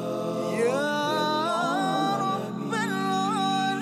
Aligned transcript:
رب 2.25 2.73
العالمين. 2.73 3.81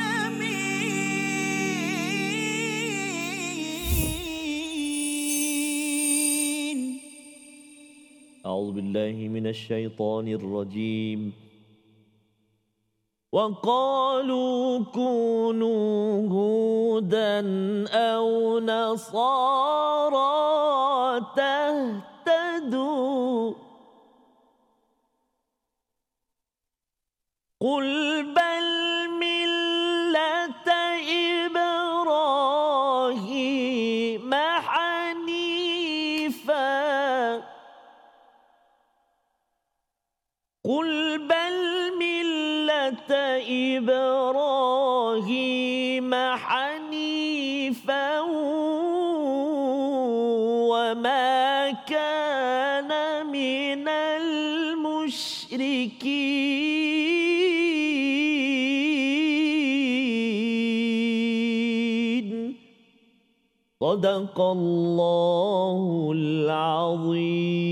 أعوذ 8.46 8.70
بالله 8.72 9.18
من 9.36 9.46
الشيطان 9.48 10.28
الرجيم. 10.28 11.32
وقالوا 13.32 14.84
كونوا 14.94 16.30
هودا 16.30 17.40
أو 17.90 18.60
نصارى 18.60 20.20
تهتدوا. 21.36 22.90
قل 27.62 28.34
بل 28.36 28.49
صدق 63.99 64.39
الله 64.41 66.13
العظيم 66.15 67.65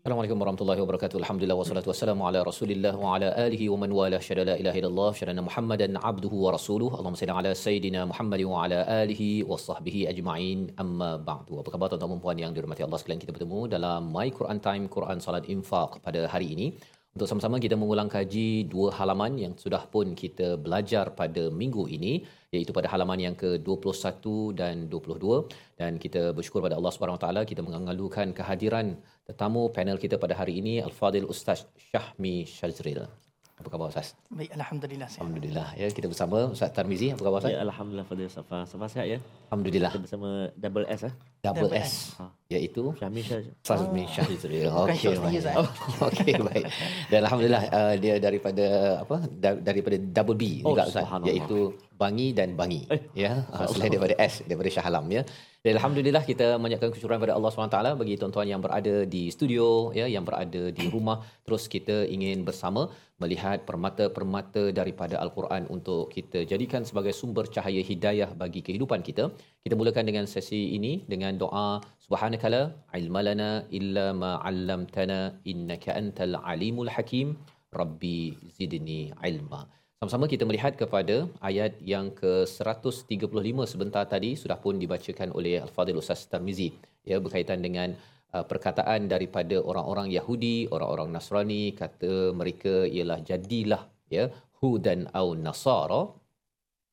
Assalamualaikum 0.00 0.40
warahmatullahi 0.42 0.80
wabarakatuh. 0.82 1.16
Alhamdulillah 1.22 1.56
wassalatu 1.60 1.88
wassalamu 1.92 2.26
ala 2.26 2.40
Rasulillah 2.48 2.92
wa 3.02 3.14
ala 3.14 3.28
alihi 3.46 3.68
wa 3.72 3.76
man 3.82 3.90
wala 3.98 4.18
syada 4.26 4.42
la 4.48 4.54
ilaha 4.62 4.76
illallah 4.80 5.10
syada 5.18 5.42
Muhammadan 5.48 5.92
abduhu 6.10 6.36
wa 6.44 6.50
rasuluh. 6.56 6.88
Allahumma 6.98 7.20
salli 7.20 7.34
ala 7.40 7.50
sayidina 7.64 8.00
Muhammad 8.10 8.40
wa 8.52 8.64
ala 8.64 8.78
alihi 9.02 9.28
wa 9.50 9.60
sahbihi 9.66 10.00
ajma'in. 10.12 10.58
Amma 10.82 11.10
ba'du. 11.30 11.52
Apa 11.62 11.68
khabar 11.74 11.86
tuan-tuan 11.92 12.12
dan 12.16 12.22
puan 12.24 12.36
yang 12.44 12.52
dirahmati 12.56 12.82
Allah 12.86 12.98
sekalian? 13.02 13.20
Kita 13.24 13.32
bertemu 13.36 13.60
dalam 13.76 14.00
My 14.16 14.28
Quran 14.38 14.58
Time 14.66 14.84
Quran 14.96 15.18
Salat 15.26 15.44
Infaq 15.54 15.90
pada 16.06 16.20
hari 16.34 16.48
ini. 16.56 16.66
Untuk 17.15 17.31
sama-sama 17.31 17.63
kita 17.63 17.75
mengulang 17.79 18.09
kaji 18.11 18.67
dua 18.71 18.87
halaman 18.99 19.39
yang 19.43 19.53
sudah 19.63 19.87
pun 19.93 20.11
kita 20.21 20.59
belajar 20.59 21.15
pada 21.19 21.47
minggu 21.47 21.87
ini 21.97 22.13
iaitu 22.51 22.75
pada 22.75 22.91
halaman 22.91 23.19
yang 23.25 23.35
ke-21 23.39 24.51
dan 24.59 24.75
22 24.91 25.47
dan 25.79 25.95
kita 25.95 26.35
bersyukur 26.35 26.59
pada 26.67 26.75
Allah 26.75 26.91
Subhanahu 26.91 27.15
Wa 27.15 27.23
Taala 27.23 27.41
kita 27.51 27.63
mengalukan 27.63 28.35
kehadiran 28.35 28.99
tetamu 29.23 29.71
panel 29.71 29.95
kita 29.95 30.19
pada 30.19 30.35
hari 30.35 30.59
ini 30.59 30.83
Al-Fadil 30.83 31.31
Ustaz 31.31 31.63
Syahmi 31.87 32.43
Shazril. 32.43 33.07
Apa 33.55 33.71
khabar 33.71 33.87
Ustaz? 33.87 34.19
Baik, 34.27 34.51
Alhamdulillah. 34.51 35.07
Sihat. 35.07 35.23
Alhamdulillah. 35.23 35.67
Ya, 35.79 35.87
kita 35.87 36.11
bersama 36.11 36.51
Ustaz 36.51 36.75
Tarmizi. 36.75 37.15
Apa 37.15 37.23
khabar 37.23 37.39
Ustaz? 37.39 37.55
Ya, 37.55 37.63
Alhamdulillah 37.63 38.03
Fadil 38.03 38.27
Safa. 38.27 38.67
Safa 38.67 38.85
sihat 38.91 39.07
ya? 39.07 39.17
Alhamdulillah. 39.47 39.91
Kita 39.95 40.03
bersama 40.03 40.29
double 40.59 40.85
S 40.91 41.01
eh. 41.07 41.13
Double 41.39 41.71
Double 41.71 41.79
S. 41.79 41.91
Ha. 42.19 42.25
Iaitu 42.51 42.83
Syahmi 42.99 43.21
Syah. 43.23 43.41
Fazmi 43.63 44.03
Shahizril. 44.11 44.67
Bukan 44.67 44.91
Okey. 44.91 44.99
short 44.99 45.17
saya, 45.23 45.39
baik. 45.39 45.55
Oh, 45.55 45.69
Okey, 46.11 46.33
baik. 46.35 46.65
Dan 47.07 47.19
alhamdulillah 47.23 47.63
uh, 47.71 47.93
dia 47.95 48.13
daripada 48.19 48.65
apa? 49.07 49.15
Da- 49.31 49.61
daripada 49.63 49.95
double 50.03 50.35
B 50.35 50.43
Oh, 50.59 50.75
juga 50.75 50.83
Ustaz. 50.91 51.07
subhanallah. 51.07 51.31
Iaitu 51.31 51.57
Bangi 52.01 52.27
dan 52.37 52.49
Bangi. 52.59 52.81
Eh, 52.93 53.01
ya, 53.23 53.33
uh, 53.55 53.67
selain 53.71 53.91
daripada 53.93 54.15
S 54.31 54.35
daripada 54.47 54.69
Shah 54.75 54.87
Alam 54.89 55.07
ya. 55.17 55.21
Dan 55.65 55.73
alhamdulillah 55.77 56.21
kita 56.29 56.47
menyatakan 56.63 56.91
kesyukuran 56.93 57.21
pada 57.23 57.33
Allah 57.37 57.49
SWT 57.49 57.79
bagi 58.01 58.15
tuan-tuan 58.21 58.47
yang 58.51 58.61
berada 58.65 58.95
di 59.13 59.23
studio 59.35 59.65
ya, 59.99 60.05
yang 60.15 60.25
berada 60.27 60.63
di 60.77 60.85
rumah. 60.93 61.17
Terus 61.45 61.63
kita 61.75 61.95
ingin 62.15 62.45
bersama 62.49 62.81
melihat 63.23 63.57
permata-permata 63.69 64.63
daripada 64.79 65.15
Al-Quran 65.23 65.65
untuk 65.75 66.03
kita 66.15 66.39
jadikan 66.51 66.85
sebagai 66.89 67.13
sumber 67.19 67.45
cahaya 67.55 67.81
hidayah 67.89 68.29
bagi 68.41 68.61
kehidupan 68.67 69.01
kita. 69.07 69.25
Kita 69.65 69.75
mulakan 69.79 70.05
dengan 70.09 70.27
sesi 70.35 70.61
ini 70.77 70.93
dengan 71.13 71.33
doa 71.43 71.67
subhanakala 72.05 72.61
ilmalana 72.99 73.49
illa 73.79 74.07
ma 74.21 74.31
'allamtana 74.45 75.19
innaka 75.53 75.97
antal 76.01 76.35
alimul 76.53 76.91
hakim 76.97 77.33
rabbi 77.81 78.19
zidni 78.57 79.01
ilma. 79.31 79.63
Sama-sama 79.99 80.25
kita 80.27 80.43
melihat 80.43 80.73
kepada 80.81 81.15
ayat 81.49 81.79
yang 81.79 82.11
ke-135 82.19 83.57
sebentar 83.71 84.03
tadi 84.13 84.35
sudah 84.41 84.57
pun 84.63 84.75
dibacakan 84.81 85.31
oleh 85.37 85.63
Al-Fadhil 85.65 85.99
Ustaz 86.01 86.27
Tarmizi 86.31 86.69
ya 87.11 87.17
berkaitan 87.23 87.63
dengan 87.65 87.95
uh, 88.35 88.43
perkataan 88.49 89.07
daripada 89.13 89.55
orang-orang 89.69 90.11
Yahudi, 90.17 90.67
orang-orang 90.75 91.09
Nasrani 91.15 91.63
kata 91.81 92.35
mereka 92.39 92.83
ialah 92.95 93.19
jadilah 93.29 93.81
ya 94.11 94.25
hudan 94.59 95.07
au 95.19 95.27
nasara 95.45 96.01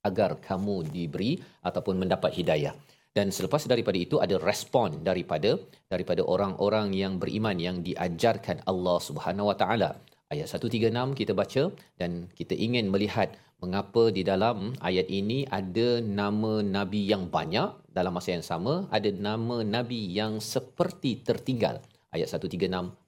agar 0.09 0.31
kamu 0.49 0.77
diberi 0.95 1.33
ataupun 1.69 1.99
mendapat 2.03 2.31
hidayah. 2.39 2.75
Dan 3.17 3.29
selepas 3.37 3.63
daripada 3.73 3.99
itu 4.07 4.17
ada 4.25 4.37
respon 4.41 5.05
daripada 5.09 5.51
daripada 5.93 6.23
orang-orang 6.35 6.97
yang 7.03 7.21
beriman 7.23 7.59
yang 7.67 7.77
diajarkan 7.89 8.65
Allah 8.71 8.99
Subhanahu 9.09 9.51
Wa 9.51 9.57
Taala. 9.63 9.91
Ayat 10.33 10.49
136 10.49 10.89
kita 11.21 11.33
baca 11.37 11.63
dan 12.01 12.33
kita 12.33 12.57
ingin 12.57 12.89
melihat 12.89 13.37
mengapa 13.61 14.09
di 14.09 14.25
dalam 14.25 14.73
ayat 14.81 15.07
ini 15.13 15.45
ada 15.53 16.01
nama 16.01 16.65
nabi 16.65 17.05
yang 17.05 17.29
banyak 17.29 17.69
dalam 17.93 18.17
masa 18.17 18.33
yang 18.33 18.47
sama 18.53 18.89
ada 18.89 19.13
nama 19.13 19.61
nabi 19.61 20.09
yang 20.09 20.41
seperti 20.41 21.21
tertinggal. 21.21 21.85
Ayat 22.17 22.33
136 22.33 22.57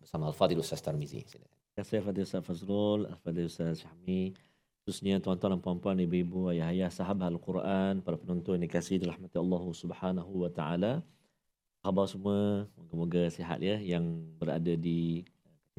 bersama 0.04 0.28
Al-Fadhil 0.28 0.60
Ustaz 0.60 0.84
Tarmizi. 0.84 1.24
Silakan. 1.24 1.54
Terima 1.74 1.90
kasih 1.90 2.06
Fadil 2.06 2.22
Ustaz 2.22 2.42
Fazrul, 2.46 3.00
Fadil 3.26 3.50
Ustaz 3.50 3.82
Syahmi. 3.82 4.30
Khususnya 4.86 5.18
tuan-tuan 5.18 5.58
dan 5.58 5.60
puan-puan, 5.64 5.98
ibu-ibu, 5.98 6.54
ayah-ayah, 6.54 6.86
sahabat 6.86 7.34
Al-Quran, 7.34 7.98
para 7.98 8.14
penonton 8.14 8.54
yang 8.54 8.70
dikasihi 8.70 9.02
dirahmati 9.02 9.34
Allah 9.42 9.64
Subhanahu 9.74 10.46
wa 10.46 10.50
taala. 10.54 11.02
Khabar 11.82 12.06
semua, 12.06 12.70
moga-moga 12.78 13.26
sihat 13.26 13.58
ya 13.58 13.82
yang 13.82 14.22
berada 14.38 14.70
di 14.78 15.26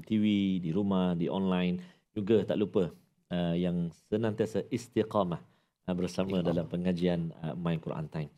TV, 0.03 0.57
di 0.59 0.69
rumah, 0.71 1.15
di 1.15 1.31
online. 1.31 1.79
Juga 2.11 2.43
tak 2.43 2.59
lupa 2.59 2.91
uh, 3.31 3.55
yang 3.55 3.87
senantiasa 4.07 4.63
istiqamah 4.67 5.39
uh, 5.87 5.95
bersama 5.95 6.39
Istiqamah. 6.39 6.47
dalam 6.47 6.65
pengajian 6.67 7.19
uh, 7.39 7.55
My 7.55 7.75
Quran 7.75 8.07
Time. 8.07 8.31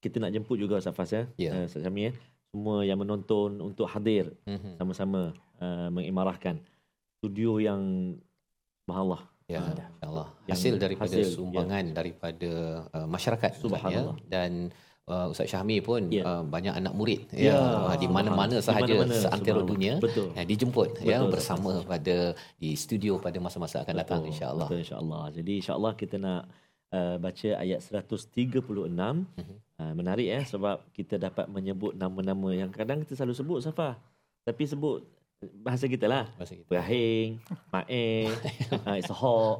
Kita 0.00 0.20
nak 0.20 0.32
jemput 0.32 0.56
juga 0.56 0.80
Ustaz 0.80 0.92
Faz 0.92 1.12
ya. 1.12 1.24
Ya. 1.36 1.52
Uh, 1.52 1.64
Ustaz 1.64 1.84
Syahmi 1.84 2.08
ya. 2.08 2.12
Semua 2.52 2.84
yang 2.84 2.96
menonton 2.96 3.58
untuk 3.58 3.88
hadir 3.88 4.30
Mhm. 4.46 4.78
sama-sama 4.78 5.32
uh, 5.58 5.88
mengimarahkan 5.90 6.60
studio 7.18 7.58
yang 7.58 8.14
subhanallah 8.84 9.28
Ya, 9.44 9.60
Ah. 9.60 9.76
insyaAllah. 9.76 10.28
Hasil 10.48 10.74
daripada 10.80 11.12
hasil, 11.12 11.28
ya. 11.28 11.36
sumbangan 11.36 11.84
daripada 11.92 12.52
uh, 12.96 13.04
masyarakat 13.04 13.50
ya. 13.52 13.60
Subhanallah. 13.60 14.16
Dan 14.24 14.72
uh, 15.06 15.26
Ustaz 15.28 15.46
Syahmi 15.46 15.80
pun 15.80 16.08
Ya. 16.08 16.22
uh, 16.24 16.42
banyak 16.42 16.72
anak 16.72 16.92
murid 16.92 17.28
Ya, 17.30 17.56
uh, 17.56 17.94
di 17.94 18.06
mana-mana 18.06 18.56
sahaja 18.58 18.86
Di 18.86 18.96
mana-mana, 18.96 19.14
seantero 19.14 19.60
dunia 19.62 20.00
Betul. 20.00 20.32
uh, 20.32 20.44
dijemput 20.44 21.00
ya 21.00 21.20
Betul. 21.20 21.30
bersama 21.32 21.72
pada 21.82 22.16
di 22.56 22.72
studio 22.74 23.18
pada 23.18 23.36
masa-masa 23.38 23.82
akan 23.82 23.94
datang 23.96 24.20
Betul, 24.22 24.30
insya-Allah. 24.32 24.66
Betul 24.66 24.80
insya-Allah. 24.80 25.22
Jadi 25.32 25.52
insya-Allah 25.58 25.92
kita 25.94 26.16
nak 26.16 26.42
uh, 26.90 27.16
baca 27.18 27.48
ayat 27.56 27.80
136. 27.80 28.54
Mhm. 28.54 29.56
Uh, 29.74 29.90
menarik 29.92 30.30
eh 30.30 30.44
sebab 30.46 30.86
kita 30.94 31.18
dapat 31.18 31.50
menyebut 31.50 31.98
nama-nama 31.98 32.54
yang 32.54 32.70
kadang 32.70 33.02
kita 33.02 33.18
selalu 33.18 33.34
sebut 33.34 33.58
Safa. 33.60 33.98
Tapi 34.44 34.62
sebut 34.64 35.02
bahasa 35.60 35.84
kita 35.84 36.06
lah. 36.06 36.30
Masa 36.38 36.54
kita. 36.54 36.64
Ibrahim, 36.70 37.42
Ma'e, 37.68 38.30
uh, 38.86 38.96
Ishaq, 38.96 39.56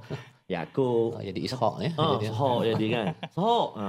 Yaakob. 0.47 1.19
Oh, 1.19 1.21
jadi 1.21 1.41
Ishaq 1.41 1.75
ya. 1.83 1.91
Ah, 1.97 2.15
Jadi- 2.15 2.31
Ishaq 2.31 2.59
jadi 2.71 2.87
kan. 2.89 3.07
Ishaq. 3.35 3.69
Ha. 3.75 3.89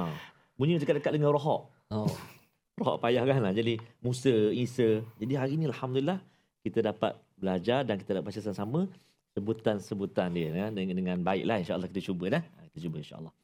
Bunyi 0.59 0.77
dekat-dekat 0.77 1.13
dengan 1.17 1.33
Rohak. 1.33 1.63
Oh, 1.93 2.13
Rohak 2.77 2.97
payah 3.01 3.25
kan 3.25 3.41
lah. 3.41 3.53
Jadi 3.57 3.81
Musa, 4.05 4.33
Isa. 4.53 5.01
Jadi 5.21 5.35
hari 5.37 5.55
ni 5.57 5.65
Alhamdulillah 5.69 6.21
kita 6.61 6.85
dapat 6.85 7.17
belajar 7.41 7.85
dan 7.89 7.97
kita 7.97 8.21
dapat 8.21 8.33
baca 8.33 8.41
sama-sama 8.41 8.81
sebutan-sebutan 9.33 10.29
dia 10.37 10.51
ya, 10.53 10.67
dengan, 10.69 10.95
dengan 10.97 11.17
baiklah 11.25 11.57
insyaAllah 11.63 11.89
kita 11.89 12.13
cuba 12.13 12.41
dah. 12.41 12.43
Kita 12.71 12.79
cuba 12.89 12.99
insyaAllah. 13.01 13.35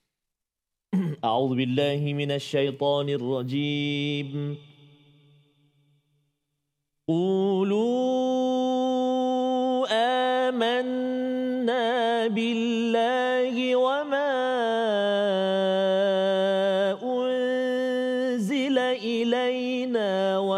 أعوذ 0.97 1.53
بالله 1.61 2.01
من 2.15 2.31
الشيطان 2.31 3.09
الرجيم 3.09 4.57
قولوا 7.09 7.87
آمنا 10.49 11.85
بالله 12.27 13.77
وما 13.77 14.33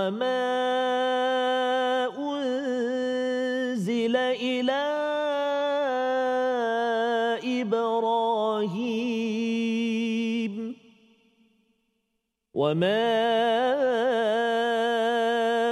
وما 0.03 0.51
أنزل 2.19 4.15
إلى 4.15 4.83
إبراهيم 9.43 10.75
وما 12.53 13.03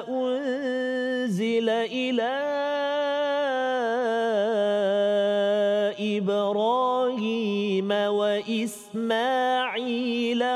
أنزل 0.10 1.70
إلى 1.70 2.32
إبراهيم 6.18 7.92
وإسماعيل 7.92 9.22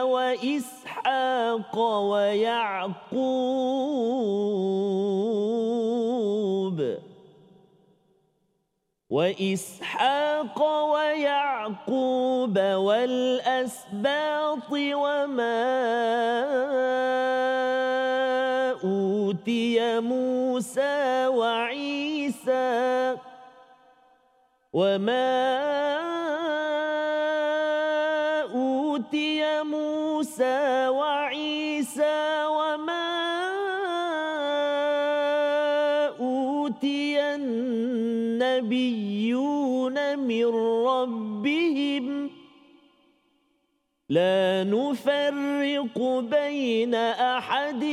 وإسحاق 0.01 1.75
ويعقوب 1.80 3.05
وإسحاق 9.15 10.59
ويعقوب 10.91 12.59
والأسباط 12.59 13.79
وما 14.71 15.62
أوتي 18.83 20.00
موسى 20.00 21.27
وعيسى 21.27 23.15
وما 24.73 25.94
النبيون 38.75 40.19
من 40.19 40.45
ربهم 40.86 42.30
لا 44.10 44.63
نفرق 44.63 45.98
بين 46.31 46.95
أحد 46.95 47.83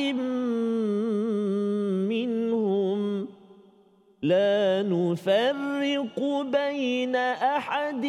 منهم. 2.10 3.28
لا 4.22 4.82
نفرق 4.86 6.18
بين 6.42 7.16
أحد 7.16 8.06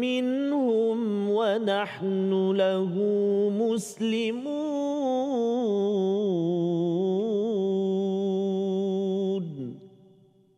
منهم 0.00 1.30
ونحن 1.30 2.52
له 2.56 2.92
مسلمون. 3.60 4.52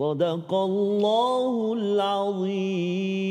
صدق 0.03 0.51
الله 0.69 1.53
العظيم 1.79 3.29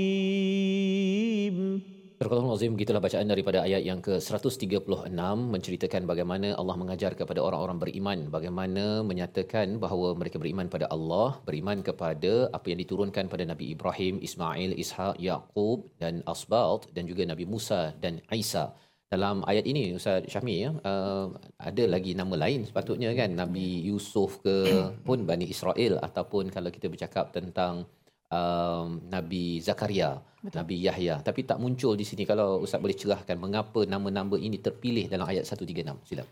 Surah 2.19 2.50
Azim 2.50 2.75
gitulah 2.75 3.00
bacaan 3.05 3.31
daripada 3.31 3.59
ayat 3.67 3.83
yang 3.89 4.00
ke-136 4.06 5.15
menceritakan 5.55 6.03
bagaimana 6.11 6.49
Allah 6.61 6.77
mengajar 6.81 7.12
kepada 7.21 7.41
orang-orang 7.47 7.79
beriman 7.83 8.19
bagaimana 8.37 8.85
menyatakan 9.11 9.79
bahawa 9.85 10.09
mereka 10.21 10.37
beriman 10.43 10.67
pada 10.75 10.87
Allah, 10.97 11.39
beriman 11.49 11.79
kepada 11.89 12.33
apa 12.56 12.67
yang 12.75 12.81
diturunkan 12.83 13.31
pada 13.33 13.47
Nabi 13.47 13.71
Ibrahim, 13.75 14.19
Ismail, 14.29 14.75
Ishak, 14.83 15.15
Yaqub 15.29 15.87
dan 16.03 16.27
Asbalt 16.33 16.91
dan 16.91 17.06
juga 17.06 17.23
Nabi 17.23 17.47
Musa 17.47 17.81
dan 18.03 18.19
Isa. 18.35 18.75
Dalam 19.13 19.45
ayat 19.45 19.65
ini 19.69 19.94
Ustaz 19.94 20.25
Syahmi 20.25 20.56
ya, 20.65 20.74
uh, 20.74 21.30
ada 21.62 21.83
lagi 21.86 22.18
nama 22.18 22.33
lain 22.33 22.65
sepatutnya 22.65 23.13
kan 23.13 23.30
Nabi 23.38 23.86
Yusuf 23.86 24.42
ke 24.42 24.56
pun 25.06 25.21
Bani 25.30 25.45
Israel 25.45 26.01
ataupun 26.01 26.50
kalau 26.50 26.74
kita 26.74 26.89
bercakap 26.89 27.30
tentang 27.30 27.86
um, 28.33 28.88
Nabi 29.06 29.62
Zakaria, 29.62 30.18
Betul. 30.42 30.57
Nabi 30.57 30.75
Yahya. 30.81 31.21
Tapi 31.21 31.45
tak 31.45 31.62
muncul 31.62 31.94
di 31.94 32.06
sini. 32.10 32.25
Kalau 32.25 32.65
Ustaz 32.65 32.81
boleh 32.81 32.98
cerahkan 32.98 33.38
mengapa 33.38 33.86
nama-nama 33.86 34.36
ini 34.42 34.57
terpilih 34.57 35.06
dalam 35.06 35.30
ayat 35.30 35.45
136. 35.45 36.10
Sila. 36.10 36.24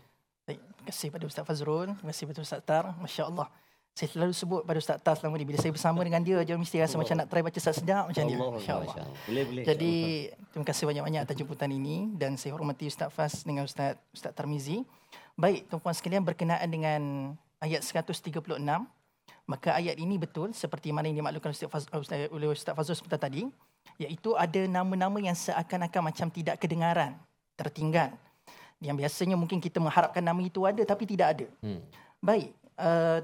Baik, 0.42 0.58
terima 0.58 0.84
kasih 0.90 1.08
pada 1.14 1.24
Ustaz 1.30 1.44
Fazrul. 1.46 1.88
Terima 1.94 2.10
kasih 2.10 2.24
pada 2.26 2.40
Ustaz 2.42 2.60
Tar. 2.66 2.84
Masya 2.98 3.30
Allah. 3.30 3.46
Saya 3.92 4.08
selalu 4.08 4.32
sebut 4.32 4.60
pada 4.64 4.80
Ustaz 4.80 4.98
Tar 5.04 5.14
selama 5.20 5.36
ni. 5.36 5.44
Bila 5.44 5.60
saya 5.60 5.68
bersama 5.68 6.00
dengan 6.00 6.24
dia, 6.24 6.40
dia 6.40 6.56
mesti 6.56 6.80
rasa 6.80 6.96
Allah. 6.96 7.04
macam 7.04 7.16
nak 7.20 7.28
try 7.28 7.42
baca 7.44 7.58
Ustaz 7.60 7.76
sedap 7.76 8.08
macam 8.08 8.24
dia. 8.24 8.38
Masya 8.40 8.72
Allah. 8.72 8.94
Boleh, 9.28 9.44
boleh. 9.44 9.64
Jadi, 9.68 9.94
terima 10.48 10.64
kasih 10.64 10.84
banyak-banyak 10.88 11.20
atas 11.28 11.36
jemputan 11.36 11.68
ini. 11.68 12.08
Dan 12.16 12.40
saya 12.40 12.56
hormati 12.56 12.88
Ustaz 12.88 13.12
Faz 13.12 13.44
dengan 13.44 13.68
Ustaz, 13.68 14.00
Ustaz 14.16 14.32
Tarmizi. 14.32 14.80
Baik, 15.36 15.68
tuan-puan 15.68 15.92
sekalian 15.92 16.24
berkenaan 16.24 16.68
dengan 16.72 17.02
ayat 17.60 17.84
136 17.84 18.42
maka 19.46 19.74
ayat 19.74 19.98
ini 19.98 20.18
betul 20.18 20.54
seperti 20.54 20.94
mana 20.94 21.10
yang 21.10 21.22
dimaklumkan 21.22 21.54
oleh 22.30 22.48
Ustaz 22.50 22.74
Fazul 22.74 22.96
sebentar 22.98 23.18
tadi 23.18 23.46
iaitu 23.98 24.34
ada 24.38 24.62
nama-nama 24.70 25.18
yang 25.18 25.34
seakan-akan 25.34 26.02
macam 26.10 26.26
tidak 26.30 26.58
kedengaran 26.62 27.18
tertinggal 27.58 28.14
yang 28.82 28.98
biasanya 28.98 29.38
mungkin 29.38 29.62
kita 29.62 29.78
mengharapkan 29.78 30.22
nama 30.22 30.38
itu 30.42 30.62
ada 30.66 30.82
tapi 30.82 31.06
tidak 31.06 31.38
ada 31.38 31.46
hmm. 31.62 31.80
baik 32.22 32.50
uh, 32.78 33.18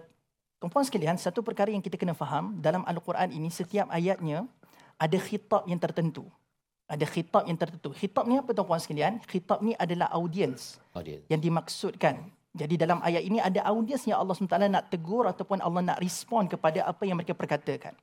tuan-puan 0.58 0.84
sekalian 0.86 1.16
satu 1.18 1.42
perkara 1.42 1.70
yang 1.70 1.82
kita 1.82 1.94
kena 1.94 2.14
faham 2.14 2.58
dalam 2.58 2.82
al-Quran 2.86 3.30
ini 3.30 3.48
setiap 3.50 3.86
ayatnya 3.90 4.46
ada 4.98 5.18
khitab 5.18 5.66
yang 5.70 5.78
tertentu 5.78 6.26
ada 6.88 7.04
khitab 7.04 7.46
yang 7.46 7.58
tertentu 7.58 7.94
khitab 7.94 8.26
ni 8.26 8.38
apa 8.38 8.50
tuan-puan 8.54 8.82
sekalian 8.82 9.22
khitab 9.26 9.62
ni 9.62 9.78
adalah 9.78 10.10
Audience. 10.10 10.82
yang 11.30 11.38
dimaksudkan 11.38 12.30
jadi 12.58 12.74
dalam 12.74 12.98
ayat 13.04 13.22
ini 13.22 13.38
ada 13.38 13.62
audiens 13.70 14.02
yang 14.08 14.18
Allah 14.18 14.34
SWT 14.34 14.56
nak 14.66 14.90
tegur 14.90 15.28
ataupun 15.30 15.62
Allah 15.62 15.94
nak 15.94 15.98
respon 16.02 16.48
kepada 16.50 16.82
apa 16.88 17.06
yang 17.06 17.14
mereka 17.14 17.36
perkatakan. 17.36 17.94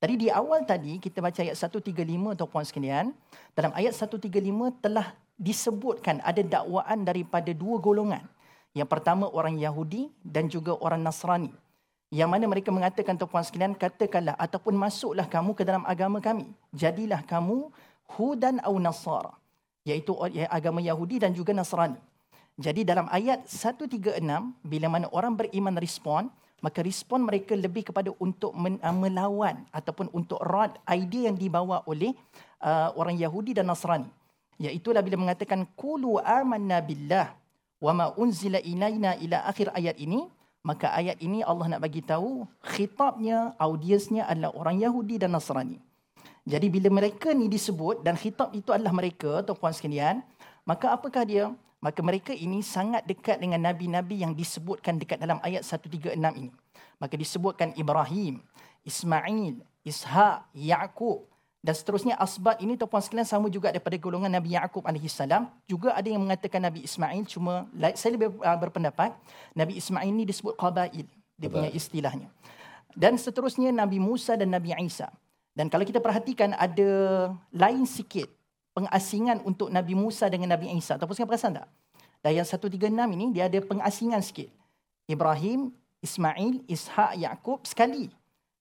Tadi 0.00 0.16
di 0.16 0.28
awal 0.32 0.64
tadi 0.64 0.96
kita 0.96 1.20
baca 1.22 1.38
ayat 1.44 1.54
135 1.54 1.92
tuan-puan 2.34 2.64
sekalian. 2.66 3.12
Dalam 3.54 3.70
ayat 3.76 3.92
135 3.92 4.32
telah 4.82 5.12
disebutkan 5.36 6.24
ada 6.26 6.42
dakwaan 6.42 7.06
daripada 7.06 7.52
dua 7.54 7.76
golongan. 7.78 8.24
Yang 8.74 8.88
pertama 8.88 9.28
orang 9.28 9.60
Yahudi 9.60 10.08
dan 10.24 10.48
juga 10.50 10.74
orang 10.80 11.04
Nasrani. 11.04 11.52
Yang 12.10 12.28
mana 12.30 12.44
mereka 12.50 12.74
mengatakan 12.74 13.14
tuan-puan 13.14 13.46
sekalian 13.46 13.74
katakanlah 13.78 14.34
ataupun 14.34 14.74
masuklah 14.74 15.30
kamu 15.30 15.54
ke 15.54 15.62
dalam 15.62 15.86
agama 15.86 16.18
kami. 16.18 16.50
Jadilah 16.74 17.22
kamu 17.22 17.70
Hudan 18.18 18.58
atau 18.58 18.82
Nasara. 18.82 19.34
Iaitu 19.86 20.18
agama 20.50 20.82
Yahudi 20.82 21.22
dan 21.22 21.30
juga 21.30 21.54
Nasrani. 21.54 22.02
Jadi 22.58 22.82
dalam 22.82 23.06
ayat 23.08 23.46
136 23.46 24.20
bila 24.66 24.86
mana 24.90 25.06
orang 25.14 25.38
beriman 25.38 25.78
respon 25.78 26.28
maka 26.60 26.84
respon 26.84 27.24
mereka 27.24 27.56
lebih 27.56 27.88
kepada 27.88 28.12
untuk 28.20 28.52
men, 28.52 28.76
uh, 28.84 28.92
melawan 28.92 29.64
ataupun 29.72 30.12
untuk 30.12 30.36
rad 30.44 30.76
idea 30.92 31.32
yang 31.32 31.36
dibawa 31.36 31.80
oleh 31.88 32.12
uh, 32.60 32.92
orang 33.00 33.16
Yahudi 33.16 33.56
dan 33.56 33.68
Nasrani. 33.68 34.08
Iaitulah 34.60 35.00
bila 35.00 35.16
mengatakan 35.16 35.64
qulu 35.72 36.20
amanna 36.20 36.84
billah 36.84 37.32
wa 37.80 37.92
ma 37.96 38.06
unzila 38.12 38.60
ilaina 38.60 39.16
ila 39.16 39.48
akhir 39.48 39.72
ayat 39.72 39.96
ini 39.96 40.28
maka 40.60 40.92
ayat 40.92 41.16
ini 41.24 41.40
Allah 41.40 41.76
nak 41.76 41.82
bagi 41.84 42.04
tahu 42.04 42.44
khitabnya 42.62 43.56
audiensnya 43.56 44.28
adalah 44.28 44.52
orang 44.56 44.80
Yahudi 44.80 45.16
dan 45.16 45.32
Nasrani. 45.32 45.80
Jadi 46.44 46.66
bila 46.72 46.88
mereka 46.88 47.32
ni 47.36 47.48
disebut 47.48 48.00
dan 48.04 48.16
khitab 48.16 48.52
itu 48.56 48.72
adalah 48.72 48.92
mereka 48.92 49.44
tuan-puan 49.44 49.72
sekalian 49.72 50.24
maka 50.64 50.92
apakah 50.92 51.24
dia? 51.24 51.52
maka 51.80 52.04
mereka 52.04 52.36
ini 52.36 52.60
sangat 52.60 53.08
dekat 53.08 53.40
dengan 53.40 53.64
nabi-nabi 53.64 54.20
yang 54.20 54.36
disebutkan 54.36 55.00
dekat 55.00 55.16
dalam 55.16 55.40
ayat 55.40 55.64
136 55.64 56.12
ini. 56.12 56.52
Maka 57.00 57.16
disebutkan 57.16 57.72
Ibrahim, 57.72 58.44
Ismail, 58.84 59.64
Ishak, 59.80 60.44
Yaqub 60.52 61.24
dan 61.60 61.76
seterusnya 61.76 62.16
asbat 62.16 62.56
ini 62.64 62.72
tuan-puan 62.80 63.04
sekalian 63.04 63.28
sama 63.28 63.52
juga 63.52 63.68
daripada 63.68 63.92
golongan 64.00 64.32
Nabi 64.32 64.56
alaihi 64.56 65.12
salam. 65.12 65.52
Juga 65.68 65.92
ada 65.92 66.08
yang 66.08 66.24
mengatakan 66.24 66.64
Nabi 66.64 66.88
Ismail 66.88 67.28
cuma 67.28 67.68
saya 68.00 68.16
lebih 68.16 68.32
uh, 68.40 68.58
berpendapat 68.58 69.12
Nabi 69.52 69.76
Ismail 69.76 70.08
ini 70.08 70.24
disebut 70.24 70.56
qabail 70.56 71.04
dia 71.36 71.48
punya 71.52 71.68
istilahnya. 71.68 72.32
Dan 72.96 73.20
seterusnya 73.20 73.72
Nabi 73.76 74.00
Musa 74.00 74.40
dan 74.40 74.52
Nabi 74.52 74.72
Isa. 74.80 75.12
Dan 75.52 75.68
kalau 75.68 75.84
kita 75.84 76.00
perhatikan 76.00 76.56
ada 76.56 76.90
lain 77.52 77.84
sikit 77.84 78.28
pengasingan 78.72 79.44
untuk 79.44 79.68
Nabi 79.68 79.92
Musa 79.92 80.32
dengan 80.32 80.56
Nabi 80.56 80.72
Isa. 80.72 80.96
Ataupun 80.96 81.12
sekarang 81.12 81.30
perasan 81.32 81.52
tak? 81.60 81.68
Dan 82.20 82.40
yang 82.40 82.48
136 82.48 82.92
ini, 83.16 83.26
dia 83.32 83.48
ada 83.48 83.58
pengasingan 83.64 84.20
sikit. 84.20 84.52
Ibrahim, 85.08 85.72
Ismail, 86.04 86.64
Ishak, 86.68 87.16
Yaakob 87.16 87.64
sekali. 87.64 88.12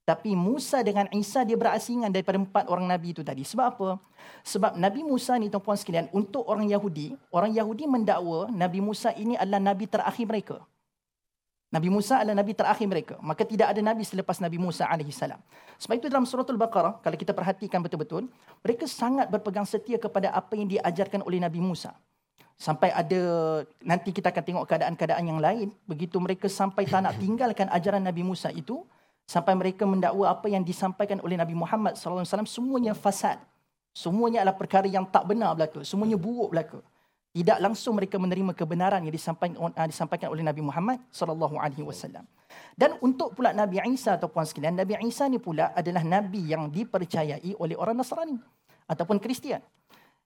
Tapi 0.09 0.33
Musa 0.33 0.81
dengan 0.81 1.05
Isa 1.13 1.45
dia 1.45 1.53
berasingan 1.53 2.09
daripada 2.09 2.41
empat 2.41 2.65
orang 2.65 2.89
Nabi 2.89 3.13
itu 3.13 3.21
tadi. 3.21 3.45
Sebab 3.45 3.65
apa? 3.77 4.01
Sebab 4.41 4.73
Nabi 4.73 5.05
Musa 5.05 5.37
ni 5.37 5.53
tuan-puan 5.53 5.77
sekalian, 5.77 6.09
untuk 6.09 6.49
orang 6.49 6.65
Yahudi, 6.65 7.13
orang 7.29 7.53
Yahudi 7.53 7.85
mendakwa 7.85 8.49
Nabi 8.49 8.81
Musa 8.81 9.13
ini 9.13 9.37
adalah 9.37 9.61
Nabi 9.61 9.85
terakhir 9.85 10.25
mereka. 10.25 10.57
Nabi 11.69 11.93
Musa 11.93 12.25
adalah 12.25 12.41
Nabi 12.41 12.57
terakhir 12.57 12.89
mereka. 12.89 13.15
Maka 13.21 13.45
tidak 13.45 13.69
ada 13.69 13.81
Nabi 13.85 14.01
selepas 14.01 14.41
Nabi 14.41 14.57
Musa 14.57 14.89
AS. 14.89 15.21
Sebab 15.77 15.95
itu 16.01 16.09
dalam 16.09 16.25
suratul 16.25 16.57
Baqarah, 16.57 16.97
kalau 17.05 17.13
kita 17.13 17.29
perhatikan 17.29 17.77
betul-betul, 17.85 18.25
mereka 18.65 18.89
sangat 18.89 19.29
berpegang 19.29 19.69
setia 19.69 20.01
kepada 20.01 20.33
apa 20.33 20.57
yang 20.57 20.65
diajarkan 20.65 21.21
oleh 21.21 21.37
Nabi 21.37 21.61
Musa. 21.61 21.93
Sampai 22.57 22.89
ada 22.89 23.21
nanti 23.85 24.09
kita 24.09 24.33
akan 24.33 24.41
tengok 24.41 24.65
keadaan-keadaan 24.65 25.21
yang 25.29 25.37
lain. 25.37 25.69
Begitu 25.85 26.17
mereka 26.17 26.49
sampai 26.49 26.89
tak 26.89 27.05
nak 27.05 27.21
tinggalkan 27.21 27.69
ajaran 27.69 28.01
Nabi 28.01 28.25
Musa 28.25 28.49
itu, 28.49 28.81
sampai 29.29 29.53
mereka 29.53 29.85
mendakwa 29.85 30.25
apa 30.25 30.49
yang 30.49 30.65
disampaikan 30.65 31.21
oleh 31.21 31.37
Nabi 31.37 31.53
Muhammad 31.53 31.93
SAW, 31.93 32.25
semuanya 32.49 32.97
fasad. 32.97 33.37
Semuanya 33.93 34.41
adalah 34.41 34.57
perkara 34.57 34.89
yang 34.89 35.05
tak 35.05 35.29
benar 35.29 35.53
belaka. 35.53 35.85
Semuanya 35.85 36.17
buruk 36.17 36.49
belaka. 36.49 36.81
Tidak 37.29 37.61
langsung 37.61 37.93
mereka 37.93 38.17
menerima 38.17 38.57
kebenaran 38.57 39.05
yang 39.05 39.13
disampaikan, 39.13 39.53
uh, 39.69 39.85
disampaikan 39.85 40.33
oleh 40.33 40.41
Nabi 40.41 40.65
Muhammad 40.65 40.97
SAW. 41.13 42.25
Dan 42.73 42.97
untuk 43.05 43.37
pula 43.37 43.53
Nabi 43.53 43.77
Isa 43.93 44.17
atau 44.17 44.33
puan 44.33 44.49
sekalian, 44.49 44.73
Nabi 44.73 44.97
Isa 45.05 45.29
ni 45.29 45.37
pula 45.37 45.69
adalah 45.77 46.01
Nabi 46.01 46.49
yang 46.49 46.65
dipercayai 46.73 47.53
oleh 47.61 47.77
orang 47.77 48.01
Nasrani 48.01 48.41
ataupun 48.89 49.21
Kristian. 49.21 49.61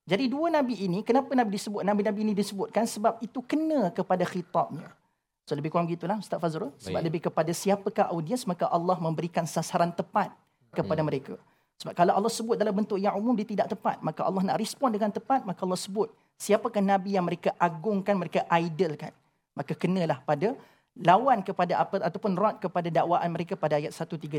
Jadi 0.03 0.27
dua 0.27 0.51
nabi 0.51 0.83
ini, 0.83 0.99
kenapa 0.99 1.31
nabi 1.31 1.55
disebut 1.55 1.79
nabi-nabi 1.79 2.27
ini 2.27 2.33
disebutkan 2.35 2.83
sebab 2.83 3.23
itu 3.23 3.39
kena 3.39 3.87
kepada 3.95 4.27
khitabnya. 4.27 4.91
So 5.43 5.55
lebih 5.59 5.75
kurang 5.75 5.91
gitulah 5.91 6.15
Ustaz 6.19 6.39
Fazrul. 6.39 6.71
Sebab 6.79 6.99
Baik. 6.99 7.05
lebih 7.07 7.21
kepada 7.27 7.51
siapakah 7.51 8.05
audiens 8.15 8.47
maka 8.47 8.67
Allah 8.71 8.95
memberikan 8.99 9.43
sasaran 9.43 9.91
tepat 9.91 10.31
kepada 10.71 11.03
hmm. 11.03 11.07
mereka. 11.07 11.35
Sebab 11.83 11.93
kalau 11.99 12.15
Allah 12.15 12.31
sebut 12.31 12.55
dalam 12.55 12.71
bentuk 12.71 12.95
yang 12.95 13.17
umum 13.19 13.35
dia 13.35 13.43
tidak 13.43 13.67
tepat, 13.75 13.99
maka 13.99 14.23
Allah 14.23 14.39
nak 14.39 14.57
respon 14.61 14.87
dengan 14.87 15.11
tepat, 15.11 15.43
maka 15.43 15.67
Allah 15.67 15.79
sebut 15.79 16.07
siapakah 16.39 16.79
nabi 16.79 17.19
yang 17.19 17.25
mereka 17.27 17.51
agungkan, 17.59 18.15
mereka 18.15 18.47
idolkan. 18.47 19.11
Maka 19.53 19.75
kenalah 19.75 20.23
pada 20.23 20.55
lawan 20.93 21.41
kepada 21.41 21.73
apa 21.81 21.97
ataupun 22.05 22.37
rad 22.37 22.61
kepada 22.61 22.85
dakwaan 22.93 23.29
mereka 23.33 23.57
pada 23.57 23.81
ayat 23.81 23.89
135 23.97 24.29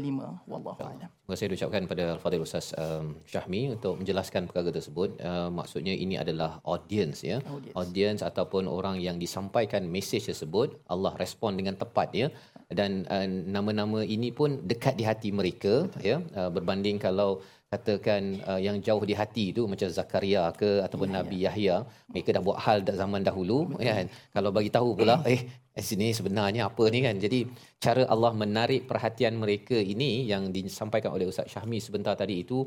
wallahu 0.47 0.79
a'lam. 0.79 1.11
Terima 1.11 1.35
kasih 1.35 1.51
ucapkan 1.51 1.83
kepada 1.87 2.05
Al-Fadhil 2.15 2.45
Ustaz 2.47 2.71
um, 2.79 3.19
Syahmi 3.27 3.75
untuk 3.75 3.99
menjelaskan 3.99 4.47
perkara 4.47 4.71
tersebut. 4.71 5.19
Uh, 5.19 5.51
maksudnya 5.51 5.95
ini 6.05 6.15
adalah 6.15 6.63
audience 6.63 7.27
ya. 7.27 7.43
Audience. 7.43 7.75
audience 7.75 8.21
ataupun 8.31 8.71
orang 8.71 9.03
yang 9.03 9.19
disampaikan 9.19 9.83
mesej 9.91 10.23
tersebut 10.31 10.79
Allah 10.87 11.13
respon 11.19 11.59
dengan 11.59 11.75
tepat 11.75 12.15
ya. 12.15 12.31
Dan 12.71 13.03
uh, 13.11 13.27
nama-nama 13.27 14.07
ini 14.07 14.31
pun 14.31 14.63
dekat 14.63 14.95
di 14.95 15.05
hati 15.11 15.35
mereka 15.35 15.91
Betul. 15.91 16.07
ya. 16.07 16.17
Uh, 16.39 16.51
berbanding 16.55 17.03
kalau 17.03 17.43
katakan 17.75 18.23
uh, 18.47 18.61
yang 18.67 18.77
jauh 18.87 19.03
di 19.11 19.15
hati 19.21 19.45
tu 19.57 19.63
macam 19.73 19.89
Zakaria 19.99 20.45
ke 20.61 20.71
ataupun 20.87 21.11
ya, 21.11 21.15
Nabi 21.19 21.39
ya. 21.43 21.45
Yahya 21.51 21.77
mereka 22.13 22.29
dah 22.37 22.43
buat 22.47 22.59
hal 22.65 22.79
zaman 23.03 23.23
dahulu 23.29 23.59
Betul. 23.75 23.87
kan? 23.91 24.07
Kalau 24.35 24.51
bagi 24.57 24.71
tahu 24.77 24.91
pula 24.99 25.17
eh 25.35 25.41
sini 25.89 26.09
sebenarnya 26.19 26.63
apa 26.71 26.85
ni 26.95 26.99
kan? 27.07 27.17
Jadi 27.25 27.41
cara 27.85 28.03
Allah 28.15 28.33
menarik 28.43 28.87
perhatian 28.91 29.35
mereka 29.43 29.75
ini 29.75 30.11
yang 30.33 30.55
disampaikan 30.57 31.11
oleh 31.17 31.27
Ustaz 31.33 31.51
Syahmi 31.53 31.79
sebentar 31.87 32.15
tadi 32.23 32.47
itu 32.47 32.59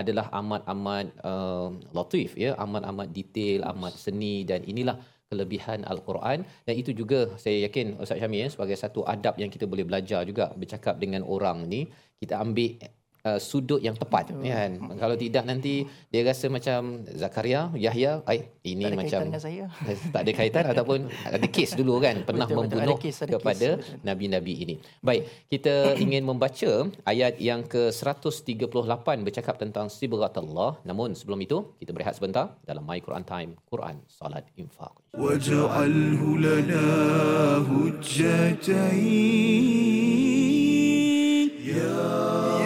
adalah 0.00 0.26
amat-amat 0.40 1.06
uh, 1.30 1.70
latif 1.98 2.34
ya? 2.44 2.50
Amat-amat 2.64 3.08
detail 3.18 3.62
amat 3.72 3.94
seni 4.04 4.42
dan 4.50 4.66
inilah 4.72 4.98
kelebihan 5.30 5.82
al-Quran. 5.92 6.42
Dan 6.66 6.74
itu 6.82 6.90
juga 7.00 7.20
saya 7.38 7.66
yakin 7.66 7.98
Ustaz 8.02 8.18
Syahmi 8.18 8.38
ya 8.42 8.48
sebagai 8.50 8.76
satu 8.84 9.00
adab 9.14 9.34
yang 9.42 9.50
kita 9.54 9.64
boleh 9.70 9.86
belajar 9.86 10.20
juga 10.30 10.50
bercakap 10.60 10.98
dengan 11.02 11.22
orang 11.26 11.66
ni 11.66 11.80
kita 12.20 12.40
ambil 12.40 12.72
uh, 13.26 13.38
sudut 13.42 13.82
yang 13.82 13.98
tepat 13.98 14.30
Betul. 14.30 14.46
kan? 14.46 14.70
Kalau 15.02 15.16
tidak 15.18 15.44
nanti 15.50 15.82
dia 16.14 16.22
rasa 16.22 16.46
macam 16.46 17.02
Zakaria 17.10 17.74
Yahya 17.74 18.22
ai 18.30 18.46
ini 18.62 18.86
tak 18.86 18.98
macam 19.02 19.22
saya. 19.42 19.66
tak 20.14 20.20
ada 20.22 20.32
kaitan 20.38 20.64
ataupun 20.70 21.10
ada 21.26 21.46
kes 21.50 21.74
dulu 21.74 21.98
kan 21.98 22.22
pernah 22.22 22.46
betul, 22.46 22.58
membunuh 22.62 22.94
betul. 22.94 22.94
Ada 22.94 23.02
kes, 23.02 23.16
ada 23.26 23.32
kepada 23.34 23.68
kes, 23.82 24.06
nabi-nabi 24.06 24.54
ini. 24.62 24.74
Baik 25.02 25.26
kita 25.50 25.74
ingin 26.04 26.22
membaca 26.22 26.72
ayat 27.02 27.42
yang 27.42 27.66
ke 27.66 27.90
138 27.90 29.26
bercakap 29.26 29.56
tentang 29.58 29.90
sibghatullah 29.90 30.78
namun 30.84 31.16
sebelum 31.16 31.40
itu 31.40 31.74
kita 31.80 31.90
berehat 31.96 32.14
sebentar 32.18 32.54
dalam 32.62 32.84
my 32.84 33.00
Quran 33.00 33.24
time 33.24 33.50
Quran 33.66 33.96
salat 34.06 34.44
infak 34.60 34.92
waj'alhu 35.16 36.36
lana 36.44 36.86
hujjatain 37.64 39.16
ya 41.64 42.65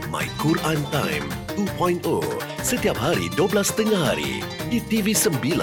My 0.10 0.26
Quran 0.38 0.80
Time 0.94 1.26
2.0 1.56 2.02
setiap 2.62 2.98
hari 2.98 3.30
12.30 3.38 3.94
hari 3.94 4.42
di 4.66 4.82
TV9 4.82 5.54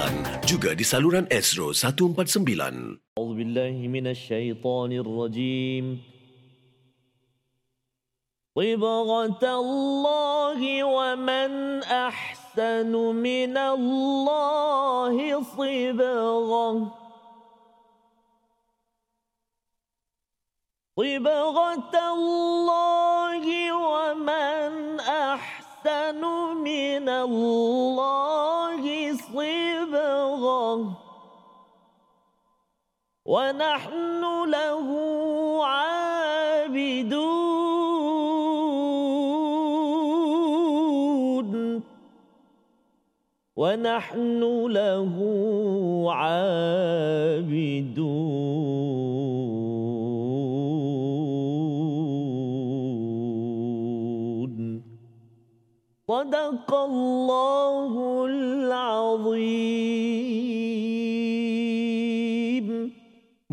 juga 0.47 0.71
di 0.71 0.85
saluran 0.87 1.27
Astro 1.27 1.75
149. 1.75 3.15
أعوذ 3.19 3.33
بالله 3.37 3.75
من 3.87 4.05
الشيطان 4.07 4.91
الرجيم 5.03 5.85
صبغة 8.55 9.43
الله 9.43 10.59
ومن 10.83 11.51
أحسن 11.83 12.91
من 13.15 13.57
الله 13.57 15.15
صبغة 15.43 16.73
صبغة 20.98 21.94
الله 21.94 23.44
ومن 23.72 25.00
أحسن 25.00 26.20
من 26.58 27.08
الله 27.08 28.82
صبغة. 29.14 30.90
ونحن 33.24 34.22
له 34.50 34.88
عابدون. 35.64 36.18
ونحن 43.56 44.42
له 44.66 45.14
عابدون. 46.10 47.78
صدق 56.07 56.73
الله 56.73 58.25
العظيم 58.25 59.83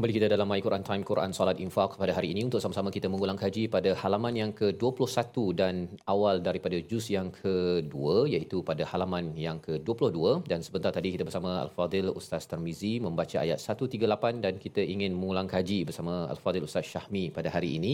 Kembali 0.05 0.21
kita 0.21 0.29
dalam 0.37 0.49
My 0.53 0.61
Quran 0.65 0.83
Time 0.87 1.03
Quran 1.09 1.31
Salat 1.33 1.57
Infak 1.65 1.91
pada 2.01 2.13
hari 2.13 2.27
ini. 2.33 2.41
Untuk 2.47 2.61
sama-sama 2.63 2.89
kita 2.95 3.07
mengulang 3.09 3.37
kaji 3.43 3.63
pada 3.75 3.91
halaman 4.01 4.33
yang 4.39 4.51
ke-21 4.59 5.33
dan 5.59 5.75
awal 6.13 6.35
daripada 6.47 6.77
juz 6.89 7.05
yang 7.09 7.33
kedua 7.37 8.29
iaitu 8.29 8.61
pada 8.67 8.85
halaman 8.91 9.33
yang 9.45 9.57
ke-22 9.65 10.45
dan 10.51 10.61
sebentar 10.65 10.91
tadi 10.97 11.09
kita 11.15 11.25
bersama 11.29 11.51
Al-Fadil 11.65 12.13
Ustaz 12.19 12.45
Tarmizi 12.51 12.91
membaca 13.05 13.37
ayat 13.45 13.57
138 13.57 14.45
dan 14.45 14.53
kita 14.65 14.83
ingin 14.93 15.17
mengulang 15.17 15.49
kaji 15.53 15.79
bersama 15.89 16.29
Al-Fadil 16.33 16.67
Ustaz 16.69 16.85
Syahmi 16.91 17.33
pada 17.37 17.49
hari 17.55 17.71
ini. 17.81 17.93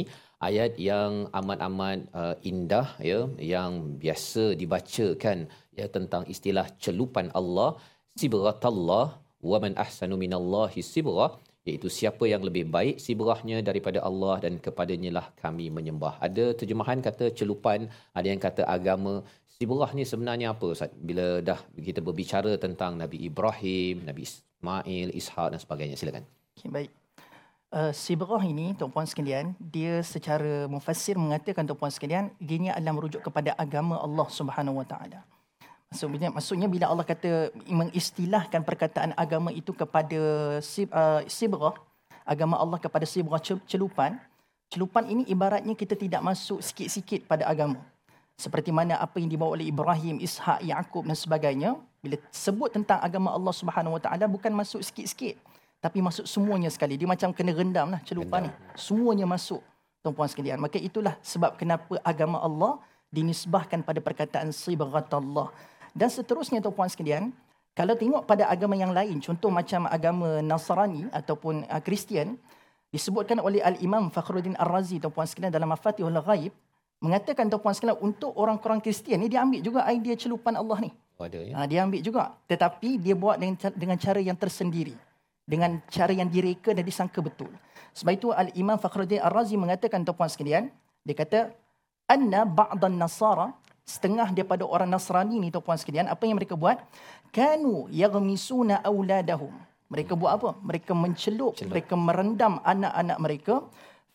Ayat 0.50 0.76
yang 0.90 1.32
amat-amat 1.42 2.12
uh, 2.24 2.36
indah 2.52 2.88
ya 3.12 3.22
yang 3.54 3.72
biasa 4.04 4.60
dibacakan 4.64 5.48
ya 5.80 5.88
tentang 5.96 6.28
istilah 6.36 6.68
celupan 6.76 7.32
Allah 7.42 7.80
sibratallah 8.20 9.08
wa 9.52 9.60
man 9.64 9.80
ahsanu 9.86 10.20
minallahi 10.26 10.84
sibrah 10.92 11.32
iaitu 11.68 11.88
siapa 11.98 12.26
yang 12.26 12.42
lebih 12.48 12.66
baik 12.76 12.96
sibrahnya 12.98 13.58
daripada 13.62 14.02
Allah 14.10 14.36
dan 14.44 14.58
kepadanya 14.66 15.12
lah 15.18 15.26
kami 15.44 15.70
menyembah. 15.78 16.18
Ada 16.28 16.58
terjemahan 16.60 17.00
kata 17.08 17.30
celupan, 17.38 17.86
ada 18.18 18.28
yang 18.28 18.42
kata 18.42 18.66
agama. 18.66 19.22
Sibrah 19.58 19.92
ni 19.94 20.04
sebenarnya 20.12 20.48
apa 20.58 20.66
Ustaz? 20.74 20.90
Bila 20.98 21.38
dah 21.50 21.60
kita 21.78 22.02
berbicara 22.02 22.58
tentang 22.58 22.98
Nabi 22.98 23.22
Ibrahim, 23.30 24.02
Nabi 24.10 24.26
Ismail, 24.26 25.14
Ishak 25.14 25.48
dan 25.54 25.60
sebagainya. 25.62 25.96
Silakan. 26.02 26.26
Okay, 26.58 26.70
baik. 26.74 26.90
Uh, 27.72 27.94
sibrah 27.96 28.44
ini, 28.44 28.76
tuan-puan 28.76 29.08
sekalian, 29.08 29.56
dia 29.56 30.04
secara 30.04 30.68
mufassir 30.68 31.16
mengatakan 31.16 31.64
tuan-puan 31.64 31.88
sekalian, 31.88 32.28
dia 32.36 32.76
adalah 32.76 33.00
merujuk 33.00 33.24
kepada 33.24 33.56
agama 33.56 33.96
Allah 33.96 34.28
Subhanahu 34.28 34.84
Taala. 34.84 35.24
Maksudnya, 35.92 36.32
maksudnya 36.32 36.68
bila 36.72 36.88
Allah 36.88 37.04
kata 37.04 37.52
mengistilahkan 37.68 38.64
perkataan 38.64 39.12
agama 39.20 39.52
itu 39.52 39.76
kepada 39.76 40.20
sib, 40.64 40.88
uh, 40.96 41.20
sibrah, 41.28 41.76
agama 42.24 42.56
Allah 42.56 42.80
kepada 42.80 43.04
sibrah 43.04 43.44
celupan, 43.44 44.16
celupan 44.72 45.04
ini 45.12 45.28
ibaratnya 45.28 45.76
kita 45.76 46.00
tidak 46.00 46.24
masuk 46.24 46.64
sikit-sikit 46.64 47.28
pada 47.28 47.44
agama. 47.44 47.76
seperti 48.42 48.74
mana 48.74 48.98
apa 48.98 49.22
yang 49.22 49.30
dibawa 49.30 49.54
oleh 49.54 49.70
Ibrahim, 49.70 50.18
Ishak, 50.18 50.66
Yaqub 50.66 51.06
dan 51.06 51.14
sebagainya, 51.14 51.78
bila 52.02 52.18
sebut 52.34 52.74
tentang 52.74 52.98
agama 52.98 53.30
Allah 53.30 53.54
Subhanahu 53.54 54.00
Wa 54.00 54.02
Taala 54.02 54.26
bukan 54.26 54.50
masuk 54.50 54.82
sikit-sikit, 54.82 55.38
tapi 55.78 56.02
masuk 56.02 56.26
semuanya 56.26 56.74
sekali. 56.74 56.98
Dia 56.98 57.06
macam 57.06 57.30
kena 57.30 57.54
rendam 57.54 57.94
lah 57.94 58.02
celupan 58.02 58.50
ni. 58.50 58.52
Semuanya 58.74 59.30
masuk, 59.30 59.62
tuan-puan 60.02 60.26
sekalian. 60.26 60.58
Maka 60.58 60.82
itulah 60.82 61.14
sebab 61.22 61.54
kenapa 61.54 62.02
agama 62.02 62.42
Allah 62.42 62.82
dinisbahkan 63.14 63.86
pada 63.86 64.02
perkataan 64.02 64.50
Allah. 64.50 65.54
Dan 65.92 66.08
seterusnya 66.08 66.64
tuan-puan 66.64 66.88
sekalian, 66.88 67.36
kalau 67.72 67.96
tengok 67.96 68.28
pada 68.28 68.48
agama 68.52 68.76
yang 68.76 68.92
lain, 68.92 69.24
contoh 69.24 69.48
macam 69.48 69.88
agama 69.88 70.44
Nasrani 70.44 71.08
ataupun 71.12 71.68
uh, 71.68 71.82
Kristian, 71.84 72.36
disebutkan 72.92 73.40
oleh 73.40 73.64
Al-Imam 73.64 74.12
Fakhruddin 74.12 74.60
Ar-Razi 74.60 75.00
tuan-puan 75.00 75.24
sekalian 75.24 75.52
dalam 75.56 75.72
Mafatihul 75.72 76.20
Ghaib, 76.20 76.52
mengatakan 77.00 77.48
tuan-puan 77.48 77.72
sekalian 77.72 78.00
untuk 78.04 78.36
orang-orang 78.36 78.84
Kristian 78.84 79.24
ni 79.24 79.32
dia 79.32 79.42
ambil 79.42 79.64
juga 79.64 79.88
idea 79.88 80.16
celupan 80.20 80.60
Allah 80.60 80.78
ni. 80.84 80.92
Oh, 81.16 81.26
ada 81.26 81.40
ya. 81.40 81.54
Ha, 81.56 81.66
dia 81.66 81.80
ambil 81.88 82.02
juga 82.04 82.36
tetapi 82.46 83.00
dia 83.00 83.16
buat 83.16 83.40
dengan 83.40 83.56
dengan 83.74 83.98
cara 83.98 84.20
yang 84.20 84.36
tersendiri. 84.36 84.94
Dengan 85.48 85.82
cara 85.90 86.14
yang 86.14 86.30
direka 86.30 86.72
dan 86.72 86.86
disangka 86.86 87.20
betul. 87.20 87.50
Sebab 87.98 88.12
itu 88.14 88.30
Al-Imam 88.32 88.80
Fakhruddin 88.80 89.20
Ar-Razi 89.20 89.60
mengatakan 89.60 90.06
tuan-puan 90.06 90.30
sekalian, 90.32 90.72
dia 91.04 91.16
kata 91.18 91.52
anna 92.08 92.46
ba'dan 92.48 92.96
nasara 92.96 93.52
setengah 93.86 94.32
daripada 94.32 94.64
orang 94.64 94.88
Nasrani 94.88 95.38
ni 95.42 95.50
tuan-puan 95.50 95.78
sekalian 95.78 96.08
apa 96.08 96.24
yang 96.24 96.38
mereka 96.38 96.56
buat? 96.56 96.80
Kanu 97.34 97.92
yaghmisuna 97.92 98.80
auladahum. 98.86 99.52
Mereka 99.92 100.16
buat 100.16 100.32
apa? 100.40 100.50
Mereka 100.64 100.96
mencelup, 100.96 101.60
Celup. 101.60 101.76
mereka 101.76 102.00
merendam 102.00 102.64
anak-anak 102.64 103.18
mereka 103.20 103.54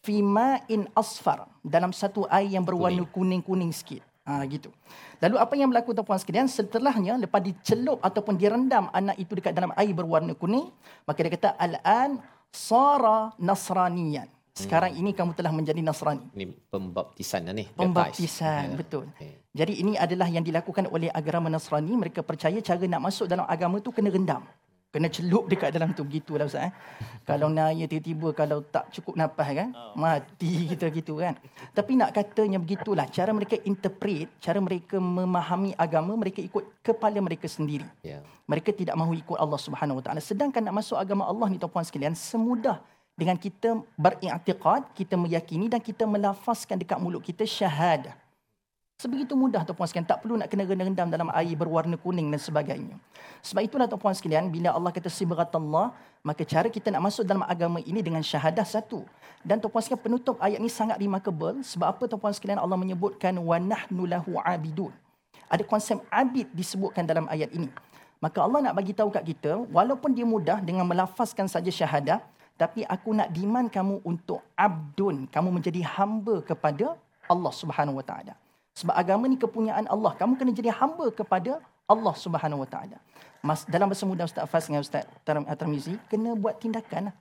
fima 0.00 0.64
in 0.72 0.88
asfar 0.96 1.44
dalam 1.60 1.92
satu 1.92 2.24
air 2.32 2.48
yang 2.48 2.64
berwarna 2.64 3.04
kuning-kuning 3.12 3.74
sikit. 3.76 4.00
Ha, 4.26 4.42
gitu. 4.50 4.74
Lalu 5.22 5.36
apa 5.38 5.54
yang 5.54 5.70
berlaku 5.70 5.94
tuan-puan 5.94 6.18
sekalian 6.18 6.50
setelahnya 6.50 7.14
lepas 7.14 7.38
dicelup 7.38 8.02
ataupun 8.02 8.34
direndam 8.34 8.90
anak 8.90 9.14
itu 9.22 9.38
dekat 9.38 9.54
dalam 9.54 9.70
air 9.78 9.94
berwarna 9.94 10.34
kuning 10.34 10.66
maka 11.06 11.18
dia 11.22 11.30
kata 11.30 11.50
al-an 11.54 12.18
sara 12.50 13.30
nasraniyan. 13.38 14.26
Sekarang 14.56 14.88
hmm. 14.88 15.00
ini 15.04 15.10
kamu 15.12 15.36
telah 15.36 15.52
menjadi 15.52 15.84
Nasrani. 15.84 16.32
Ini 16.32 16.48
pembaptisan 16.72 17.44
lah 17.44 17.52
ni. 17.52 17.68
Pembaptisan, 17.76 18.72
yeah. 18.72 18.78
betul. 18.80 19.04
Okay. 19.12 19.44
Jadi 19.52 19.84
ini 19.84 20.00
adalah 20.00 20.32
yang 20.32 20.40
dilakukan 20.40 20.88
oleh 20.88 21.12
agama 21.12 21.52
Nasrani. 21.52 21.92
Mereka 21.92 22.24
percaya 22.24 22.56
cara 22.64 22.80
nak 22.88 23.04
masuk 23.04 23.28
dalam 23.28 23.44
agama 23.44 23.84
tu 23.84 23.92
kena 23.92 24.08
rendam. 24.08 24.40
Kena 24.88 25.12
celup 25.12 25.44
dekat 25.44 25.76
dalam 25.76 25.92
tu 25.92 26.08
begitulah 26.08 26.48
Ustaz 26.48 26.70
eh. 26.70 26.72
kalau 27.28 27.52
naya 27.52 27.84
tiba-tiba 27.84 28.32
kalau 28.32 28.64
tak 28.64 28.88
cukup 28.96 29.20
nafas 29.20 29.52
kan, 29.52 29.68
oh. 29.76 29.92
mati 29.92 30.72
kita 30.72 30.88
gitu 30.88 31.20
kan. 31.20 31.36
Tapi 31.76 31.92
nak 32.00 32.16
katanya 32.16 32.56
begitulah 32.56 33.04
cara 33.12 33.36
mereka 33.36 33.60
interpret, 33.68 34.32
cara 34.40 34.56
mereka 34.56 34.96
memahami 34.96 35.76
agama, 35.76 36.16
mereka 36.16 36.40
ikut 36.40 36.80
kepala 36.80 37.20
mereka 37.20 37.44
sendiri. 37.44 37.84
Yeah. 38.00 38.24
Mereka 38.48 38.72
tidak 38.72 38.96
mahu 38.96 39.20
ikut 39.20 39.36
Allah 39.36 39.60
Subhanahu 39.60 40.00
Wa 40.00 40.04
Taala. 40.08 40.24
Sedangkan 40.24 40.64
nak 40.64 40.80
masuk 40.80 40.96
agama 40.96 41.28
Allah 41.28 41.44
ni 41.52 41.60
tuan-puan 41.60 41.84
sekalian, 41.84 42.16
semudah 42.16 42.80
dengan 43.16 43.34
kita 43.40 43.80
beriktiqad, 43.96 44.92
kita 44.92 45.16
meyakini 45.16 45.72
dan 45.72 45.80
kita 45.80 46.04
melafazkan 46.04 46.76
dekat 46.76 47.00
mulut 47.00 47.24
kita 47.24 47.48
syahadah. 47.48 48.12
Sebegitu 48.96 49.36
mudah 49.36 49.60
tuan-puan 49.60 49.84
sekalian, 49.84 50.08
tak 50.08 50.24
perlu 50.24 50.40
nak 50.40 50.48
kena 50.48 50.64
rendam 50.64 51.08
dalam 51.12 51.28
air 51.36 51.52
berwarna 51.52 52.00
kuning 52.00 52.32
dan 52.32 52.40
sebagainya. 52.40 52.96
Sebab 53.44 53.60
itulah 53.60 53.84
tuan-puan 53.84 54.16
sekalian, 54.16 54.48
bila 54.48 54.72
Allah 54.72 54.88
kata 54.88 55.12
sibrat 55.12 55.52
Allah, 55.52 55.92
maka 56.24 56.48
cara 56.48 56.72
kita 56.72 56.88
nak 56.88 57.04
masuk 57.04 57.28
dalam 57.28 57.44
agama 57.44 57.80
ini 57.84 58.00
dengan 58.00 58.24
syahadah 58.24 58.64
satu. 58.64 59.04
Dan 59.44 59.60
tuan-puan 59.60 59.84
sekalian, 59.84 60.00
penutup 60.00 60.40
ayat 60.40 60.64
ini 60.64 60.72
sangat 60.72 60.96
remarkable 60.96 61.60
sebab 61.60 61.92
apa 61.92 62.08
tuan-puan 62.08 62.32
sekalian 62.32 62.56
Allah 62.56 62.80
menyebutkan 62.80 63.36
wa 63.36 63.60
nahnu 63.60 64.08
lahu 64.08 64.40
abidun. 64.40 64.92
Ada 65.52 65.60
konsep 65.68 66.00
abid 66.08 66.48
disebutkan 66.56 67.04
dalam 67.04 67.28
ayat 67.28 67.52
ini. 67.52 67.68
Maka 68.16 68.40
Allah 68.40 68.64
nak 68.64 68.80
bagi 68.80 68.96
tahu 68.96 69.12
kat 69.12 69.28
kita, 69.28 69.60
walaupun 69.68 70.16
dia 70.16 70.24
mudah 70.24 70.64
dengan 70.64 70.88
melafazkan 70.88 71.44
saja 71.52 71.68
syahadah, 71.68 72.24
tapi 72.56 72.88
aku 72.88 73.12
nak 73.12 73.28
demand 73.36 73.68
kamu 73.68 74.00
untuk 74.00 74.40
abdun. 74.56 75.28
Kamu 75.28 75.52
menjadi 75.52 75.84
hamba 75.84 76.40
kepada 76.40 76.96
Allah 77.28 77.52
subhanahu 77.52 78.00
wa 78.00 78.04
ta'ala. 78.04 78.32
Sebab 78.76 78.92
agama 78.92 79.24
ni 79.24 79.40
kepunyaan 79.40 79.88
Allah. 79.88 80.12
Kamu 80.20 80.36
kena 80.36 80.52
jadi 80.52 80.68
hamba 80.68 81.08
kepada 81.08 81.64
Allah 81.88 82.14
Subhanahu 82.14 82.60
Wa 82.66 82.68
Taala. 82.68 82.98
Mas 83.40 83.64
dalam 83.64 83.88
bahasa 83.88 84.04
mudah 84.04 84.28
Ustaz 84.28 84.44
Fas 84.52 84.68
dengan 84.68 84.84
Ustaz 84.84 85.08
Tarmizi 85.24 85.96
kena 86.12 86.36
buat 86.36 86.60
tindakan. 86.60 87.08
Lah. 87.08 87.14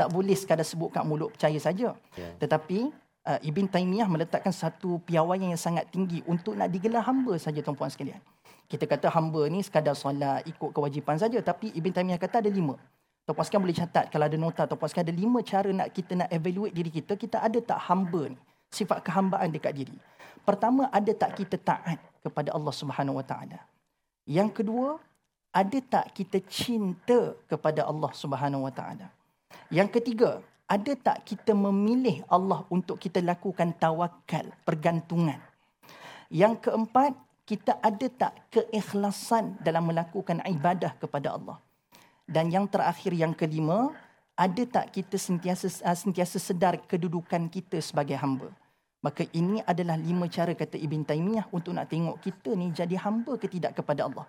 Tak 0.00 0.08
boleh 0.10 0.34
sekadar 0.34 0.64
sebut 0.64 0.90
kat 0.90 1.04
mulut 1.04 1.36
percaya 1.36 1.60
saja. 1.60 1.92
Yeah. 2.16 2.34
Tetapi 2.40 2.88
uh, 3.28 3.40
Ibn 3.44 3.64
Taymiyah 3.68 4.08
meletakkan 4.08 4.50
satu 4.50 4.98
piawaian 5.04 5.54
yang 5.54 5.60
sangat 5.60 5.92
tinggi 5.92 6.24
untuk 6.24 6.56
nak 6.56 6.72
digelar 6.72 7.04
hamba 7.04 7.36
saja 7.36 7.60
tuan-puan 7.60 7.92
sekalian. 7.92 8.18
Kita 8.64 8.88
kata 8.88 9.12
hamba 9.12 9.44
ni 9.52 9.60
sekadar 9.60 9.92
solat 9.92 10.40
ikut 10.48 10.72
kewajipan 10.72 11.20
saja 11.20 11.36
tapi 11.44 11.68
Ibn 11.76 11.90
Taymiyah 12.00 12.18
kata 12.18 12.40
ada 12.40 12.50
lima. 12.50 12.80
Tuan-puan 13.24 13.44
sekalian 13.48 13.64
boleh 13.64 13.78
catat 13.80 14.04
kalau 14.12 14.24
ada 14.28 14.36
nota 14.36 14.62
tuan-puan 14.68 14.88
sekalian 14.92 15.08
ada 15.08 15.16
lima 15.16 15.38
cara 15.40 15.70
nak 15.72 15.88
kita 15.96 16.12
nak 16.12 16.28
evaluate 16.28 16.76
diri 16.76 16.90
kita 16.92 17.16
kita 17.16 17.40
ada 17.40 17.56
tak 17.64 17.80
hamba 17.88 18.32
ni 18.32 18.38
sifat 18.74 19.06
kehambaan 19.06 19.54
dekat 19.54 19.70
diri. 19.70 19.96
Pertama, 20.42 20.90
ada 20.90 21.08
tak 21.14 21.38
kita 21.38 21.56
taat 21.56 21.96
kepada 22.20 22.50
Allah 22.52 22.74
Subhanahu 22.74 23.16
Wa 23.22 23.24
Taala? 23.24 23.58
Yang 24.26 24.60
kedua, 24.60 24.98
ada 25.54 25.78
tak 25.78 26.10
kita 26.12 26.42
cinta 26.50 27.38
kepada 27.46 27.86
Allah 27.86 28.10
Subhanahu 28.12 28.66
Wa 28.66 28.72
Taala? 28.74 29.08
Yang 29.70 30.02
ketiga, 30.02 30.42
ada 30.66 30.92
tak 30.98 31.24
kita 31.24 31.54
memilih 31.54 32.26
Allah 32.28 32.66
untuk 32.68 32.98
kita 32.98 33.22
lakukan 33.22 33.72
tawakal, 33.78 34.52
pergantungan? 34.66 35.38
Yang 36.28 36.68
keempat, 36.68 37.14
kita 37.48 37.80
ada 37.80 38.06
tak 38.10 38.32
keikhlasan 38.50 39.60
dalam 39.62 39.88
melakukan 39.88 40.44
ibadah 40.44 40.92
kepada 40.98 41.36
Allah? 41.36 41.56
Dan 42.24 42.48
yang 42.48 42.64
terakhir, 42.66 43.12
yang 43.12 43.36
kelima, 43.36 43.92
ada 44.34 44.62
tak 44.66 44.96
kita 44.96 45.20
sentiasa 45.20 45.68
sentiasa 45.94 46.40
sedar 46.40 46.80
kedudukan 46.88 47.46
kita 47.52 47.78
sebagai 47.78 48.16
hamba? 48.18 48.50
Maka 49.04 49.28
ini 49.36 49.60
adalah 49.68 50.00
lima 50.00 50.24
cara 50.32 50.56
kata 50.56 50.80
Ibn 50.80 51.04
Taymiyah 51.04 51.52
untuk 51.52 51.76
nak 51.76 51.92
tengok 51.92 52.24
kita 52.24 52.56
ni 52.56 52.72
jadi 52.72 52.96
hamba 52.96 53.36
ke 53.36 53.46
tidak 53.52 53.76
kepada 53.76 54.08
Allah. 54.08 54.24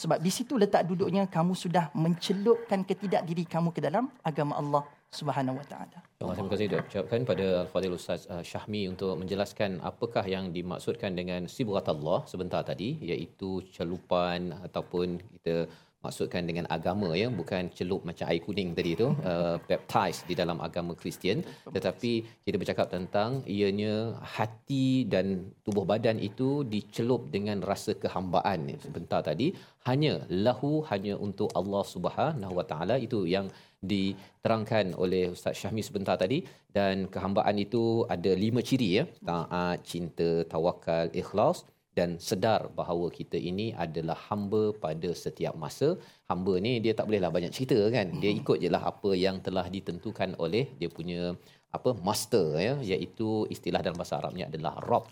Sebab 0.00 0.16
di 0.20 0.32
situ 0.32 0.56
letak 0.56 0.84
duduknya 0.88 1.24
kamu 1.28 1.52
sudah 1.52 1.92
mencelupkan 1.92 2.84
ketidak 2.88 3.24
diri 3.28 3.44
kamu 3.44 3.68
ke 3.72 3.80
dalam 3.84 4.08
agama 4.24 4.56
Allah 4.60 4.82
Subhanahu 5.12 5.60
Wa 5.60 5.66
Taala. 5.72 5.98
Terima 6.20 6.52
kasih 6.52 6.66
Dok. 6.72 6.84
Ucapkan 6.88 7.20
pada 7.30 7.46
Al-Fadhil 7.64 7.96
Ustaz 8.00 8.24
uh, 8.32 8.44
Syahmi 8.50 8.88
untuk 8.92 9.12
menjelaskan 9.20 9.80
apakah 9.90 10.24
yang 10.24 10.52
dimaksudkan 10.56 11.12
dengan 11.12 11.44
sibrat 11.54 11.88
Allah 11.92 12.24
sebentar 12.32 12.60
tadi 12.64 12.96
iaitu 13.10 13.60
celupan 13.76 14.56
ataupun 14.68 15.20
kita 15.36 15.68
maksudkan 16.04 16.42
dengan 16.48 16.64
agama 16.76 17.12
ya 17.12 17.28
bukan 17.28 17.68
celup 17.76 18.00
macam 18.08 18.24
air 18.32 18.40
kuning 18.44 18.72
tadi 18.78 18.92
tu 18.96 19.08
uh, 19.30 19.56
baptized 19.70 20.24
di 20.30 20.34
dalam 20.40 20.58
agama 20.66 20.92
Kristian. 21.00 21.44
Tetapi 21.76 22.12
kita 22.44 22.56
bercakap 22.60 22.86
tentang 22.96 23.44
ianya 23.44 24.16
hati 24.36 25.04
dan 25.14 25.26
tubuh 25.66 25.84
badan 25.84 26.16
itu 26.28 26.64
dicelup 26.74 27.28
dengan 27.34 27.60
rasa 27.70 27.94
kehambaan. 28.02 28.72
Sebentar 28.80 29.20
tadi. 29.30 29.52
Hanya 29.88 30.14
lahu 30.28 30.84
hanya 30.92 31.16
untuk 31.16 31.48
Allah 31.56 31.84
Subhanahu 31.94 32.52
Wa 32.58 32.64
Taala 32.70 32.96
itu 33.00 33.24
yang 33.24 33.48
diterangkan 33.80 34.92
oleh 34.92 35.32
Ustaz 35.32 35.56
Syahmi 35.60 35.80
sebentar 35.80 36.16
tadi. 36.20 36.44
Dan 36.76 37.08
kehambaan 37.12 37.56
itu 37.66 38.04
ada 38.14 38.32
lima 38.44 38.60
ciri 38.60 38.90
ya. 39.00 39.04
Taat 39.30 39.78
cinta 39.88 40.44
tawakal 40.52 41.08
ikhlas 41.22 41.64
dan 41.98 42.10
sedar 42.28 42.60
bahawa 42.78 43.06
kita 43.18 43.34
ini 43.50 43.66
adalah 43.84 44.16
hamba 44.28 44.62
pada 44.84 45.10
setiap 45.22 45.54
masa. 45.64 45.88
Hamba 46.30 46.54
ni 46.66 46.72
dia 46.84 46.92
tak 46.98 47.06
bolehlah 47.10 47.32
banyak 47.36 47.52
cerita 47.56 47.78
kan. 47.96 48.06
Dia 48.22 48.30
ikut 48.40 48.58
je 48.62 48.70
lah 48.74 48.82
apa 48.92 49.10
yang 49.26 49.42
telah 49.46 49.66
ditentukan 49.74 50.38
oleh 50.44 50.64
dia 50.80 50.90
punya 50.98 51.34
apa 51.76 51.90
master 52.08 52.46
ya. 52.66 52.74
Iaitu 52.90 53.28
istilah 53.54 53.82
dalam 53.86 53.98
bahasa 54.00 54.22
Arabnya 54.22 54.46
adalah 54.50 54.74
Rabb 54.90 55.10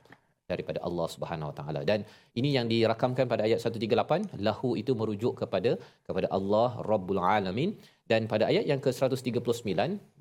daripada 0.52 0.78
Allah 0.88 1.06
Subhanahu 1.14 1.50
Wa 1.50 1.56
Taala. 1.60 1.80
Dan 1.90 2.06
ini 2.40 2.50
yang 2.56 2.66
dirakamkan 2.72 3.26
pada 3.32 3.42
ayat 3.48 3.58
138 3.60 4.38
lahu 4.48 4.70
itu 4.82 4.94
merujuk 5.00 5.34
kepada 5.42 5.72
kepada 6.06 6.28
Allah 6.38 6.68
Rabbul 6.90 7.20
Alamin. 7.36 7.72
Dan 8.10 8.24
pada 8.32 8.44
ayat 8.50 8.64
yang 8.70 8.80
ke-139 8.84 9.68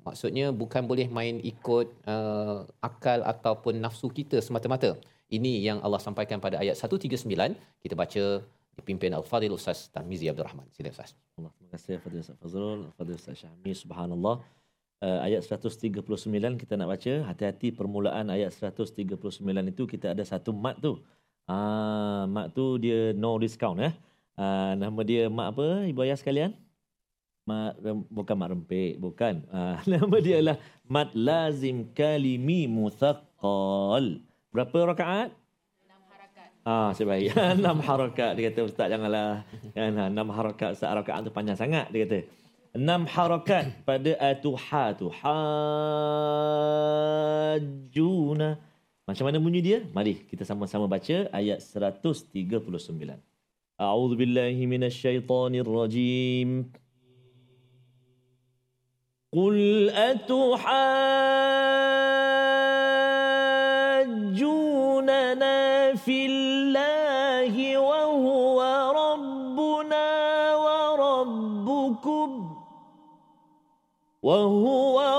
maksudnya 0.04 0.46
bukan 0.62 0.82
boleh 0.90 1.06
main 1.18 1.36
ikut 1.52 1.86
uh, 2.14 2.60
akal 2.88 3.24
ataupun 3.32 3.80
nafsu 3.84 4.12
kita 4.18 4.44
semata-mata 4.44 4.90
ini 5.28 5.60
yang 5.60 5.78
Allah 5.84 6.00
sampaikan 6.00 6.40
pada 6.40 6.56
ayat 6.62 6.76
139. 6.76 7.28
Kita 7.84 7.94
baca 7.94 8.24
dipimpin 8.78 9.10
Al-Fadhil 9.10 9.52
Ustaz 9.58 9.90
Tarmizi 9.94 10.30
Abdul 10.30 10.46
Rahman. 10.46 10.66
Sila 10.70 10.88
Ustaz. 10.94 11.18
Allah, 11.36 11.50
terima 11.58 11.70
kasih 11.74 11.94
Fadil 12.02 12.22
Ustaz 12.22 12.36
Fazrul, 12.38 12.80
Fadil 12.94 13.18
Ustaz 13.18 13.34
Syahmi, 13.42 13.72
subhanallah. 13.74 14.36
Uh, 14.98 15.20
ayat 15.22 15.46
139 15.46 16.02
kita 16.62 16.74
nak 16.78 16.88
baca. 16.94 17.12
Hati-hati 17.30 17.70
permulaan 17.74 18.30
ayat 18.34 18.50
139 18.50 19.42
itu 19.72 19.82
kita 19.86 20.14
ada 20.14 20.22
satu 20.22 20.50
mat 20.54 20.78
tu. 20.78 20.98
Ah, 21.48 22.28
mat 22.28 22.52
tu 22.52 22.76
dia 22.82 23.16
no 23.16 23.38
discount 23.40 23.78
eh. 23.80 23.94
Uh, 24.38 24.72
nama 24.78 25.00
dia 25.02 25.26
mat 25.26 25.50
apa 25.50 25.86
ibu 25.90 25.98
ayah 26.06 26.18
sekalian? 26.18 26.54
Mat, 27.48 27.80
bukan 28.12 28.36
mat 28.36 28.48
rempik, 28.52 29.00
bukan. 29.00 29.34
Uh, 29.48 29.76
nama 29.92 30.16
dia 30.20 30.38
adalah 30.38 30.58
mat 30.86 31.10
lazim 31.14 31.88
kalimi 31.94 32.68
muthaqqal. 32.68 34.27
Berapa 34.58 34.90
rakaat? 34.90 35.30
Ah, 36.66 36.90
sebaik. 36.90 37.30
enam 37.62 37.78
harakat 37.78 38.34
dia 38.34 38.50
kata 38.50 38.66
ustaz 38.66 38.90
janganlah. 38.90 39.46
Kan 39.70 39.94
enam 39.94 40.34
harakat 40.34 40.74
ustaz 40.74 40.90
harakat 40.90 41.22
tu 41.22 41.30
panjang 41.30 41.54
sangat 41.54 41.86
dia 41.94 42.02
kata. 42.02 42.26
Enam 42.74 43.06
harakat 43.06 43.70
pada 43.86 44.18
atuhatu 44.18 45.14
hajuna. 45.14 45.38
Macam 49.06 49.30
mana 49.30 49.38
bunyi 49.38 49.62
dia? 49.62 49.86
Mari 49.94 50.26
kita 50.26 50.42
sama-sama 50.42 50.90
baca 50.90 51.30
ayat 51.30 51.62
139. 51.62 52.58
A'udzu 53.78 54.18
billahi 54.18 54.66
minasyaitonir 54.66 55.70
rajim. 55.70 56.66
Qul 59.30 59.94
atuhajjunana 59.94 62.17
wa 74.28 75.17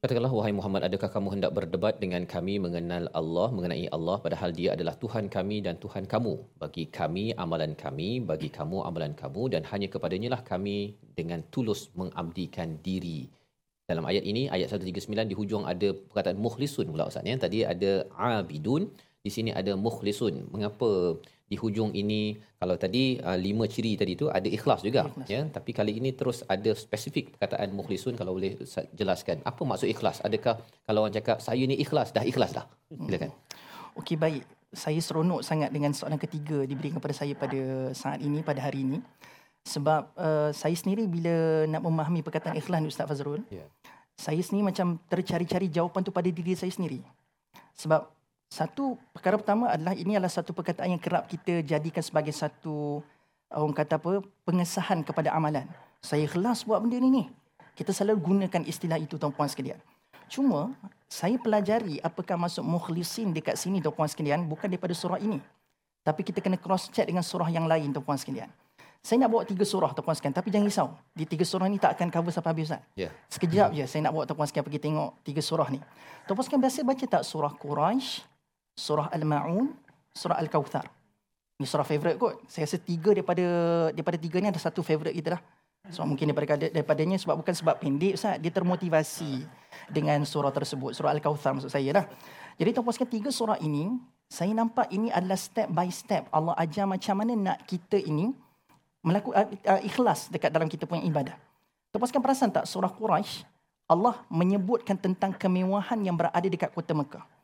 Katakanlah 0.00 0.32
wahai 0.32 0.56
Muhammad 0.56 0.82
adakah 0.88 1.12
kamu 1.12 1.28
hendak 1.36 1.52
berdebat 1.56 1.94
dengan 2.00 2.24
kami 2.24 2.54
mengenal 2.64 3.04
Allah 3.20 3.48
mengenai 3.56 3.84
Allah 3.96 4.16
padahal 4.24 4.50
dia 4.58 4.72
adalah 4.72 4.94
Tuhan 5.02 5.28
kami 5.28 5.56
dan 5.66 5.76
Tuhan 5.76 6.04
kamu 6.12 6.32
bagi 6.62 6.84
kami 6.98 7.24
amalan 7.44 7.76
kami 7.84 8.10
bagi 8.30 8.48
kamu 8.48 8.78
amalan 8.88 9.12
kamu 9.12 9.42
dan 9.52 9.62
hanya 9.68 9.92
kepadanya 9.92 10.28
lah 10.34 10.40
kami 10.52 10.78
dengan 11.18 11.44
tulus 11.52 11.92
mengabdikan 12.00 12.80
diri 12.86 13.20
dalam 13.90 14.08
ayat 14.10 14.24
ini 14.32 14.42
ayat 14.56 14.72
139 14.72 15.30
di 15.30 15.36
hujung 15.36 15.64
ada 15.72 15.88
perkataan 16.08 16.40
mukhlisun 16.46 16.88
pula 16.94 17.04
ustaz 17.12 17.28
ya 17.28 17.36
tadi 17.44 17.58
ada 17.74 17.92
abidun 18.16 18.88
di 19.25 19.31
sini 19.33 19.49
ada 19.49 19.73
mukhlisun 19.73 20.53
mengapa 20.53 21.17
di 21.45 21.57
hujung 21.61 21.93
ini 22.01 22.21
kalau 22.61 22.73
tadi 22.83 23.17
uh, 23.21 23.37
lima 23.37 23.65
ciri 23.73 23.93
tadi 24.01 24.13
tu 24.21 24.29
ada 24.37 24.49
ikhlas 24.57 24.81
juga 24.85 25.01
Ikhlas. 25.09 25.27
ya 25.33 25.41
tapi 25.55 25.71
kali 25.77 25.93
ini 26.01 26.09
terus 26.19 26.41
ada 26.55 26.71
spesifik 26.73 27.33
perkataan 27.37 27.69
mukhlisun 27.79 28.13
kalau 28.19 28.37
boleh 28.37 28.53
jelaskan 28.99 29.41
apa 29.45 29.61
maksud 29.61 29.89
ikhlas 29.89 30.21
adakah 30.25 30.55
kalau 30.85 31.05
orang 31.05 31.13
cakap 31.17 31.37
saya 31.47 31.61
ni 31.69 31.77
ikhlas 31.85 32.09
dah 32.17 32.25
ikhlas 32.25 32.53
dah 32.57 32.65
silakan 32.89 33.33
Okey 33.95 34.19
baik. 34.19 34.43
Saya 34.75 34.99
seronok 34.99 35.39
sangat 35.39 35.71
dengan 35.71 35.95
soalan 35.95 36.19
ketiga 36.19 36.67
diberikan 36.67 36.99
kepada 36.99 37.15
saya 37.15 37.31
pada 37.31 37.95
saat 37.95 38.19
ini 38.19 38.43
pada 38.43 38.59
hari 38.59 38.83
ini. 38.83 38.99
Sebab 39.63 40.01
uh, 40.19 40.51
saya 40.51 40.75
sendiri 40.75 41.07
bila 41.07 41.63
nak 41.63 41.79
memahami 41.79 42.19
perkataan 42.19 42.59
ikhlas 42.59 42.83
ni 42.83 42.91
Ustaz 42.91 43.07
Fazrul, 43.07 43.39
Ya. 43.47 43.63
saya 44.19 44.43
sendiri 44.43 44.67
macam 44.67 44.99
tercari-cari 45.07 45.71
jawapan 45.71 46.03
tu 46.03 46.11
pada 46.11 46.27
diri 46.27 46.59
saya 46.59 46.75
sendiri. 46.75 46.99
Sebab 47.79 48.11
satu 48.55 48.95
perkara 49.11 49.35
pertama 49.35 49.67
adalah 49.67 49.91
ini 49.91 50.15
adalah 50.15 50.31
satu 50.31 50.55
perkataan 50.55 50.95
yang 50.95 51.01
kerap 51.03 51.27
kita 51.27 51.59
jadikan 51.59 51.99
sebagai 51.99 52.31
satu 52.31 53.03
orang 53.51 53.75
kata 53.75 53.99
apa 53.99 54.23
pengesahan 54.47 55.03
kepada 55.03 55.35
amalan. 55.35 55.67
Saya 55.99 56.23
ikhlas 56.23 56.63
buat 56.63 56.79
benda 56.79 56.95
ni 57.03 57.11
ni. 57.11 57.23
Kita 57.75 57.91
selalu 57.91 58.23
gunakan 58.23 58.63
istilah 58.63 58.95
itu 58.95 59.19
tuan-puan 59.19 59.51
sekalian. 59.51 59.75
Cuma 60.31 60.71
saya 61.11 61.35
pelajari 61.35 61.99
apakah 61.99 62.39
maksud 62.39 62.63
mukhlisin 62.63 63.35
dekat 63.35 63.59
sini 63.59 63.83
tuan-puan 63.83 64.07
sekalian 64.07 64.47
bukan 64.47 64.71
daripada 64.71 64.95
surah 64.95 65.19
ini. 65.19 65.43
Tapi 66.07 66.23
kita 66.23 66.39
kena 66.39 66.55
cross 66.55 66.87
check 66.87 67.11
dengan 67.11 67.27
surah 67.27 67.51
yang 67.51 67.67
lain 67.67 67.91
tuan-puan 67.91 68.15
sekalian. 68.15 68.47
Saya 69.03 69.27
nak 69.27 69.35
bawa 69.35 69.43
tiga 69.43 69.67
surah 69.67 69.91
tuan-puan 69.91 70.15
sekalian 70.15 70.31
tapi 70.39 70.47
jangan 70.55 70.65
risau. 70.71 70.89
Di 71.11 71.27
tiga 71.27 71.43
surah 71.43 71.67
ni 71.67 71.75
tak 71.75 71.99
akan 71.99 72.07
cover 72.07 72.31
sampai 72.31 72.55
habis 72.55 72.71
Ustaz. 72.71 72.87
ya 72.95 73.11
Sekejap 73.27 73.75
je 73.75 73.83
saya 73.83 74.07
nak 74.07 74.15
bawa 74.15 74.23
tuan-puan 74.23 74.47
sekalian 74.47 74.67
pergi 74.71 74.79
tengok 74.79 75.09
tiga 75.27 75.41
surah 75.43 75.67
ni. 75.67 75.83
Tuan-puan 76.23 76.45
sekalian 76.47 76.63
biasa 76.63 76.79
baca 76.87 77.05
tak 77.19 77.23
surah 77.27 77.51
Quraisy, 77.51 78.23
surah 78.75 79.07
Al-Ma'un, 79.09 79.71
surah 80.11 80.37
Al-Kautsar. 80.39 80.85
Ni 81.55 81.63
surah 81.63 81.87
favourite 81.87 82.19
kot. 82.19 82.43
Saya 82.51 82.67
rasa 82.67 82.77
tiga 82.83 83.15
daripada 83.15 83.45
daripada 83.95 84.19
tiga 84.19 84.43
ni 84.43 84.51
ada 84.51 84.59
satu 84.59 84.83
favourite 84.83 85.15
kita 85.15 85.39
dah. 85.39 85.41
So 85.87 86.03
mungkin 86.03 86.27
daripada 86.27 86.67
daripadanya 86.67 87.15
sebab 87.15 87.39
bukan 87.39 87.55
sebab 87.55 87.79
pendek 87.79 88.19
Ustaz, 88.19 88.41
dia 88.41 88.51
termotivasi 88.51 89.45
dengan 89.87 90.19
surah 90.27 90.51
tersebut, 90.51 90.91
surah 90.97 91.15
Al-Kautsar 91.15 91.55
maksud 91.55 91.71
saya 91.71 92.03
dah. 92.03 92.05
Jadi 92.59 92.75
sekalian 92.75 93.11
tiga 93.11 93.29
surah 93.31 93.59
ini, 93.63 93.95
saya 94.27 94.51
nampak 94.51 94.91
ini 94.91 95.13
adalah 95.13 95.39
step 95.39 95.71
by 95.71 95.87
step 95.93 96.27
Allah 96.33 96.57
ajar 96.59 96.89
macam 96.89 97.15
mana 97.21 97.33
nak 97.37 97.57
kita 97.69 98.01
ini 98.01 98.33
melakukan 99.05 99.45
uh, 99.69 99.81
ikhlas 99.85 100.33
dekat 100.33 100.49
dalam 100.49 100.65
kita 100.67 100.89
punya 100.89 101.05
ibadah. 101.05 101.37
Sekalian 101.95 102.23
perasan 102.25 102.49
tak 102.51 102.67
surah 102.67 102.91
Quraisy 102.91 103.47
Allah 103.85 104.25
menyebutkan 104.33 104.97
tentang 104.97 105.31
kemewahan 105.31 106.01
yang 106.01 106.17
berada 106.17 106.43
dekat 106.43 106.73
kota 106.73 106.97
Mekah. 106.97 107.34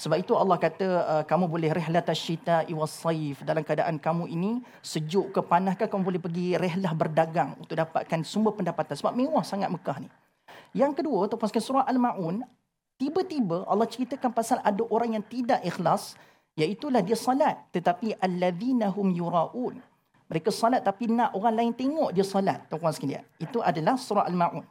Sebab 0.00 0.18
itu 0.18 0.34
Allah 0.34 0.58
kata 0.58 0.86
uh, 0.88 1.22
kamu 1.28 1.46
boleh 1.46 1.70
rihlat 1.70 2.08
asyita 2.10 2.66
was 2.74 2.90
saif 2.90 3.44
dalam 3.46 3.62
keadaan 3.62 4.00
kamu 4.02 4.26
ini 4.26 4.58
sejuk 4.82 5.30
ke 5.30 5.40
panas 5.44 5.78
ke 5.78 5.86
kamu 5.86 6.02
boleh 6.02 6.20
pergi 6.22 6.58
rihlah 6.58 6.90
berdagang 6.96 7.54
untuk 7.60 7.78
dapatkan 7.78 8.26
sumber 8.26 8.56
pendapatan 8.56 8.98
sebab 8.98 9.14
mewah 9.14 9.46
sangat 9.46 9.70
Mekah 9.70 10.02
ni. 10.02 10.08
Yang 10.72 11.04
kedua 11.04 11.28
sekalian 11.28 11.62
surah 11.68 11.84
Al-Maun 11.86 12.42
tiba-tiba 12.96 13.68
Allah 13.68 13.86
ceritakan 13.86 14.32
pasal 14.32 14.58
ada 14.64 14.82
orang 14.88 15.20
yang 15.20 15.24
tidak 15.24 15.60
ikhlas 15.62 16.16
iaitulah 16.56 17.04
dia 17.04 17.14
salat 17.14 17.60
tetapi 17.70 18.16
alladzina 18.18 18.90
hum 18.90 19.12
yuraun. 19.12 19.78
Mereka 20.32 20.48
salat 20.48 20.80
tapi 20.80 21.12
nak 21.12 21.36
orang 21.36 21.60
lain 21.60 21.72
tengok 21.76 22.10
dia 22.10 22.24
salat 22.24 22.64
tuan-tuan 22.66 22.90
sekalian. 22.96 23.24
Itu 23.36 23.60
adalah 23.60 24.00
surah 24.00 24.24
Al-Maun. 24.26 24.64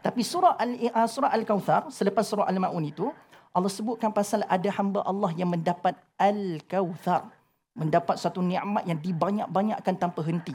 Tapi 0.00 0.24
surah 0.24 0.56
uh, 0.56 1.08
surah 1.10 1.34
Al-Kautsar 1.36 1.92
selepas 1.92 2.24
surah 2.24 2.48
Al-Maun 2.48 2.80
itu 2.88 3.12
Allah 3.50 3.70
sebutkan 3.70 4.14
pasal 4.14 4.46
ada 4.46 4.68
hamba 4.78 5.02
Allah 5.02 5.30
yang 5.34 5.50
mendapat 5.50 5.98
Al-Kautsar. 6.14 7.26
Mendapat 7.74 8.18
satu 8.18 8.42
nikmat 8.42 8.82
yang 8.86 8.98
dibanyak-banyakkan 8.98 9.94
tanpa 9.98 10.22
henti. 10.26 10.54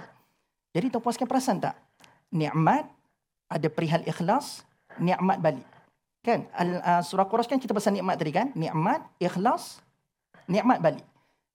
Jadi 0.75 0.91
tuan-puan 0.91 1.15
sekalian 1.15 1.31
perasan 1.31 1.58
tak? 1.63 1.75
Nikmat 2.31 2.88
ada 3.47 3.67
perihal 3.71 4.03
ikhlas, 4.03 4.67
nikmat 4.99 5.39
balik. 5.39 5.67
Kan? 6.25 6.43
Al, 6.51 6.69
uh, 6.84 7.01
surah 7.05 7.23
Quraisy 7.23 7.55
kan 7.55 7.60
kita 7.62 7.71
pasal 7.71 7.95
nikmat 7.95 8.19
tadi 8.19 8.31
kan? 8.36 8.51
Nikmat, 8.51 8.99
ikhlas, 9.21 9.79
nikmat 10.49 10.84
balik. 10.84 11.05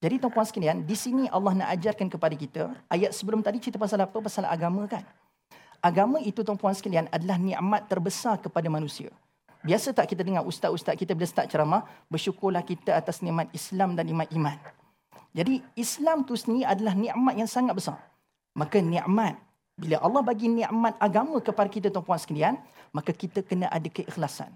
Jadi 0.00 0.16
tuan-puan 0.16 0.48
sekalian, 0.48 0.81
di 0.81 0.96
sini 0.96 1.29
Allah 1.29 1.53
nak 1.53 1.68
ajarkan 1.76 2.09
kepada 2.09 2.33
kita, 2.33 2.72
ayat 2.88 3.12
sebelum 3.12 3.44
tadi 3.44 3.61
cerita 3.61 3.76
pasal 3.76 4.00
apa? 4.00 4.16
Pasal 4.16 4.48
agama 4.48 4.88
kan? 4.88 5.05
Agama 5.85 6.16
itu 6.24 6.40
tuan-puan 6.40 6.72
sekalian 6.72 7.05
adalah 7.12 7.37
nikmat 7.37 7.85
terbesar 7.85 8.40
kepada 8.40 8.64
manusia. 8.72 9.12
Biasa 9.61 9.92
tak 9.92 10.09
kita 10.09 10.25
dengar 10.25 10.42
ustaz-ustaz 10.49 10.96
kita 10.96 11.12
bila 11.12 11.29
start 11.29 11.53
ceramah, 11.53 11.85
bersyukurlah 12.09 12.64
kita 12.64 12.96
atas 12.96 13.20
nikmat 13.20 13.53
Islam 13.53 13.92
dan 13.92 14.09
nikmat 14.09 14.33
iman. 14.33 14.57
Jadi 15.37 15.61
Islam 15.77 16.25
tu 16.25 16.33
sendiri 16.35 16.64
adalah 16.64 16.96
nikmat 16.96 17.35
yang 17.37 17.51
sangat 17.51 17.77
besar. 17.77 18.01
Maka 18.57 18.81
nikmat 18.81 19.37
bila 19.81 19.96
Allah 20.05 20.20
bagi 20.20 20.49
nikmat 20.49 20.96
agama 21.01 21.40
kepada 21.40 21.68
kita 21.73 21.88
tuan-puan 21.88 22.20
sekalian, 22.20 22.61
maka 22.92 23.16
kita 23.16 23.40
kena 23.40 23.68
ada 23.73 23.88
keikhlasan. 23.88 24.53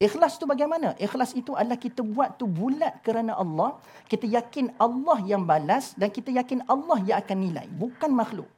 Ikhlas 0.00 0.40
tu 0.40 0.48
bagaimana? 0.48 0.96
Ikhlas 0.96 1.36
itu 1.36 1.52
adalah 1.52 1.76
kita 1.76 2.00
buat 2.00 2.40
tu 2.40 2.48
bulat 2.48 3.04
kerana 3.04 3.36
Allah. 3.36 3.76
Kita 4.08 4.24
yakin 4.24 4.72
Allah 4.80 5.20
yang 5.28 5.44
balas 5.44 5.92
dan 5.92 6.08
kita 6.08 6.32
yakin 6.32 6.64
Allah 6.64 7.04
yang 7.04 7.20
akan 7.20 7.36
nilai. 7.36 7.68
Bukan 7.68 8.08
makhluk. 8.08 8.48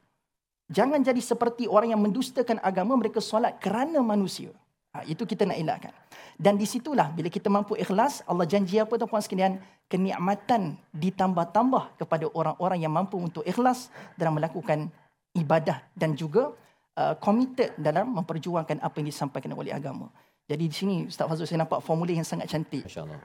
Jangan 0.71 1.03
jadi 1.03 1.19
seperti 1.19 1.67
orang 1.67 1.91
yang 1.91 1.99
mendustakan 1.99 2.63
agama 2.63 2.95
mereka 2.95 3.19
solat 3.19 3.59
kerana 3.59 3.99
manusia. 3.99 4.55
Ha, 4.93 5.01
itu 5.09 5.25
kita 5.25 5.49
nak 5.49 5.57
elakkan. 5.57 5.93
Dan 6.37 6.53
di 6.53 6.69
situlah 6.69 7.09
bila 7.09 7.25
kita 7.25 7.49
mampu 7.49 7.73
ikhlas, 7.73 8.21
Allah 8.29 8.45
janji 8.45 8.77
apa 8.77 8.93
tuan-puan 8.93 9.25
sekalian? 9.25 9.57
Kenikmatan 9.89 10.77
ditambah-tambah 10.93 11.97
kepada 11.97 12.29
orang-orang 12.29 12.79
yang 12.81 12.93
mampu 12.93 13.17
untuk 13.17 13.41
ikhlas 13.41 13.89
dalam 14.17 14.37
melakukan 14.37 14.89
ibadah 15.33 15.81
dan 15.97 16.13
juga 16.13 16.53
uh, 16.97 17.17
committed 17.17 17.73
dalam 17.77 18.13
memperjuangkan 18.13 18.81
apa 18.81 18.95
yang 19.01 19.07
disampaikan 19.09 19.53
oleh 19.57 19.73
agama. 19.73 20.13
Jadi 20.45 20.63
di 20.69 20.75
sini 20.75 20.95
Ustaz 21.09 21.25
Fazul 21.25 21.49
saya 21.49 21.65
nampak 21.65 21.81
formula 21.81 22.13
yang 22.13 22.25
sangat 22.25 22.49
cantik. 22.53 22.85
masya-Allah 22.85 23.21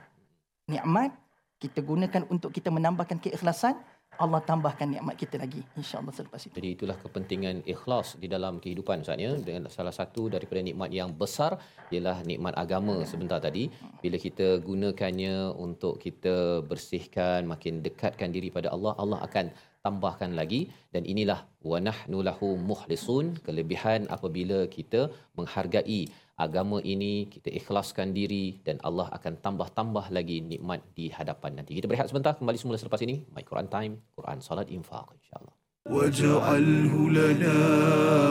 Nikmat 0.68 1.12
kita 1.59 1.83
gunakan 1.83 2.22
untuk 2.31 2.54
kita 2.54 2.70
menambahkan 2.70 3.18
keikhlasan 3.18 3.76
Allah 4.18 4.40
tambahkan 4.42 4.88
nikmat 4.90 5.14
kita 5.14 5.36
lagi 5.38 5.60
insya-Allah 5.78 6.10
selepas 6.10 6.42
itu. 6.42 6.54
Jadi 6.58 6.70
itulah 6.74 6.96
kepentingan 6.98 7.62
ikhlas 7.72 8.18
di 8.22 8.26
dalam 8.26 8.58
kehidupan 8.58 9.06
Ustaz 9.06 9.20
ya. 9.22 9.32
Dengan 9.48 9.70
salah 9.70 9.94
satu 9.94 10.26
daripada 10.34 10.60
nikmat 10.68 10.90
yang 10.90 11.14
besar 11.14 11.54
ialah 11.94 12.26
nikmat 12.30 12.54
agama 12.58 12.96
sebentar 13.06 13.38
tadi. 13.38 13.70
Bila 14.02 14.18
kita 14.18 14.58
gunakannya 14.68 15.54
untuk 15.54 16.02
kita 16.02 16.66
bersihkan, 16.66 17.46
makin 17.46 17.78
dekatkan 17.86 18.34
diri 18.34 18.50
pada 18.50 18.74
Allah, 18.74 18.92
Allah 18.98 19.22
akan 19.22 19.54
tambahkan 19.86 20.34
lagi 20.40 20.60
dan 20.94 21.06
inilah 21.12 21.40
wa 21.70 21.78
nahnu 21.88 22.18
lahu 22.28 22.48
muhlisun 22.70 23.38
kelebihan 23.46 24.10
apabila 24.16 24.66
kita 24.76 25.00
menghargai 25.38 26.00
agama 26.38 26.81
ini 26.81 27.29
kita 27.29 27.49
ikhlaskan 27.53 28.13
diri 28.13 28.59
dan 28.65 28.81
Allah 28.81 29.07
akan 29.13 29.38
tambah-tambah 29.38 30.09
lagi 30.09 30.41
nikmat 30.41 30.81
di 30.97 31.13
hadapan 31.13 31.62
nanti. 31.62 31.77
Kita 31.77 31.86
berehat 31.86 32.09
sebentar 32.09 32.33
kembali 32.33 32.57
semula 32.57 32.77
selepas 32.81 33.01
ini. 33.05 33.21
My 33.36 33.45
Quran 33.45 33.69
Time, 33.69 33.93
Quran 34.17 34.39
Salat 34.41 34.67
Infaq 34.69 35.13
insya-Allah. 35.19 35.53
واجعله 35.83 37.09
لنا 37.12 37.59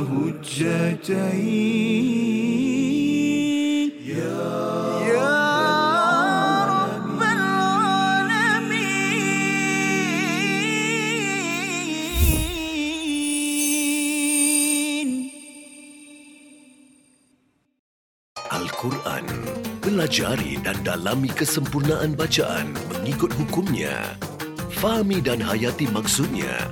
هجتين 0.09 1.13
يا 4.09 4.17
يا 4.17 4.66
Pelajari 20.08 20.56
dan 20.64 20.80
dalami 20.88 21.28
kesempurnaan 21.28 22.16
bacaan 22.16 22.72
mengikut 22.96 23.28
hukumnya. 23.36 24.16
Fahami 24.80 25.20
dan 25.20 25.44
hayati 25.44 25.84
maksudnya 25.92 26.72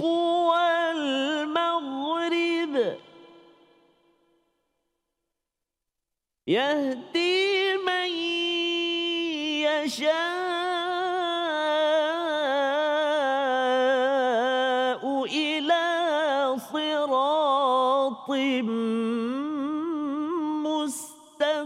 يهدي 6.47 7.77
من 7.85 8.09
يشاء 9.61 10.21
إلى 15.25 15.85
صراط 16.57 18.29
مستقيم. 20.65 21.61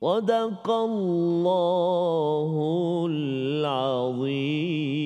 صدق 0.00 0.70
الله 0.70 2.52
العظيم. 3.10 4.99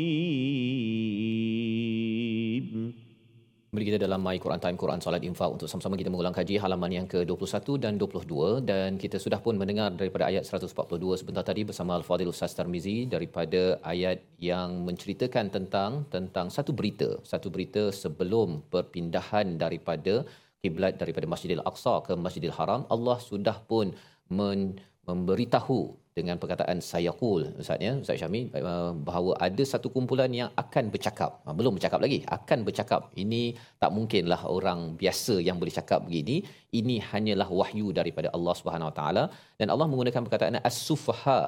Dalam 4.15 4.31
My 4.31 4.39
Quran 4.43 4.61
Time 4.63 4.79
Quran 4.83 5.01
Salat 5.05 5.23
Infak 5.29 5.51
untuk 5.55 5.67
sama-sama 5.71 5.99
kita 6.01 6.11
mengulang 6.15 6.35
kaji 6.39 6.55
halaman 6.63 6.91
yang 6.97 7.07
ke-21 7.13 7.67
dan 7.85 7.93
22 7.99 8.63
dan 8.71 8.91
kita 9.03 9.19
sudah 9.25 9.43
pun 9.45 9.59
mendengar 9.61 9.91
daripada 10.01 10.25
ayat 10.31 10.47
142 10.47 11.19
sebentar 11.21 11.43
tadi 11.49 11.63
bersama 11.71 11.99
Al-Fadhil 11.99 12.31
Ustaz 12.35 12.55
Tarmizi 12.59 13.11
daripada 13.15 13.63
ayat 13.93 14.23
yang 14.51 14.87
menceritakan 14.87 15.51
tentang 15.57 16.07
tentang 16.15 16.47
satu 16.57 16.71
berita, 16.79 17.09
satu 17.33 17.51
berita 17.55 17.83
sebelum 18.03 18.63
perpindahan 18.75 19.59
daripada 19.65 20.15
kiblat 20.63 20.95
daripada 21.03 21.27
Masjidil 21.35 21.65
Aqsa 21.71 21.95
ke 22.07 22.15
Masjidil 22.27 22.55
Haram. 22.59 22.87
Allah 22.95 23.19
sudah 23.31 23.59
pun 23.73 23.91
men- 24.39 24.79
memberitahu 25.11 25.81
dengan 26.19 26.37
perkataan 26.43 26.79
sayaqul 26.91 27.43
Ustaz 27.63 27.83
ya. 27.87 27.93
Ustaz 28.03 28.19
Syami 28.23 28.41
uh, 28.59 28.93
bahawa 29.09 29.33
ada 29.47 29.63
satu 29.73 29.89
kumpulan 29.95 30.31
yang 30.41 30.51
akan 30.63 30.85
bercakap. 30.95 31.43
Uh, 31.47 31.55
belum 31.59 31.73
bercakap 31.77 31.99
lagi 32.05 32.19
akan 32.37 32.59
bercakap. 32.69 33.03
Ini 33.23 33.43
tak 33.83 33.91
mungkinlah 33.97 34.41
orang 34.57 34.81
biasa 35.01 35.35
yang 35.49 35.59
boleh 35.63 35.75
cakap 35.79 36.07
begini. 36.07 36.37
Ini 36.81 36.97
hanyalah 37.11 37.49
wahyu 37.61 37.91
daripada 37.99 38.31
Allah 38.37 38.55
Subhanahu 38.61 38.91
Wa 38.91 38.97
Taala. 39.01 39.25
Dan 39.59 39.75
Allah 39.75 39.89
menggunakan 39.91 40.23
perkataan 40.27 40.63
as-sufaha 40.71 41.41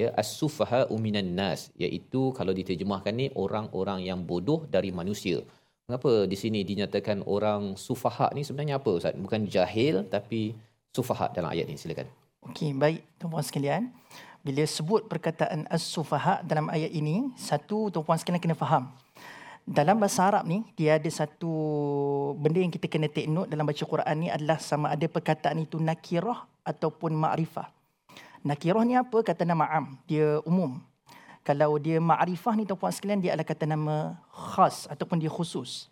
ya 0.00 0.08
as-sufaha 0.22 0.80
minan 1.04 1.28
nas 1.38 1.60
iaitu 1.84 2.22
kalau 2.38 2.52
diterjemahkan 2.58 3.14
ni 3.20 3.28
orang-orang 3.44 4.00
yang 4.08 4.20
bodoh 4.32 4.60
dari 4.76 4.90
manusia. 5.00 5.38
Mengapa 5.86 6.12
di 6.32 6.36
sini 6.42 6.60
dinyatakan 6.64 7.18
orang 7.36 7.76
sufaha 7.86 8.32
ni? 8.36 8.40
Sebenarnya 8.48 8.80
apa 8.80 8.90
ustaz? 8.98 9.14
Bukan 9.24 9.42
jahil 9.56 9.96
tapi 10.14 10.56
sufaha 10.96 11.28
dalam 11.36 11.52
ayat 11.52 11.68
ini 11.68 11.76
silakan 11.76 12.23
Okey, 12.44 12.76
baik 12.76 13.00
tuan-puan 13.16 13.40
sekalian. 13.40 13.88
Bila 14.44 14.60
sebut 14.68 15.08
perkataan 15.08 15.64
as-sufaha 15.72 16.44
dalam 16.44 16.68
ayat 16.68 16.92
ini, 16.92 17.32
satu 17.40 17.88
tuan-puan 17.88 18.20
sekalian 18.20 18.36
kena 18.36 18.52
faham. 18.52 18.92
Dalam 19.64 19.96
bahasa 19.96 20.28
Arab 20.28 20.44
ni, 20.44 20.60
dia 20.76 21.00
ada 21.00 21.08
satu 21.08 21.48
benda 22.36 22.60
yang 22.60 22.68
kita 22.68 22.84
kena 22.84 23.08
take 23.08 23.32
note 23.32 23.48
dalam 23.48 23.64
baca 23.64 23.80
Quran 23.80 24.16
ni 24.20 24.28
adalah 24.28 24.60
sama 24.60 24.92
ada 24.92 25.08
perkataan 25.08 25.64
itu 25.64 25.80
nakirah 25.80 26.44
ataupun 26.68 27.16
ma'rifah. 27.16 27.72
Nakirah 28.44 28.84
ni 28.84 28.92
apa? 28.92 29.24
Kata 29.24 29.48
nama 29.48 29.64
am. 29.64 29.96
Dia 30.04 30.44
umum. 30.44 30.84
Kalau 31.40 31.80
dia 31.80 31.96
ma'rifah 31.96 32.60
ni 32.60 32.68
tuan-puan 32.68 32.92
sekalian, 32.92 33.24
dia 33.24 33.32
adalah 33.32 33.48
kata 33.48 33.64
nama 33.64 34.20
khas 34.28 34.84
ataupun 34.92 35.16
dia 35.16 35.32
khusus. 35.32 35.88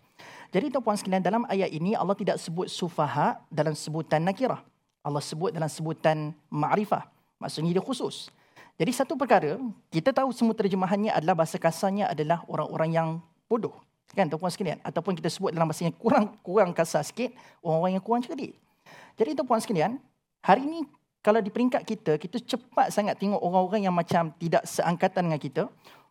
Jadi 0.53 0.69
tuan-puan 0.69 1.01
sekalian, 1.01 1.25
dalam 1.25 1.49
ayat 1.49 1.73
ini 1.73 1.97
Allah 1.97 2.13
tidak 2.13 2.37
sebut 2.37 2.69
sufaha 2.69 3.41
dalam 3.49 3.73
sebutan 3.73 4.21
nakirah. 4.21 4.61
Allah 5.03 5.23
sebut 5.23 5.51
dalam 5.51 5.67
sebutan 5.67 6.31
ma'rifah. 6.49 7.07
Maksudnya 7.43 7.75
dia 7.75 7.83
khusus. 7.83 8.31
Jadi 8.79 8.91
satu 8.95 9.19
perkara, 9.19 9.59
kita 9.93 10.15
tahu 10.15 10.31
semua 10.33 10.55
terjemahannya 10.57 11.13
adalah 11.13 11.45
bahasa 11.45 11.59
kasarnya 11.61 12.09
adalah 12.09 12.43
orang-orang 12.49 12.91
yang 12.91 13.09
bodoh. 13.51 13.75
Kan 14.13 14.29
tuan-puan 14.29 14.53
sekalian? 14.53 14.79
Ataupun 14.85 15.17
kita 15.17 15.29
sebut 15.33 15.51
dalam 15.53 15.69
bahasa 15.69 15.89
yang 15.89 15.97
kurang 15.97 16.37
kurang 16.45 16.71
kasar 16.73 17.03
sikit, 17.03 17.33
orang-orang 17.65 17.99
yang 17.99 18.05
kurang 18.05 18.23
cerdik. 18.25 18.57
Jadi 19.17 19.31
tuan-puan 19.37 19.61
sekalian, 19.61 20.01
hari 20.45 20.65
ini 20.65 20.85
kalau 21.23 21.39
di 21.39 21.55
peringkat 21.55 21.83
kita, 21.87 22.13
kita 22.19 22.43
cepat 22.43 22.91
sangat 22.91 23.15
tengok 23.17 23.39
orang-orang 23.39 23.87
yang 23.87 23.95
macam 23.95 24.35
tidak 24.37 24.67
seangkatan 24.67 25.31
dengan 25.31 25.41
kita. 25.41 25.63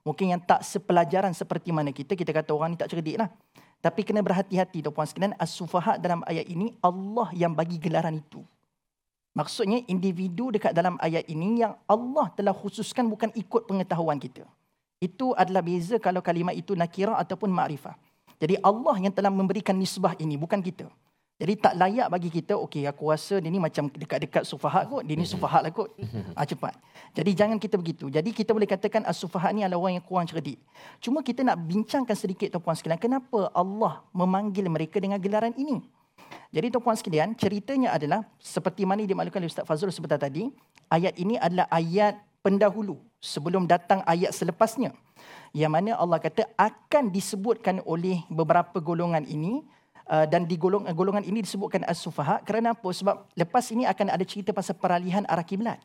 Mungkin 0.02 0.34
yang 0.34 0.42
tak 0.42 0.66
sepelajaran 0.66 1.30
seperti 1.36 1.70
mana 1.70 1.94
kita, 1.94 2.18
kita 2.18 2.34
kata 2.34 2.56
orang 2.58 2.74
ni 2.74 2.78
tak 2.80 2.90
cerdik 2.90 3.22
lah. 3.22 3.30
Tapi 3.82 4.02
kena 4.02 4.26
berhati-hati 4.26 4.82
tuan-puan 4.82 5.06
sekalian, 5.06 5.34
as-sufahat 5.38 6.02
dalam 6.02 6.26
ayat 6.26 6.46
ini, 6.50 6.74
Allah 6.82 7.30
yang 7.38 7.54
bagi 7.54 7.78
gelaran 7.78 8.18
itu. 8.18 8.42
Maksudnya 9.32 9.80
individu 9.88 10.52
dekat 10.52 10.76
dalam 10.76 11.00
ayat 11.00 11.24
ini 11.32 11.64
yang 11.64 11.80
Allah 11.88 12.28
telah 12.36 12.52
khususkan 12.52 13.08
bukan 13.08 13.32
ikut 13.32 13.64
pengetahuan 13.64 14.20
kita. 14.20 14.44
Itu 15.00 15.32
adalah 15.34 15.64
beza 15.64 15.96
kalau 16.04 16.20
kalimat 16.20 16.52
itu 16.52 16.76
nakirah 16.76 17.16
ataupun 17.16 17.48
ma'rifah. 17.48 17.96
Jadi 18.38 18.60
Allah 18.60 18.96
yang 19.00 19.14
telah 19.16 19.32
memberikan 19.32 19.74
nisbah 19.78 20.18
ini, 20.20 20.36
bukan 20.36 20.60
kita. 20.60 20.92
Jadi 21.42 21.58
tak 21.58 21.74
layak 21.74 22.06
bagi 22.06 22.30
kita, 22.30 22.54
okey 22.54 22.86
aku 22.86 23.10
rasa 23.10 23.42
dia 23.42 23.50
ni 23.50 23.58
macam 23.58 23.90
dekat-dekat 23.90 24.46
sufahat 24.46 24.86
kot, 24.86 25.02
dia 25.02 25.18
ni 25.18 25.26
sufahat 25.26 25.66
lah 25.66 25.74
kot. 25.74 25.90
Ha, 26.38 26.46
cepat. 26.54 26.78
Jadi 27.18 27.34
jangan 27.34 27.58
kita 27.58 27.82
begitu. 27.82 28.14
Jadi 28.14 28.30
kita 28.30 28.54
boleh 28.54 28.70
katakan 28.70 29.02
as-sufahat 29.10 29.50
ni 29.58 29.66
adalah 29.66 29.82
orang 29.82 29.98
yang 29.98 30.06
kurang 30.06 30.30
cerdik. 30.30 30.62
Cuma 31.02 31.26
kita 31.26 31.42
nak 31.42 31.58
bincangkan 31.66 32.14
sedikit 32.14 32.54
tuan-puan 32.54 32.78
sekalian, 32.78 33.02
kenapa 33.02 33.50
Allah 33.58 34.06
memanggil 34.14 34.70
mereka 34.70 35.02
dengan 35.02 35.18
gelaran 35.18 35.58
ini? 35.58 35.82
Jadi 36.52 36.68
tuan-puan 36.68 36.98
sekalian, 37.00 37.32
ceritanya 37.38 37.96
adalah 37.96 38.28
seperti 38.38 38.84
mana 38.84 39.08
dimaklumkan 39.08 39.40
oleh 39.40 39.52
Ustaz 39.52 39.64
Fazrul 39.64 39.96
sebentar 39.96 40.20
tadi, 40.20 40.52
ayat 40.92 41.16
ini 41.16 41.40
adalah 41.40 41.68
ayat 41.72 42.20
pendahulu 42.44 43.00
sebelum 43.22 43.70
datang 43.70 44.04
ayat 44.04 44.34
selepasnya. 44.36 44.92
Yang 45.54 45.72
mana 45.72 45.92
Allah 45.96 46.20
kata 46.20 46.48
akan 46.58 47.14
disebutkan 47.14 47.80
oleh 47.86 48.24
beberapa 48.28 48.82
golongan 48.82 49.24
ini 49.28 49.62
uh, 50.10 50.26
dan 50.26 50.50
di 50.50 50.58
golong, 50.58 50.88
golongan 50.92 51.24
ini 51.24 51.46
disebutkan 51.46 51.86
as-sufaha. 51.86 52.42
Kerana 52.44 52.74
apa? 52.74 52.90
Sebab 52.90 53.32
lepas 53.38 53.66
ini 53.72 53.86
akan 53.86 54.12
ada 54.12 54.26
cerita 54.26 54.52
pasal 54.52 54.76
peralihan 54.76 55.24
arah 55.30 55.46
kiblat. 55.46 55.80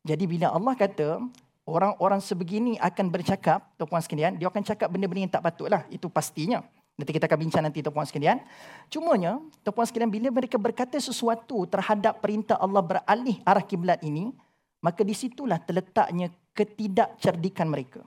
Jadi 0.00 0.24
bila 0.24 0.48
Allah 0.52 0.74
kata 0.76 1.20
orang-orang 1.68 2.18
sebegini 2.24 2.80
akan 2.80 3.12
bercakap 3.12 3.68
tuan-puan 3.76 4.00
sekalian 4.00 4.34
dia 4.40 4.48
akan 4.48 4.64
cakap 4.64 4.88
benda-benda 4.88 5.28
yang 5.28 5.32
tak 5.32 5.44
patutlah. 5.44 5.84
Itu 5.92 6.08
pastinya 6.08 6.64
Nanti 7.00 7.16
kita 7.16 7.24
akan 7.24 7.38
bincang 7.40 7.64
nanti 7.64 7.80
tuan-puan 7.80 8.04
sekalian. 8.04 8.44
Cumanya, 8.92 9.40
tuan-puan 9.64 9.88
sekalian, 9.88 10.12
bila 10.12 10.28
mereka 10.28 10.60
berkata 10.60 11.00
sesuatu 11.00 11.64
terhadap 11.64 12.20
perintah 12.20 12.60
Allah 12.60 12.84
beralih 12.84 13.40
arah 13.48 13.64
kiblat 13.64 14.04
ini, 14.04 14.36
maka 14.84 15.00
di 15.00 15.16
situlah 15.16 15.56
terletaknya 15.56 16.28
ketidakcerdikan 16.52 17.72
mereka. 17.72 18.04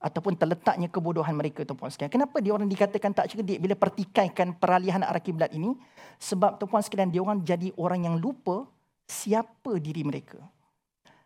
Ataupun 0.00 0.36
terletaknya 0.36 0.88
kebodohan 0.88 1.36
mereka, 1.36 1.68
tuan-puan 1.68 1.92
sekalian. 1.92 2.12
Kenapa 2.12 2.40
dia 2.40 2.52
orang 2.56 2.68
dikatakan 2.68 3.12
tak 3.12 3.28
cerdik 3.28 3.60
bila 3.60 3.76
pertikaikan 3.76 4.56
peralihan 4.56 5.04
arah 5.04 5.20
kiblat 5.20 5.52
ini? 5.52 5.76
Sebab 6.16 6.56
tuan-puan 6.56 6.80
sekalian, 6.80 7.12
dia 7.12 7.20
orang 7.20 7.44
jadi 7.44 7.72
orang 7.76 8.08
yang 8.08 8.16
lupa 8.16 8.64
siapa 9.04 9.76
diri 9.76 10.00
mereka. 10.00 10.40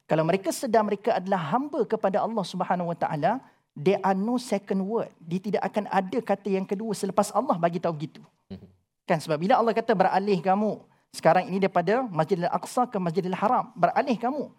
Kalau 0.09 0.25
mereka 0.25 0.49
sedar 0.51 0.83
mereka 0.83 1.21
adalah 1.21 1.53
hamba 1.53 1.85
kepada 1.85 2.25
Allah 2.25 2.41
Subhanahu 2.41 2.91
Wa 2.91 2.99
Taala, 2.99 3.33
there 3.79 4.03
are 4.03 4.19
no 4.19 4.43
second 4.43 4.83
word. 4.83 5.14
Dia 5.23 5.38
tidak 5.38 5.62
akan 5.62 5.87
ada 5.87 6.19
kata 6.19 6.51
yang 6.51 6.67
kedua 6.67 6.91
selepas 6.99 7.31
Allah 7.31 7.55
bagi 7.55 7.79
tahu 7.79 7.95
gitu. 8.03 8.23
Mhm. 8.51 8.67
Kan 9.07 9.23
sebab 9.23 9.38
bila 9.38 9.55
Allah 9.55 9.71
kata 9.71 9.95
beralih 9.95 10.43
kamu 10.43 10.83
sekarang 11.14 11.47
ini 11.49 11.62
daripada 11.62 12.05
Masjidil 12.11 12.51
Aqsa 12.51 12.91
ke 12.91 12.99
Masjidil 12.99 13.38
Haram, 13.38 13.71
beralih 13.79 14.19
kamu. 14.19 14.51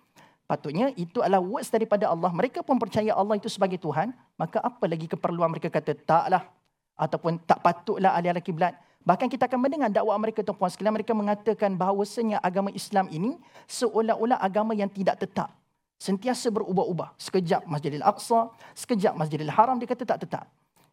Patutnya 0.49 0.89
itu 0.97 1.21
adalah 1.21 1.43
words 1.43 1.69
daripada 1.69 2.09
Allah. 2.09 2.33
Mereka 2.33 2.65
pun 2.65 2.81
percaya 2.81 3.13
Allah 3.13 3.37
itu 3.37 3.45
sebagai 3.45 3.77
Tuhan, 3.77 4.09
maka 4.33 4.57
apa 4.57 4.89
lagi 4.89 5.05
keperluan 5.05 5.53
mereka 5.53 5.69
kata 5.69 5.93
taklah 5.93 6.49
ataupun 6.97 7.37
tak 7.45 7.61
patutlah 7.61 8.17
alih 8.17 8.33
arah 8.33 8.41
kiblat. 8.41 8.73
Bahkan 9.05 9.29
kita 9.29 9.45
akan 9.45 9.59
mendengar 9.61 9.93
dakwah 9.93 10.17
mereka 10.17 10.41
tuan-puan 10.41 10.73
sekalian 10.73 10.97
mereka 10.97 11.13
mengatakan 11.13 11.77
bahawasanya 11.77 12.41
agama 12.41 12.73
Islam 12.73 13.05
ini 13.13 13.37
seolah-olah 13.69 14.41
agama 14.41 14.73
yang 14.73 14.89
tidak 14.89 15.21
tetap 15.21 15.53
sentiasa 15.99 16.47
berubah-ubah. 16.49 17.13
Sekejap 17.19 17.67
Masjidil 17.67 18.01
Aqsa, 18.01 18.49
sekejap 18.73 19.13
Masjidil 19.19 19.51
Haram, 19.51 19.75
dia 19.77 19.85
kata 19.85 20.07
tak 20.07 20.23
tetap. 20.23 20.47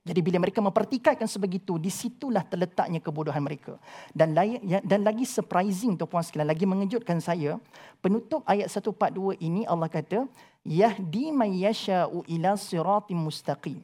Jadi 0.07 0.23
bila 0.23 0.39
mereka 0.39 0.63
mempertikaikan 0.63 1.27
sebegitu, 1.27 1.83
di 1.83 1.91
situlah 1.91 2.47
terletaknya 2.47 3.03
kebodohan 3.03 3.43
mereka. 3.43 3.75
Dan 4.15 4.39
ya, 4.63 4.79
dan 4.87 5.03
lagi 5.03 5.27
surprising 5.27 5.99
tu 5.99 6.07
puan 6.07 6.23
sekalian, 6.23 6.47
lagi 6.47 6.63
mengejutkan 6.63 7.19
saya, 7.19 7.59
penutup 7.99 8.47
ayat 8.47 8.71
142 8.71 9.35
ini 9.43 9.67
Allah 9.67 9.91
kata, 9.91 10.31
Yahdi 10.63 11.35
may 11.35 11.59
yasha'u 11.59 12.23
ila 12.23 12.55
siratim 12.55 13.19
mustaqim. 13.19 13.83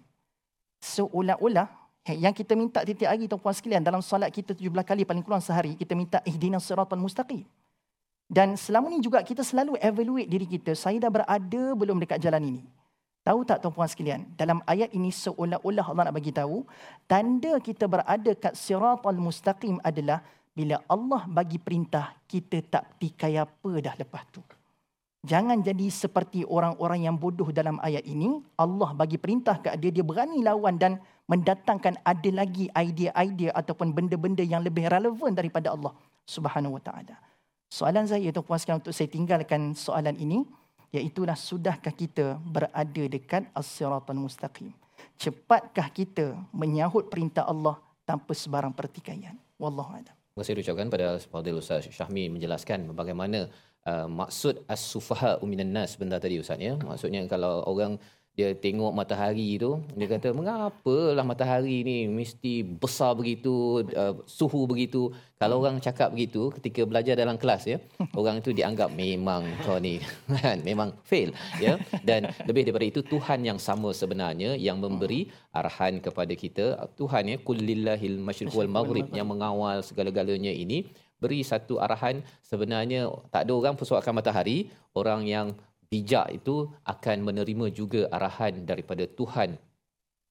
Seolah-olah, 0.78 1.66
yang 2.06 2.35
kita 2.35 2.54
minta 2.54 2.87
titik 2.87 3.06
hari 3.06 3.26
tu 3.26 3.35
puan 3.38 3.54
sekalian, 3.54 3.82
dalam 3.82 3.98
salat 3.98 4.30
kita 4.30 4.54
17 4.54 4.70
kali 4.87 5.02
paling 5.02 5.26
kurang 5.26 5.42
sehari, 5.42 5.74
kita 5.74 5.98
minta 5.98 6.22
ihdina 6.22 6.62
siratal 6.62 7.02
mustaqim. 7.02 7.42
Dan 8.32 8.56
selama 8.56 8.88
ni 8.88 9.04
juga 9.04 9.20
kita 9.20 9.44
selalu 9.44 9.76
evaluate 9.76 10.24
diri 10.24 10.48
kita. 10.48 10.72
Saya 10.72 10.96
dah 10.96 11.12
berada 11.12 11.62
belum 11.76 12.00
dekat 12.00 12.16
jalan 12.16 12.40
ini? 12.48 12.62
Tahu 13.22 13.44
tak 13.44 13.60
tuan-puan 13.60 13.86
sekalian? 13.86 14.24
Dalam 14.40 14.64
ayat 14.64 14.88
ini 14.96 15.12
seolah-olah 15.12 15.84
Allah 15.92 16.04
nak 16.08 16.16
bagi 16.16 16.32
tahu. 16.32 16.64
Tanda 17.04 17.60
kita 17.60 17.84
berada 17.84 18.32
kat 18.32 18.56
siratul 18.56 19.20
mustaqim 19.20 19.76
adalah 19.84 20.24
bila 20.56 20.80
Allah 20.88 21.28
bagi 21.28 21.60
perintah, 21.60 22.16
kita 22.24 22.64
tak 22.64 22.96
tikai 22.98 23.36
apa 23.36 23.72
dah 23.84 23.94
lepas 24.00 24.24
tu. 24.32 24.40
Jangan 25.22 25.62
jadi 25.62 25.86
seperti 25.86 26.42
orang-orang 26.42 27.06
yang 27.06 27.14
bodoh 27.14 27.52
dalam 27.54 27.78
ayat 27.78 28.02
ini. 28.08 28.42
Allah 28.58 28.90
bagi 28.96 29.20
perintah 29.22 29.60
kat 29.60 29.76
dia, 29.78 29.94
dia 29.94 30.02
berani 30.02 30.42
lawan 30.42 30.80
dan 30.80 30.98
mendatangkan 31.30 32.00
ada 32.02 32.30
lagi 32.32 32.66
idea-idea 32.74 33.54
ataupun 33.54 33.94
benda-benda 33.94 34.42
yang 34.42 34.66
lebih 34.66 34.90
relevan 34.90 35.30
daripada 35.30 35.70
Allah 35.70 35.94
subhanahu 36.26 36.74
wa 36.74 36.82
ta'ala. 36.82 37.31
Soalan 37.72 38.04
saya 38.04 38.28
tu 38.37 38.44
puas 38.44 38.68
untuk 38.68 38.92
saya 38.92 39.08
tinggalkan 39.08 39.72
soalan 39.72 40.12
ini 40.20 40.44
iaitulah 40.92 41.32
sudahkah 41.32 41.96
kita 41.96 42.37
berada 42.44 43.04
dekat 43.08 43.48
as-siratal 43.56 44.20
mustaqim? 44.20 44.76
Cepatkah 45.16 45.88
kita 45.88 46.37
menyahut 46.52 47.08
perintah 47.08 47.48
Allah 47.48 47.80
tanpa 48.04 48.37
sebarang 48.37 48.76
pertikaian? 48.76 49.40
Wallahu 49.56 49.88
a'lam. 49.88 50.12
Terima 50.12 50.40
kasih 50.44 50.61
ucapkan 50.61 50.88
pada 50.92 51.16
Fadil 51.32 51.56
Ustaz 51.56 51.88
Syahmi 51.88 52.28
menjelaskan 52.28 52.92
bagaimana 52.92 53.48
uh, 53.88 54.04
maksud 54.04 54.68
as-sufaha 54.68 55.40
minan 55.48 55.72
nas 55.72 55.96
sebentar 55.96 56.20
tadi 56.20 56.44
Ustaz 56.44 56.61
ya. 56.61 56.76
Maksudnya 56.76 57.24
kalau 57.24 57.64
orang 57.64 57.96
dia 58.32 58.56
tengok 58.56 58.96
matahari 58.96 59.60
tu 59.60 59.84
dia 59.92 60.08
kata 60.08 60.32
mengapalah 60.32 61.20
matahari 61.20 61.84
ni 61.84 62.08
mesti 62.08 62.64
besar 62.64 63.12
begitu 63.12 63.84
uh, 63.92 64.16
suhu 64.24 64.64
begitu? 64.64 65.12
Kalau 65.36 65.60
orang 65.60 65.82
cakap 65.84 66.16
begitu 66.16 66.48
ketika 66.56 66.88
belajar 66.88 67.12
dalam 67.12 67.36
kelas 67.36 67.68
ya 67.68 67.76
orang 68.18 68.40
itu 68.40 68.56
dianggap 68.56 68.88
memang 68.96 69.44
kau 69.68 69.76
ni 69.76 70.00
kan 70.40 70.64
memang 70.64 70.96
fail 71.04 71.36
ya. 71.60 71.76
Dan 72.00 72.32
lebih 72.48 72.64
daripada 72.64 72.86
itu 72.88 73.00
Tuhan 73.04 73.44
yang 73.44 73.60
sama 73.60 73.92
sebenarnya 73.92 74.56
yang 74.56 74.80
memberi 74.80 75.28
arahan 75.52 76.00
kepada 76.00 76.32
kita. 76.32 76.88
Tuhan 76.96 77.24
ya 77.28 77.36
kullillahil 77.36 78.16
masyriq 78.16 78.56
wal 78.56 78.72
maghrib 78.72 79.12
yang 79.12 79.28
mengawal 79.28 79.84
segala-galanya 79.84 80.50
ini 80.50 80.88
beri 81.20 81.44
satu 81.44 81.78
arahan. 81.84 82.24
Sebenarnya 82.40 83.12
tak 83.28 83.44
ada 83.44 83.52
orang 83.52 83.76
persoalkan 83.76 84.16
matahari 84.16 84.72
orang 84.96 85.22
yang 85.28 85.52
bijak 85.92 86.26
itu 86.38 86.57
akan 86.94 87.16
menerima 87.28 87.66
juga 87.81 88.00
arahan 88.16 88.64
daripada 88.70 89.05
Tuhan 89.18 89.50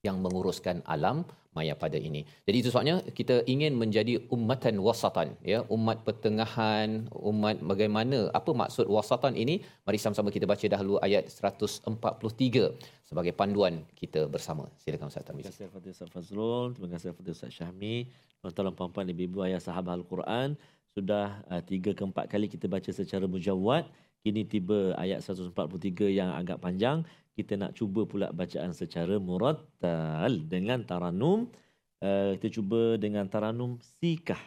yang 0.07 0.17
menguruskan 0.25 0.81
alam 0.93 1.17
maya 1.55 1.73
pada 1.83 1.99
ini. 2.07 2.21
Jadi 2.47 2.57
itu 2.61 2.69
sebabnya 2.71 2.95
kita 3.19 3.35
ingin 3.53 3.75
menjadi 3.81 4.13
ummatan 4.35 4.75
wasatan 4.87 5.35
ya, 5.51 5.59
umat 5.75 5.97
pertengahan, 6.07 6.89
umat 7.31 7.59
bagaimana 7.71 8.31
apa 8.39 8.51
maksud 8.61 8.87
wasatan 8.95 9.35
ini? 9.43 9.55
Mari 9.85 9.97
sama-sama 10.03 10.31
kita 10.35 10.47
baca 10.53 10.65
dahulu 10.73 10.95
ayat 11.07 11.27
143 11.27 12.71
sebagai 13.09 13.33
panduan 13.35 13.83
kita 13.99 14.31
bersama. 14.35 14.65
Silakan 14.81 15.11
Ustaz 15.11 15.27
Tamiz. 15.27 15.43
Terima 15.43 15.51
kasih 15.51 15.67
kepada 15.69 15.87
Ustaz 15.95 16.09
Fazrul, 16.15 16.67
terima 16.73 16.89
kasih 16.95 17.07
kepada 17.11 17.29
Ustaz 17.35 17.51
Syahmi, 17.57 17.95
tuan-tuan 18.39 18.73
puan-puan 18.79 19.05
ibu-ibu 19.13 19.43
ayah 19.47 19.59
sahabat 19.59 19.99
Al-Quran. 19.99 20.55
Sudah 20.95 21.39
uh, 21.47 21.63
tiga 21.63 21.91
ke 21.95 22.03
empat 22.03 22.27
kali 22.31 22.47
kita 22.51 22.67
baca 22.67 22.91
secara 22.91 23.23
mujawad 23.23 23.87
Kini 24.21 24.45
tiba 24.45 24.93
ayat 25.01 25.25
143 25.25 26.13
yang 26.13 26.29
agak 26.33 26.61
panjang. 26.61 27.01
Kita 27.33 27.57
nak 27.57 27.73
cuba 27.73 28.05
pula 28.05 28.29
bacaan 28.29 28.69
secara 28.71 29.17
murattal 29.17 30.45
dengan 30.45 30.85
taranum. 30.85 31.49
Uh, 32.01 32.37
kita 32.37 32.61
cuba 32.61 33.01
dengan 33.01 33.25
taranum 33.25 33.81
sikah. 33.97 34.39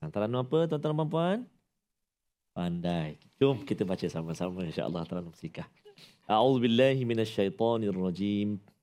Taranum 0.00 0.44
apa 0.46 0.70
tuan-tuan 0.70 0.94
dan 0.96 1.08
puan 1.10 1.38
Pandai. 2.56 3.20
Jom 3.36 3.62
kita 3.62 3.84
baca 3.84 4.06
sama-sama 4.08 4.64
insya-Allah 4.64 5.04
taranum 5.04 5.36
sikah. 5.36 5.68
A'udzubillahi 6.24 7.04
minasyaitonirrajim. 7.04 8.56
rajim. 8.56 8.77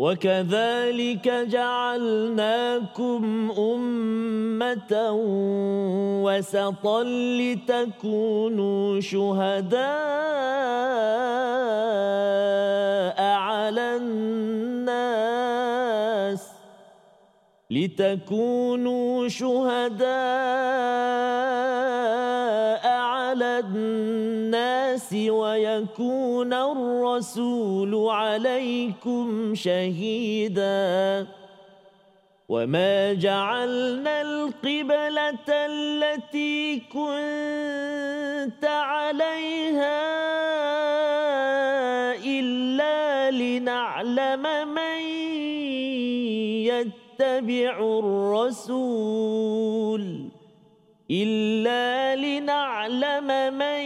وكذلك 0.00 1.28
جعلناكم 1.28 3.22
أمة 3.58 4.92
وسطا 6.24 7.02
لتكونوا 7.40 9.00
شهداء 9.00 9.80
على 13.20 13.96
الناس 13.96 15.20
لتكونوا 17.70 19.28
شهداء 19.28 20.10
الناس 23.58 25.12
ويكون 25.12 26.52
الرسول 26.52 28.08
عليكم 28.10 29.54
شهيدا. 29.54 31.26
وما 32.48 33.12
جعلنا 33.12 34.22
القبلة 34.22 35.46
التي 35.48 36.82
كنت 36.90 38.64
عليها 38.64 40.02
إلا 42.24 43.30
لنعلم 43.30 44.42
من 44.74 45.00
يتبع 46.66 47.74
الرسول. 47.98 49.50
إلا 51.10 52.16
لنعلم 52.16 53.54
من 53.58 53.80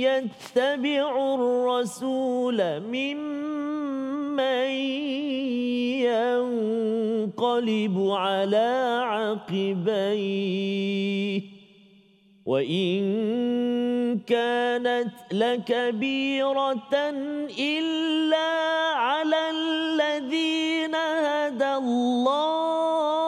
يتبع 0.00 1.34
الرسول 1.34 2.80
ممن 2.80 4.68
ينقلب 6.08 7.96
على 8.10 9.00
عقبيه. 9.04 10.52
وإن 12.46 13.00
كانت 14.26 15.12
لكبيرة 15.32 16.94
إلا 17.58 18.48
على 18.94 19.50
الذين 19.50 20.94
هدى 20.94 21.74
الله 21.74 23.21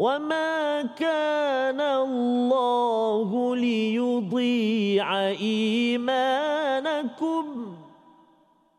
وما 0.00 0.96
كان 0.96 1.76
الله 1.76 3.28
ليضيع 3.56 5.08
إيمانكم 5.36 7.44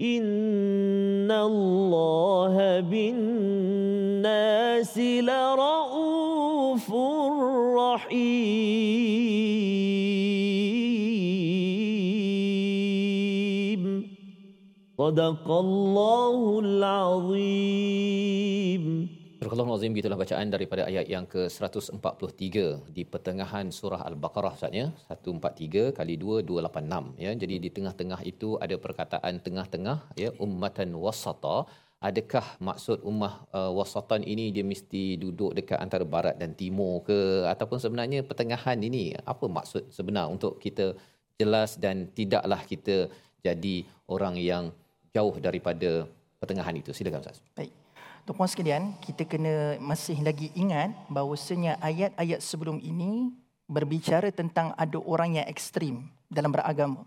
إن 0.02 1.32
الله 1.32 2.80
بالناس 2.90 4.98
لرؤوف 4.98 6.90
رحيم. 7.78 9.22
صدق 14.98 15.52
الله 15.52 16.60
العظيم. 16.66 17.82
Surah 19.42 19.58
Al-Azim 19.58 19.98
gitulah 19.98 20.22
bacaan 20.22 20.54
daripada 20.54 20.82
ayat 20.86 21.10
yang 21.10 21.26
ke-143 21.26 22.94
di 22.94 23.02
pertengahan 23.14 23.74
surah 23.78 24.06
Al-Baqarah 24.10 24.54
Ustaznya 24.54 24.94
143 25.10 25.98
kali 25.98 26.14
2 26.24 26.46
286 26.46 27.18
ya. 27.26 27.32
Jadi 27.42 27.56
di 27.64 27.70
tengah-tengah 27.74 28.22
itu 28.32 28.62
ada 28.66 28.78
perkataan 28.78 29.42
tengah-tengah 29.42 29.98
ya 30.24 30.30
ummatan 30.46 30.94
wasata. 30.94 31.66
Adakah 32.10 32.46
maksud 32.70 33.02
ummah 33.02 33.34
uh, 33.58 33.74
wasatan 33.74 34.22
ini 34.22 34.54
dia 34.54 34.62
mesti 34.62 35.18
duduk 35.18 35.58
dekat 35.58 35.82
antara 35.82 36.06
barat 36.06 36.38
dan 36.38 36.54
timur 36.54 37.02
ke? 37.10 37.20
Ataupun 37.50 37.82
sebenarnya 37.82 38.22
pertengahan 38.22 38.78
ini 38.78 39.18
apa 39.26 39.46
maksud 39.58 39.90
sebenar 39.90 40.30
untuk 40.30 40.62
kita 40.62 40.94
jelas 41.42 41.82
dan 41.82 42.14
tidaklah 42.14 42.62
kita 42.62 43.10
jadi 43.42 43.90
orang 44.06 44.38
yang 44.38 44.70
jauh 45.18 45.34
daripada 45.42 46.06
pertengahan 46.38 46.78
itu? 46.78 46.94
Silakan 46.94 47.26
ustaz. 47.26 47.42
Baik. 47.58 47.81
Tuan-puan 48.22 48.46
sekalian, 48.46 48.94
kita 49.02 49.26
kena 49.26 49.82
masih 49.82 50.22
lagi 50.22 50.54
ingat 50.54 50.94
bahawasanya 51.10 51.82
ayat-ayat 51.82 52.38
sebelum 52.38 52.78
ini 52.78 53.34
berbicara 53.66 54.30
tentang 54.30 54.78
ada 54.78 55.02
orang 55.02 55.42
yang 55.42 55.48
ekstrim 55.50 56.06
dalam 56.30 56.54
beragama. 56.54 57.02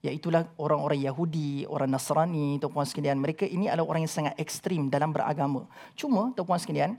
Iaitulah 0.00 0.48
orang-orang 0.56 1.04
Yahudi, 1.04 1.68
orang 1.68 1.92
Nasrani, 1.92 2.56
tuan-puan 2.56 2.88
sekalian. 2.88 3.20
Mereka 3.20 3.44
ini 3.44 3.68
adalah 3.68 3.92
orang 3.92 4.08
yang 4.08 4.14
sangat 4.16 4.34
ekstrim 4.40 4.88
dalam 4.88 5.12
beragama. 5.12 5.68
Cuma, 5.92 6.32
tuan-puan 6.32 6.56
sekalian, 6.56 6.96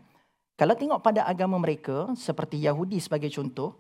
kalau 0.54 0.78
tengok 0.78 1.02
pada 1.02 1.26
agama 1.26 1.58
mereka, 1.58 2.14
seperti 2.14 2.62
Yahudi 2.62 3.02
sebagai 3.02 3.34
contoh, 3.34 3.74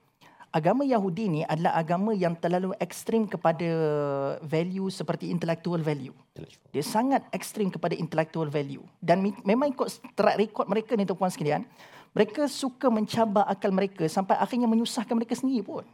agama 0.51 0.83
Yahudi 0.87 1.25
ni 1.27 1.41
adalah 1.45 1.75
agama 1.75 2.15
yang 2.15 2.33
terlalu 2.37 2.73
ekstrim 2.81 3.27
kepada 3.27 3.67
value 4.41 4.87
seperti 4.89 5.29
intellectual 5.29 5.79
value. 5.83 6.15
Dia 6.71 6.83
sangat 6.83 7.25
ekstrim 7.33 7.73
kepada 7.73 7.93
intellectual 7.97 8.47
value. 8.47 8.83
Dan 8.97 9.21
memang 9.43 9.71
ikut 9.73 9.87
track 10.15 10.35
record 10.37 10.67
mereka 10.69 10.91
ni 10.95 11.03
tuan-puan 11.03 11.31
sekalian, 11.31 11.65
mereka 12.15 12.49
suka 12.49 12.89
mencabar 12.89 13.45
akal 13.45 13.69
mereka 13.69 14.09
sampai 14.09 14.39
akhirnya 14.41 14.65
menyusahkan 14.65 15.13
mereka 15.13 15.37
sendiri 15.37 15.61
pun. 15.61 15.85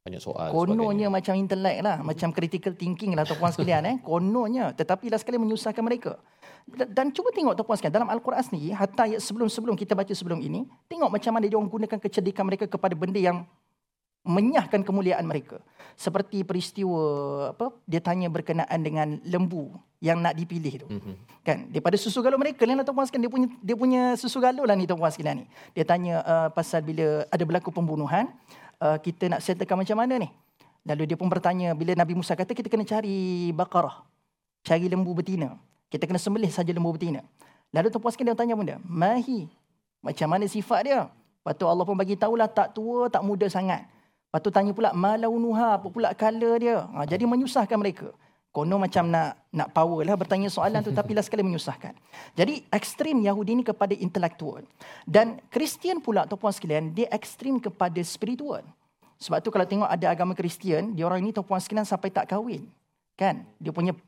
banyak 0.00 0.16
soal 0.16 0.48
Kononnya 0.48 1.12
macam 1.12 1.36
intelek 1.36 1.84
lah, 1.84 2.00
macam 2.00 2.32
critical 2.32 2.72
thinking 2.72 3.12
lah 3.12 3.28
tuan-puan 3.28 3.52
sekalian 3.52 3.84
eh. 3.84 3.96
Kononnya, 4.00 4.72
tetapi 4.72 5.12
last 5.12 5.28
sekali 5.28 5.36
menyusahkan 5.36 5.84
mereka. 5.84 6.16
Dan, 6.64 6.88
dan 6.88 7.06
cuba 7.12 7.28
tengok 7.36 7.52
tuan-puan 7.52 7.76
sekalian, 7.76 7.96
dalam 8.00 8.08
Al-Quran 8.08 8.40
sendiri, 8.40 8.72
hatta 8.72 9.04
ayat 9.04 9.20
sebelum-sebelum 9.20 9.76
kita 9.76 9.92
baca 9.92 10.08
sebelum 10.08 10.40
ini, 10.40 10.64
tengok 10.88 11.12
macam 11.12 11.36
mana 11.36 11.44
dia 11.44 11.56
orang 11.60 11.68
gunakan 11.68 11.98
kecerdikan 12.00 12.48
mereka 12.48 12.64
kepada 12.64 12.96
benda 12.96 13.20
yang 13.20 13.44
menyahkan 14.24 14.84
kemuliaan 14.84 15.24
mereka. 15.24 15.60
Seperti 15.96 16.44
peristiwa 16.44 17.00
apa 17.52 17.76
dia 17.84 18.00
tanya 18.00 18.32
berkenaan 18.32 18.80
dengan 18.80 19.20
lembu 19.24 19.76
yang 20.00 20.20
nak 20.20 20.32
dipilih 20.32 20.80
tu. 20.80 20.88
Mm-hmm. 20.88 21.14
Kan 21.44 21.58
daripada 21.68 21.96
susu 22.00 22.24
galuh 22.24 22.40
mereka 22.40 22.64
lah 22.64 22.80
tuan-puan 22.84 23.04
sekalian 23.04 23.28
dia 23.28 23.32
punya 23.32 23.48
dia 23.60 23.76
punya 23.76 24.02
susu 24.16 24.40
galuh 24.40 24.64
lah 24.64 24.72
ni 24.76 24.88
tuan-puan 24.88 25.12
sekalian 25.12 25.44
ni. 25.44 25.46
Dia 25.76 25.84
tanya 25.84 26.24
uh, 26.24 26.48
pasal 26.48 26.80
bila 26.80 27.28
ada 27.28 27.42
berlaku 27.44 27.68
pembunuhan, 27.68 28.32
uh, 28.80 28.96
kita 28.96 29.28
nak 29.28 29.44
settlekan 29.44 29.76
macam 29.76 29.96
mana 30.00 30.24
ni? 30.24 30.28
Lalu 30.88 31.12
dia 31.12 31.16
pun 31.20 31.28
bertanya 31.28 31.76
bila 31.76 31.92
Nabi 31.92 32.16
Musa 32.16 32.32
kata 32.32 32.56
kita 32.56 32.72
kena 32.72 32.88
cari 32.88 33.52
bakarah. 33.52 34.00
Cari 34.64 34.88
lembu 34.88 35.12
betina. 35.12 35.60
Kita 35.92 36.08
kena 36.08 36.16
sembelih 36.16 36.48
saja 36.48 36.72
lembu 36.72 36.96
betina. 36.96 37.20
Lalu 37.76 37.92
tuan-puan 37.92 38.12
sekalian 38.12 38.32
dia 38.32 38.40
tanya 38.40 38.54
bunda, 38.56 38.76
"Mahi, 38.88 39.52
macam 40.00 40.28
mana 40.32 40.48
sifat 40.48 40.80
dia?" 40.88 41.00
Lepas 41.40 41.54
tu 41.56 41.64
Allah 41.68 41.84
pun 41.84 41.96
bagi 41.96 42.16
tahulah 42.16 42.48
tak 42.48 42.76
tua, 42.76 43.08
tak 43.08 43.24
muda 43.24 43.48
sangat. 43.48 43.84
Lepas 44.30 44.46
tu 44.46 44.50
tanya 44.54 44.70
pula 44.70 44.94
malaunuha, 44.94 45.74
apa 45.74 45.90
pula 45.90 46.14
color 46.14 46.54
dia. 46.62 46.86
Ha, 46.86 47.02
jadi 47.02 47.26
menyusahkan 47.26 47.74
mereka. 47.74 48.14
Kono 48.54 48.78
macam 48.78 49.10
nak 49.10 49.42
nak 49.50 49.74
power 49.74 50.06
lah 50.06 50.14
bertanya 50.14 50.46
soalan 50.46 50.82
tu 50.86 50.94
tapi 50.94 51.18
last 51.18 51.26
sekali 51.26 51.42
menyusahkan. 51.42 51.98
Jadi 52.38 52.62
ekstrim 52.70 53.18
Yahudi 53.26 53.58
ni 53.58 53.66
kepada 53.66 53.90
intelektual. 53.90 54.62
Dan 55.02 55.42
Kristian 55.50 55.98
pula 55.98 56.30
tuan-puan 56.30 56.54
sekalian, 56.54 56.94
dia 56.94 57.10
ekstrim 57.10 57.58
kepada 57.58 57.98
spiritual. 58.06 58.62
Sebab 59.18 59.42
tu 59.42 59.50
kalau 59.50 59.66
tengok 59.66 59.90
ada 59.90 60.06
agama 60.14 60.38
Kristian, 60.38 60.94
dia 60.94 61.10
orang 61.10 61.26
ni 61.26 61.34
tuan-puan 61.34 61.58
sekalian 61.58 61.82
sampai 61.82 62.14
tak 62.14 62.30
kahwin. 62.30 62.70
Kan? 63.18 63.42
Dia 63.58 63.74
punya 63.74 63.98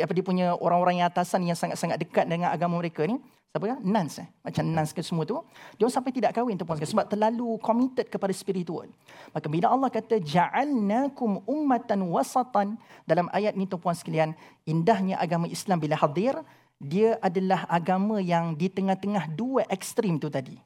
apa 0.00 0.12
dia 0.16 0.24
punya 0.24 0.46
orang-orang 0.56 1.04
yang 1.04 1.08
atasan 1.12 1.44
yang 1.44 1.58
sangat-sangat 1.58 2.00
dekat 2.00 2.24
dengan 2.24 2.48
agama 2.48 2.80
mereka 2.80 3.04
ni 3.04 3.20
siapa 3.52 3.68
ya 3.68 3.76
nuns 3.84 4.16
eh. 4.16 4.28
Macam 4.40 4.64
nuns 4.64 4.96
ke 4.96 5.04
semua 5.04 5.28
tu. 5.28 5.36
Dia 5.76 5.84
sampai 5.92 6.08
tidak 6.16 6.32
kahwin 6.32 6.56
tu 6.56 6.64
sebab 6.64 7.04
terlalu 7.04 7.60
committed 7.60 8.08
kepada 8.08 8.32
spiritual 8.32 8.88
maka 9.36 9.46
bila 9.52 9.68
Allah 9.68 9.92
kata 9.92 10.16
ja'alnakum 10.16 11.44
ummatan 11.44 12.08
wasatan 12.08 12.80
dalam 13.04 13.28
ayat 13.36 13.52
ni 13.52 13.68
tuan 13.68 13.92
sekalian 13.92 14.32
indahnya 14.64 15.20
agama 15.20 15.44
Islam 15.44 15.76
bila 15.76 16.00
hadir 16.00 16.36
dia 16.82 17.14
adalah 17.22 17.62
agama 17.70 18.18
yang 18.18 18.58
di 18.58 18.66
tengah-tengah 18.66 19.30
dua 19.38 19.62
ekstrim 19.70 20.18
tu 20.18 20.26
tadi. 20.26 20.58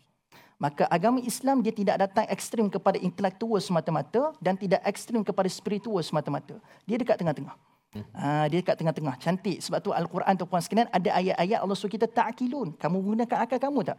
Maka 0.57 0.89
agama 0.89 1.21
Islam 1.21 1.61
dia 1.61 1.69
tidak 1.69 2.01
datang 2.01 2.25
ekstrim 2.33 2.73
kepada 2.73 2.97
intelektual 2.97 3.61
semata-mata 3.61 4.33
dan 4.41 4.57
tidak 4.57 4.81
ekstrim 4.89 5.21
kepada 5.21 5.53
spiritual 5.53 6.01
semata-mata. 6.01 6.57
Dia 6.89 6.97
dekat 6.97 7.21
tengah-tengah. 7.21 7.53
Ha, 8.17 8.51
dia 8.51 8.59
dekat 8.61 8.77
tengah-tengah. 8.81 9.15
Cantik. 9.21 9.59
Sebab 9.63 9.79
tu 9.81 9.91
Al-Quran 9.95 10.35
tu 10.37 10.45
puan 10.49 10.61
sekalian 10.61 10.89
ada 10.91 11.09
ayat-ayat 11.15 11.59
Allah 11.63 11.77
suruh 11.79 11.93
kita 11.93 12.11
ta'kilun. 12.11 12.75
Kamu 12.77 12.97
gunakan 13.01 13.39
akal 13.45 13.61
kamu 13.61 13.93
tak? 13.93 13.99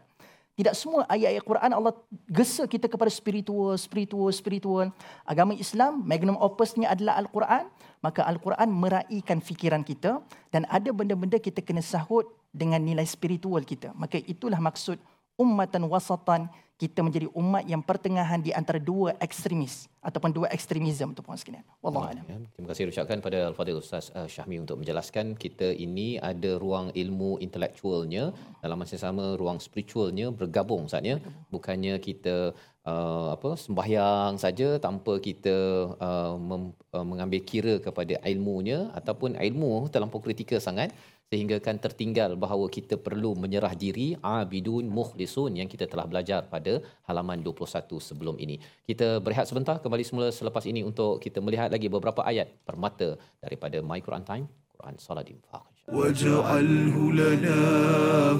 Tidak 0.58 0.74
semua 0.74 1.06
ayat-ayat 1.06 1.46
Quran 1.46 1.70
Allah 1.70 1.94
gesa 2.26 2.66
kita 2.66 2.90
kepada 2.90 3.14
spiritual, 3.14 3.78
spiritual, 3.78 4.34
spiritual. 4.34 4.90
Agama 5.22 5.54
Islam, 5.54 6.02
magnum 6.02 6.34
opusnya 6.34 6.90
adalah 6.90 7.22
Al-Quran. 7.22 7.70
Maka 8.02 8.26
Al-Quran 8.26 8.70
meraihkan 8.74 9.38
fikiran 9.38 9.86
kita. 9.86 10.18
Dan 10.50 10.66
ada 10.66 10.90
benda-benda 10.90 11.38
kita 11.38 11.62
kena 11.62 11.86
sahut 11.86 12.26
dengan 12.50 12.82
nilai 12.82 13.06
spiritual 13.06 13.62
kita. 13.62 13.94
Maka 13.94 14.18
itulah 14.18 14.58
maksud 14.58 14.98
ummatan 15.38 15.86
wasatan 15.94 16.50
kita 16.78 17.02
menjadi 17.02 17.28
umat 17.34 17.66
yang 17.66 17.82
pertengahan 17.82 18.38
di 18.38 18.54
antara 18.54 18.78
dua 18.78 19.18
ekstremis 19.26 19.90
ataupun 20.08 20.30
dua 20.30 20.48
ekstremisme 20.56 21.10
tu 21.18 21.26
puan 21.26 21.38
sekalian. 21.42 21.66
Wallahu 21.82 22.06
a'lam. 22.10 22.26
Terima 22.54 22.70
kasih 22.70 22.86
ucapkan 22.94 23.18
pada 23.18 23.50
Al-Fadhil 23.50 23.82
Ustaz 23.82 24.14
uh, 24.14 24.30
Syahmi 24.34 24.62
untuk 24.62 24.78
menjelaskan 24.82 25.34
kita 25.44 25.74
ini 25.86 26.22
ada 26.22 26.52
ruang 26.64 26.94
ilmu 27.04 27.42
intelektualnya 27.46 28.30
dalam 28.62 28.78
masa 28.78 29.02
sama 29.06 29.34
ruang 29.42 29.58
spiritualnya 29.58 30.30
bergabung 30.30 30.86
Ustaz 30.86 31.02
ya. 31.12 31.18
Bukannya 31.50 31.98
kita 32.08 32.54
uh, 32.92 33.28
apa 33.36 33.50
sembahyang 33.66 34.38
saja 34.46 34.70
tanpa 34.78 35.18
kita 35.28 35.58
uh, 35.98 36.36
mem, 36.50 36.64
uh, 36.94 37.06
mengambil 37.12 37.42
kira 37.42 37.76
kepada 37.88 38.22
ilmunya 38.32 38.80
ataupun 39.00 39.34
ilmu 39.48 39.90
terlampau 39.90 40.22
kritikal 40.22 40.62
sangat 40.62 40.94
sehingga 41.33 41.57
kan 41.67 41.77
tertinggal 41.85 42.31
bahawa 42.45 42.67
kita 42.77 42.95
perlu 43.07 43.31
menyerah 43.43 43.73
diri 43.85 44.09
abidun 44.21 44.85
mukhlisun 44.99 45.57
yang 45.61 45.69
kita 45.75 45.89
telah 45.93 46.05
belajar 46.11 46.41
pada 46.55 46.75
halaman 47.09 47.41
21 47.41 48.09
sebelum 48.09 48.37
ini. 48.45 48.57
Kita 48.91 49.09
berehat 49.25 49.49
sebentar 49.51 49.77
kembali 49.85 50.05
semula 50.09 50.29
selepas 50.29 50.65
ini 50.73 50.85
untuk 50.91 51.13
kita 51.25 51.41
melihat 51.47 51.73
lagi 51.77 51.89
beberapa 51.97 52.21
ayat 52.33 52.53
permata 52.69 53.09
daripada 53.45 53.81
My 53.91 54.01
Quran 54.05 54.25
Time, 54.31 54.47
Quran 54.77 54.97
Salat 55.01 55.29
Infaq. 55.33 55.73
واجعله 55.89 56.97
لنا 57.13 57.63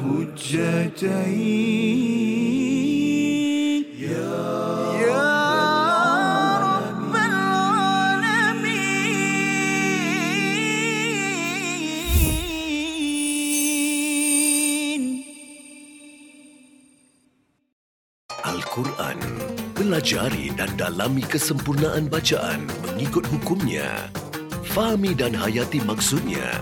هجتين 0.07 1.83
يا 3.99 4.23
يا 4.23 4.56
Pelajari 19.98 20.54
dan 20.54 20.70
dalami 20.78 21.26
kesempurnaan 21.26 22.06
bacaan 22.06 22.70
mengikut 22.86 23.26
hukumnya. 23.34 24.06
Fahami 24.70 25.18
dan 25.18 25.34
hayati 25.34 25.82
maksudnya. 25.82 26.62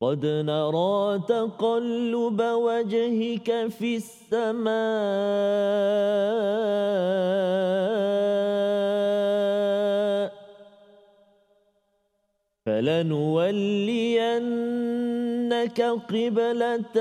قد 0.00 0.24
نرى 0.24 1.20
تقلب 1.28 2.40
وجهك 2.40 3.68
في 3.68 3.96
السماء 3.96 4.70
فلنولينك 12.66 13.90
قبلة 16.08 16.96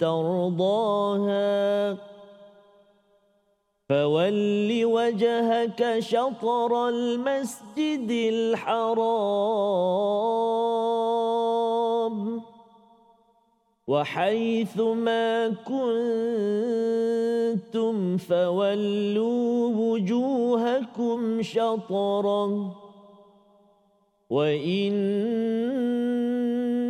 ترضاها. 0.00 1.34
فول 3.88 4.84
وجهك 4.84 5.96
شطر 5.98 6.88
المسجد 6.88 8.10
الحرام 8.10 9.34
وحيث 13.88 14.80
ما 14.80 15.48
كنتم 15.48 15.76
فولوا 18.16 19.68
وجوهكم 19.76 21.42
شطره 21.42 22.76
وإن 24.30 24.94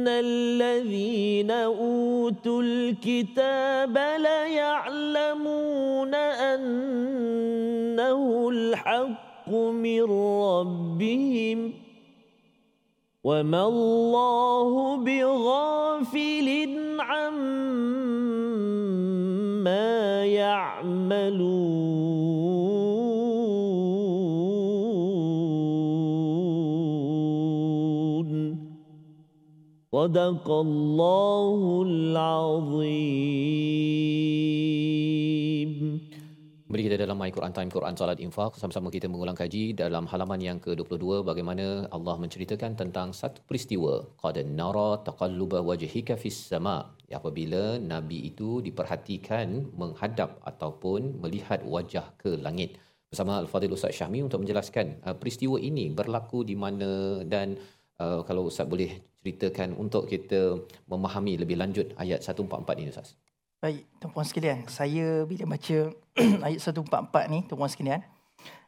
الذين 0.09 1.51
أوتوا 1.51 2.63
الكتاب 2.63 3.99
ليعلمون 4.19 5.75
أنه 6.45 8.15
الحق 8.53 9.49
من 9.51 10.03
ربهم 10.43 11.73
وما 13.25 13.67
الله 13.67 14.97
بغافل 14.97 16.49
عما 17.01 18.25
يعملون 20.25 21.84
صدق 30.04 30.47
الله 30.50 31.60
العظيم 31.88 33.30
Kembali 36.70 36.86
kita 36.86 37.02
dalam 37.02 37.18
My 37.18 37.34
Quran 37.34 37.50
Time 37.50 37.74
Quran 37.74 37.97
Salat 37.97 38.22
Infak 38.22 38.54
sama-sama 38.62 38.93
kita 38.93 39.10
mengulang 39.10 39.34
kaji 39.34 39.74
dalam 39.74 40.06
halaman 40.06 40.38
yang 40.38 40.62
ke-22 40.62 41.26
bagaimana 41.26 41.89
Allah 41.89 42.16
menceritakan 42.22 42.78
tentang 42.78 43.10
satu 43.10 43.41
peristiwa 43.50 44.06
qad 44.22 44.38
nara 44.45 45.02
taqalluba 45.02 45.66
wajhika 45.66 46.14
fis 46.14 46.38
sama 46.38 46.93
apabila 47.10 47.82
nabi 47.82 48.30
itu 48.30 48.62
diperhatikan 48.62 49.74
menghadap 49.82 50.38
ataupun 50.45 51.18
melihat 51.26 51.66
wajah 51.66 52.06
ke 52.22 52.38
langit 52.38 52.78
bersama 53.10 53.41
Al-Fadhil 53.41 53.74
Ustaz 53.74 53.97
Syahmi 53.97 54.22
untuk 54.22 54.45
menjelaskan 54.45 55.02
uh, 55.10 55.18
peristiwa 55.18 55.58
ini 55.58 55.89
berlaku 55.89 56.45
di 56.45 56.54
mana 56.54 57.26
dan 57.26 57.58
uh, 57.58 57.83
kalau 57.99 58.51
Ustaz 58.51 58.66
boleh 58.66 59.03
ceritakan 59.24 59.72
untuk 59.78 60.05
kita 60.05 60.61
memahami 60.84 61.40
lebih 61.40 61.57
lanjut 61.57 61.97
ayat 61.97 62.20
144 62.20 62.80
ini 62.82 62.90
Ustaz. 62.92 63.16
Baik, 63.64 63.88
tuan-puan 63.97 64.28
sekalian. 64.28 64.68
Saya 64.68 65.24
bila 65.24 65.57
baca 65.57 65.78
ayat 66.47 66.61
144 66.61 67.32
ni, 67.32 67.38
tuan-puan 67.49 67.72
sekalian, 67.72 68.05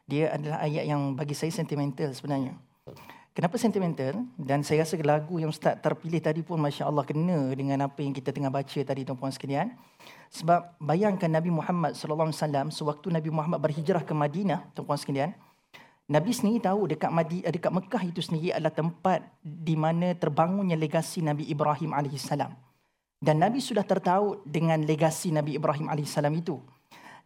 dia 0.09 0.33
adalah 0.33 0.65
ayat 0.65 0.89
yang 0.89 1.13
bagi 1.13 1.37
saya 1.37 1.53
sentimental 1.53 2.09
sebenarnya. 2.17 2.57
Kenapa 3.37 3.61
sentimental? 3.61 4.25
Dan 4.33 4.65
saya 4.65 4.81
rasa 4.81 4.97
lagu 5.05 5.37
yang 5.37 5.53
Ustaz 5.53 5.77
terpilih 5.77 6.17
tadi 6.17 6.41
pun 6.41 6.57
Masya 6.57 6.89
Allah 6.89 7.05
kena 7.05 7.53
dengan 7.53 7.85
apa 7.85 8.01
yang 8.01 8.09
kita 8.09 8.33
tengah 8.33 8.49
baca 8.49 8.79
tadi 8.81 9.05
tuan-puan 9.05 9.29
sekalian. 9.29 9.77
Sebab 10.33 10.81
bayangkan 10.81 11.29
Nabi 11.29 11.53
Muhammad 11.53 11.93
SAW 11.93 12.33
sewaktu 12.73 13.13
Nabi 13.13 13.29
Muhammad 13.29 13.61
berhijrah 13.61 14.01
ke 14.01 14.17
Madinah, 14.17 14.73
tuan-puan 14.73 14.97
sekalian, 14.97 15.37
Nabi 16.07 16.31
sendiri 16.31 16.63
tahu 16.63 16.87
dekat 16.87 17.11
Madi, 17.11 17.43
dekat 17.43 17.67
Mekah 17.67 18.03
itu 18.07 18.23
sendiri 18.23 18.55
adalah 18.55 18.71
tempat 18.71 19.27
di 19.43 19.75
mana 19.75 20.15
terbangunnya 20.15 20.79
legasi 20.79 21.19
Nabi 21.19 21.43
Ibrahim 21.51 21.91
alaihissalam. 21.91 22.55
Dan 23.19 23.43
Nabi 23.43 23.59
sudah 23.59 23.83
tertahu 23.83 24.39
dengan 24.47 24.79
legasi 24.87 25.35
Nabi 25.35 25.59
Ibrahim 25.59 25.91
alaihissalam 25.91 26.31
itu. 26.31 26.63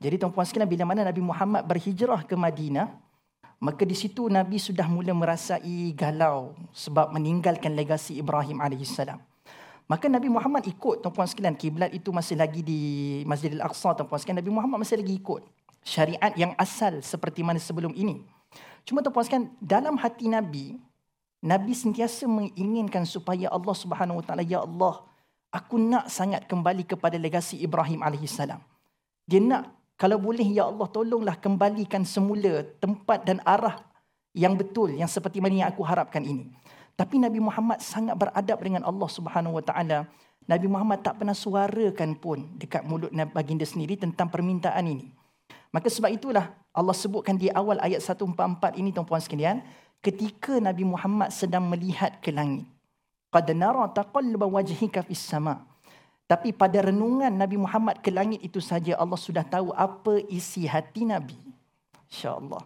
Jadi 0.02 0.18
tuan-puan 0.18 0.50
sekalian 0.50 0.66
bila 0.66 0.84
mana 0.90 1.06
Nabi 1.06 1.22
Muhammad 1.22 1.62
berhijrah 1.62 2.26
ke 2.26 2.34
Madinah, 2.34 2.90
maka 3.62 3.86
di 3.86 3.94
situ 3.94 4.26
Nabi 4.26 4.58
sudah 4.58 4.90
mula 4.90 5.14
merasai 5.14 5.94
galau 5.94 6.58
sebab 6.74 7.14
meninggalkan 7.14 7.78
legasi 7.78 8.18
Ibrahim 8.18 8.66
alaihissalam. 8.66 9.22
Maka 9.86 10.10
Nabi 10.10 10.26
Muhammad 10.26 10.66
ikut 10.66 11.06
tuan-puan 11.06 11.30
sekalian 11.30 11.54
kiblat 11.54 11.94
itu 11.94 12.10
masih 12.10 12.34
lagi 12.34 12.66
di 12.66 12.80
Masjidil 13.30 13.62
Aqsa 13.62 13.94
tuan-puan 13.94 14.18
sekalian 14.18 14.42
Nabi 14.42 14.50
Muhammad 14.58 14.82
masih 14.82 14.98
lagi 14.98 15.14
ikut 15.14 15.46
syariat 15.86 16.34
yang 16.34 16.58
asal 16.58 16.98
seperti 17.06 17.46
mana 17.46 17.62
sebelum 17.62 17.94
ini. 17.94 18.26
Cuma 18.86 19.06
tuan-puan 19.06 19.26
sekalian, 19.26 19.50
dalam 19.62 19.96
hati 19.98 20.26
Nabi, 20.28 20.80
Nabi 21.42 21.74
sentiasa 21.74 22.30
menginginkan 22.30 23.06
supaya 23.06 23.50
Allah 23.50 23.76
Subhanahu 23.76 24.22
Wa 24.22 24.26
Taala, 24.26 24.44
ya 24.46 24.62
Allah, 24.62 25.06
aku 25.50 25.78
nak 25.78 26.08
sangat 26.08 26.46
kembali 26.46 26.86
kepada 26.86 27.18
legasi 27.18 27.60
Ibrahim 27.62 28.02
alaihissalam. 28.02 28.62
Dia 29.26 29.42
nak 29.42 29.74
kalau 30.02 30.18
boleh 30.18 30.46
ya 30.50 30.66
Allah 30.66 30.90
tolonglah 30.90 31.38
kembalikan 31.38 32.02
semula 32.02 32.66
tempat 32.82 33.22
dan 33.22 33.38
arah 33.46 33.78
yang 34.34 34.58
betul 34.58 34.90
yang 34.90 35.06
seperti 35.06 35.38
mana 35.38 35.66
yang 35.66 35.70
aku 35.70 35.86
harapkan 35.86 36.26
ini. 36.26 36.50
Tapi 36.98 37.22
Nabi 37.22 37.38
Muhammad 37.38 37.82
sangat 37.86 38.18
beradab 38.18 38.58
dengan 38.62 38.82
Allah 38.82 39.10
Subhanahu 39.10 39.62
Wa 39.62 39.64
Taala. 39.66 40.10
Nabi 40.50 40.66
Muhammad 40.66 41.06
tak 41.06 41.22
pernah 41.22 41.38
suarakan 41.38 42.18
pun 42.18 42.50
dekat 42.58 42.82
mulut 42.82 43.14
baginda 43.30 43.62
sendiri 43.62 43.94
tentang 43.94 44.28
permintaan 44.30 44.90
ini. 44.90 45.14
Maka 45.72 45.88
sebab 45.88 46.12
itulah 46.12 46.52
Allah 46.76 46.96
sebutkan 46.96 47.40
di 47.40 47.48
awal 47.52 47.80
ayat 47.80 48.04
144 48.04 48.80
ini 48.80 48.92
tuan-puan 48.92 49.24
sekalian, 49.24 49.64
ketika 50.04 50.60
Nabi 50.60 50.84
Muhammad 50.84 51.32
sedang 51.32 51.68
melihat 51.68 52.20
ke 52.20 52.32
langit. 52.32 52.68
Qad 53.32 53.48
nara 53.56 53.88
taqalluba 53.88 54.48
wajhika 54.48 55.00
fis 55.08 55.24
sama. 55.24 55.64
Tapi 56.28 56.52
pada 56.56 56.80
renungan 56.92 57.32
Nabi 57.32 57.60
Muhammad 57.60 58.00
ke 58.00 58.12
langit 58.12 58.40
itu 58.44 58.60
saja 58.64 58.96
Allah 58.96 59.20
sudah 59.20 59.44
tahu 59.44 59.72
apa 59.76 60.20
isi 60.32 60.64
hati 60.68 61.08
Nabi. 61.08 61.40
Insya-Allah. 62.08 62.64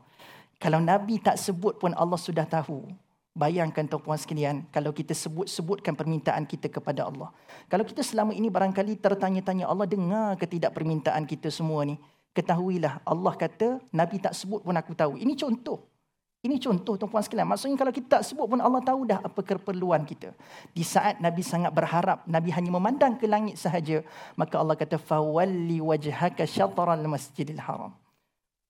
Kalau 0.57 0.81
Nabi 0.81 1.21
tak 1.21 1.37
sebut 1.37 1.77
pun 1.77 1.93
Allah 1.93 2.17
sudah 2.17 2.45
tahu. 2.45 2.89
Bayangkan 3.35 3.83
tuan-puan 3.83 4.15
sekalian 4.15 4.63
kalau 4.71 4.95
kita 4.95 5.11
sebut-sebutkan 5.11 5.91
permintaan 5.91 6.47
kita 6.47 6.71
kepada 6.71 7.09
Allah. 7.09 7.29
Kalau 7.67 7.83
kita 7.83 7.99
selama 7.99 8.31
ini 8.31 8.47
barangkali 8.47 8.95
tertanya-tanya 8.95 9.67
Allah 9.67 9.83
dengar 9.85 10.39
ke 10.39 10.47
tidak 10.47 10.71
permintaan 10.71 11.27
kita 11.27 11.51
semua 11.51 11.83
ni 11.83 11.99
ketahuilah 12.35 12.99
Allah 13.07 13.33
kata 13.33 13.79
Nabi 13.95 14.19
tak 14.19 14.35
sebut 14.35 14.59
pun 14.59 14.75
aku 14.75 14.91
tahu. 14.91 15.15
Ini 15.15 15.33
contoh. 15.39 15.95
Ini 16.45 16.61
contoh 16.61 16.93
tuan-puan 16.93 17.25
sekalian. 17.25 17.49
Maksudnya 17.49 17.73
kalau 17.73 17.89
kita 17.89 18.21
tak 18.21 18.23
sebut 18.27 18.45
pun 18.45 18.61
Allah 18.61 18.77
tahu 18.85 19.09
dah 19.09 19.17
apa 19.17 19.41
keperluan 19.41 20.05
kita. 20.05 20.29
Di 20.77 20.85
saat 20.85 21.17
Nabi 21.17 21.41
sangat 21.41 21.73
berharap, 21.73 22.21
Nabi 22.29 22.53
hanya 22.53 22.69
memandang 22.69 23.17
ke 23.17 23.25
langit 23.25 23.57
sahaja, 23.57 24.05
maka 24.37 24.61
Allah 24.61 24.77
kata 24.77 25.01
fawalli 25.01 25.81
wajhaka 25.81 26.45
syatral 26.45 27.01
masjidil 27.09 27.57
haram. 27.57 27.97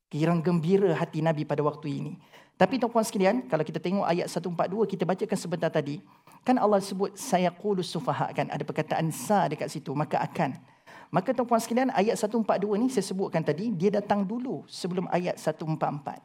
Kirang 0.08 0.40
gembira 0.40 0.96
hati 0.96 1.20
Nabi 1.20 1.44
pada 1.44 1.60
waktu 1.68 2.00
ini. 2.00 2.14
Tapi 2.56 2.80
tuan-puan 2.80 3.04
sekalian, 3.04 3.52
kalau 3.52 3.68
kita 3.68 3.84
tengok 3.84 4.08
ayat 4.08 4.32
142 4.32 4.88
kita 4.96 5.04
bacakan 5.04 5.36
sebentar 5.36 5.68
tadi, 5.68 6.00
kan 6.48 6.56
Allah 6.56 6.80
sebut 6.80 7.12
saya 7.20 7.52
qulus 7.52 7.92
sufaha 7.92 8.32
kan 8.32 8.48
ada 8.48 8.64
perkataan 8.64 9.12
sa 9.12 9.52
dekat 9.52 9.68
situ, 9.68 9.92
maka 9.92 10.24
akan 10.24 10.56
Maka 11.14 11.34
tuan-puan 11.34 11.62
sekalian, 11.62 11.94
ayat 11.94 12.18
142 12.18 12.82
ni 12.82 12.88
saya 12.90 13.06
sebutkan 13.06 13.46
tadi, 13.46 13.74
dia 13.74 13.94
datang 13.94 14.26
dulu 14.26 14.66
sebelum 14.66 15.06
ayat 15.10 15.38
144. 15.38 16.22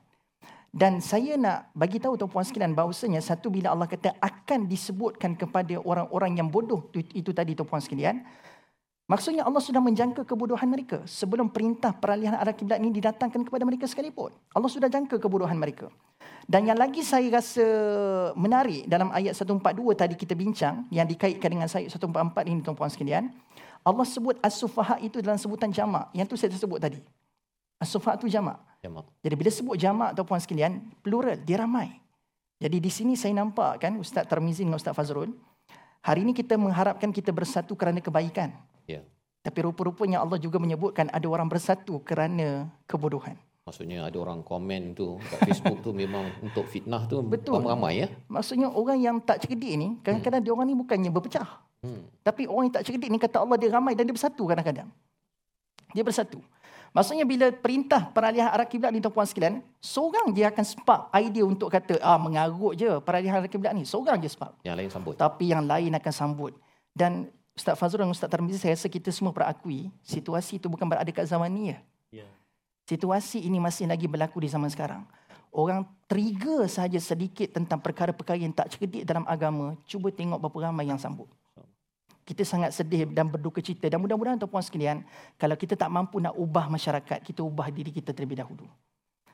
Dan 0.70 1.02
saya 1.02 1.34
nak 1.34 1.74
bagi 1.74 1.98
tahu 1.98 2.14
tuan-puan 2.14 2.46
sekalian 2.46 2.78
bahawasanya 2.78 3.18
satu 3.18 3.50
bila 3.50 3.74
Allah 3.74 3.90
kata 3.90 4.14
akan 4.22 4.70
disebutkan 4.70 5.34
kepada 5.34 5.74
orang-orang 5.82 6.38
yang 6.38 6.46
bodoh 6.46 6.86
itu, 6.94 7.26
itu 7.26 7.30
tadi 7.34 7.58
tuan-puan 7.58 7.82
sekalian. 7.82 8.22
Maksudnya 9.10 9.42
Allah 9.42 9.58
sudah 9.58 9.82
menjangka 9.82 10.22
kebodohan 10.22 10.70
mereka 10.70 11.02
sebelum 11.02 11.50
perintah 11.50 11.90
peralihan 11.90 12.38
arah 12.38 12.54
kiblat 12.54 12.78
ini 12.78 12.94
didatangkan 12.94 13.42
kepada 13.42 13.66
mereka 13.66 13.90
sekalipun. 13.90 14.30
Allah 14.54 14.70
sudah 14.70 14.86
jangka 14.86 15.18
kebodohan 15.18 15.58
mereka. 15.58 15.90
Dan 16.46 16.70
yang 16.70 16.78
lagi 16.78 17.02
saya 17.02 17.26
rasa 17.34 17.66
menarik 18.38 18.86
dalam 18.86 19.10
ayat 19.10 19.34
142 19.34 19.74
tadi 19.98 20.14
kita 20.14 20.38
bincang 20.38 20.86
yang 20.94 21.10
dikaitkan 21.10 21.50
dengan 21.50 21.66
ayat 21.66 21.90
144 21.90 22.46
ini 22.46 22.62
tuan-puan 22.62 22.86
sekalian. 22.86 23.34
Allah 23.80 24.04
sebut 24.04 24.36
as-sufaha 24.44 25.00
itu 25.00 25.24
dalam 25.24 25.40
sebutan 25.40 25.72
jamak. 25.72 26.12
Yang 26.12 26.26
tu 26.32 26.36
saya 26.36 26.52
sebut 26.52 26.78
tadi. 26.80 27.00
As-sufaha 27.80 28.20
itu 28.20 28.28
jamak. 28.28 28.60
Jamak. 28.84 29.08
Jadi 29.24 29.34
bila 29.36 29.50
sebut 29.52 29.76
jamak 29.80 30.12
atau 30.12 30.24
puan 30.24 30.40
sekalian, 30.40 30.84
plural, 31.00 31.36
dia 31.40 31.64
ramai. 31.64 32.00
Jadi 32.60 32.76
di 32.76 32.90
sini 32.92 33.16
saya 33.16 33.32
nampak 33.32 33.80
kan 33.80 33.96
Ustaz 33.96 34.28
Tarmizi 34.28 34.68
dengan 34.68 34.76
Ustaz 34.76 34.92
Fazrul, 34.92 35.32
hari 36.04 36.20
ini 36.28 36.36
kita 36.36 36.60
mengharapkan 36.60 37.08
kita 37.08 37.32
bersatu 37.32 37.72
kerana 37.72 38.04
kebaikan. 38.04 38.52
Ya. 38.84 39.00
Tapi 39.40 39.64
rupa-rupanya 39.64 40.20
Allah 40.20 40.36
juga 40.36 40.60
menyebutkan 40.60 41.08
ada 41.08 41.24
orang 41.24 41.48
bersatu 41.48 42.04
kerana 42.04 42.68
kebodohan. 42.84 43.40
Maksudnya 43.64 44.04
ada 44.04 44.16
orang 44.20 44.44
komen 44.44 44.92
tu 44.92 45.16
kat 45.30 45.40
Facebook 45.48 45.80
tu 45.80 45.96
memang 45.96 46.28
untuk 46.44 46.68
fitnah 46.68 47.08
tu 47.08 47.24
Betul. 47.24 47.64
ramai 47.64 48.04
ya. 48.04 48.08
Maksudnya 48.28 48.68
orang 48.68 49.00
yang 49.00 49.16
tak 49.24 49.40
cerdik 49.44 49.72
ni, 49.80 49.96
kadang-kadang 50.04 50.44
dia 50.44 50.52
orang 50.52 50.66
ni 50.68 50.76
bukannya 50.76 51.08
berpecah. 51.08 51.48
Hmm. 51.80 52.04
Tapi 52.20 52.44
orang 52.44 52.68
yang 52.68 52.74
tak 52.76 52.84
cerdik 52.84 53.08
ni 53.08 53.16
kata 53.16 53.40
Allah 53.40 53.56
dia 53.56 53.72
ramai 53.72 53.96
dan 53.96 54.04
dia 54.04 54.12
bersatu 54.12 54.44
kadang-kadang. 54.44 54.88
Dia 55.96 56.04
bersatu. 56.04 56.38
Maksudnya 56.90 57.22
bila 57.22 57.54
perintah 57.54 58.10
peralihan 58.10 58.50
arah 58.50 58.66
kiblat 58.66 58.90
ni 58.90 58.98
tuan-puan 58.98 59.22
sekalian, 59.22 59.62
seorang 59.78 60.34
dia 60.34 60.50
akan 60.50 60.64
spark 60.66 61.02
idea 61.14 61.46
untuk 61.46 61.70
kata 61.70 62.02
ah 62.02 62.18
mengarut 62.18 62.74
je 62.74 62.90
peralihan 63.00 63.38
arah 63.38 63.46
kiblat 63.46 63.72
ni. 63.72 63.86
Seorang 63.86 64.18
je 64.18 64.26
spark. 64.26 64.58
Yang 64.66 64.76
lain 64.76 64.90
sambut. 64.90 65.14
Tapi 65.14 65.44
yang 65.54 65.62
lain 65.64 65.94
akan 65.94 66.12
sambut. 66.12 66.52
Dan 66.90 67.30
Ustaz 67.54 67.78
Fazrul 67.78 68.04
dan 68.04 68.10
Ustaz 68.10 68.26
Tarmizi 68.26 68.58
saya 68.58 68.74
rasa 68.74 68.90
kita 68.90 69.14
semua 69.14 69.30
berakui 69.30 69.88
situasi 70.02 70.58
itu 70.58 70.66
bukan 70.66 70.86
berada 70.90 71.06
kat 71.14 71.30
zaman 71.30 71.50
ni 71.50 71.70
ya. 71.70 71.78
Ya. 72.10 72.26
Situasi 72.90 73.46
ini 73.46 73.62
masih 73.62 73.86
lagi 73.86 74.10
berlaku 74.10 74.42
di 74.42 74.50
zaman 74.50 74.66
sekarang. 74.66 75.06
Orang 75.50 75.86
trigger 76.10 76.66
saja 76.66 76.98
sedikit 76.98 77.54
tentang 77.54 77.78
perkara-perkara 77.82 78.38
yang 78.38 78.54
tak 78.54 78.70
cerdik 78.74 79.02
dalam 79.02 79.26
agama, 79.26 79.74
cuba 79.86 80.10
tengok 80.10 80.38
berapa 80.42 80.70
ramai 80.70 80.86
yang 80.86 80.98
sambut. 80.98 81.26
Kita 82.30 82.46
sangat 82.46 82.70
sedih 82.70 83.10
dan 83.10 83.26
berduka 83.26 83.58
cita 83.58 83.90
dan 83.90 83.98
mudah-mudahan 83.98 84.38
tuan-puan 84.38 84.62
sekalian, 84.62 85.02
kalau 85.34 85.58
kita 85.58 85.74
tak 85.74 85.90
mampu 85.90 86.22
nak 86.22 86.38
ubah 86.38 86.70
masyarakat, 86.70 87.26
kita 87.26 87.42
ubah 87.42 87.74
diri 87.74 87.90
kita 87.90 88.14
terlebih 88.14 88.38
dahulu. 88.38 88.70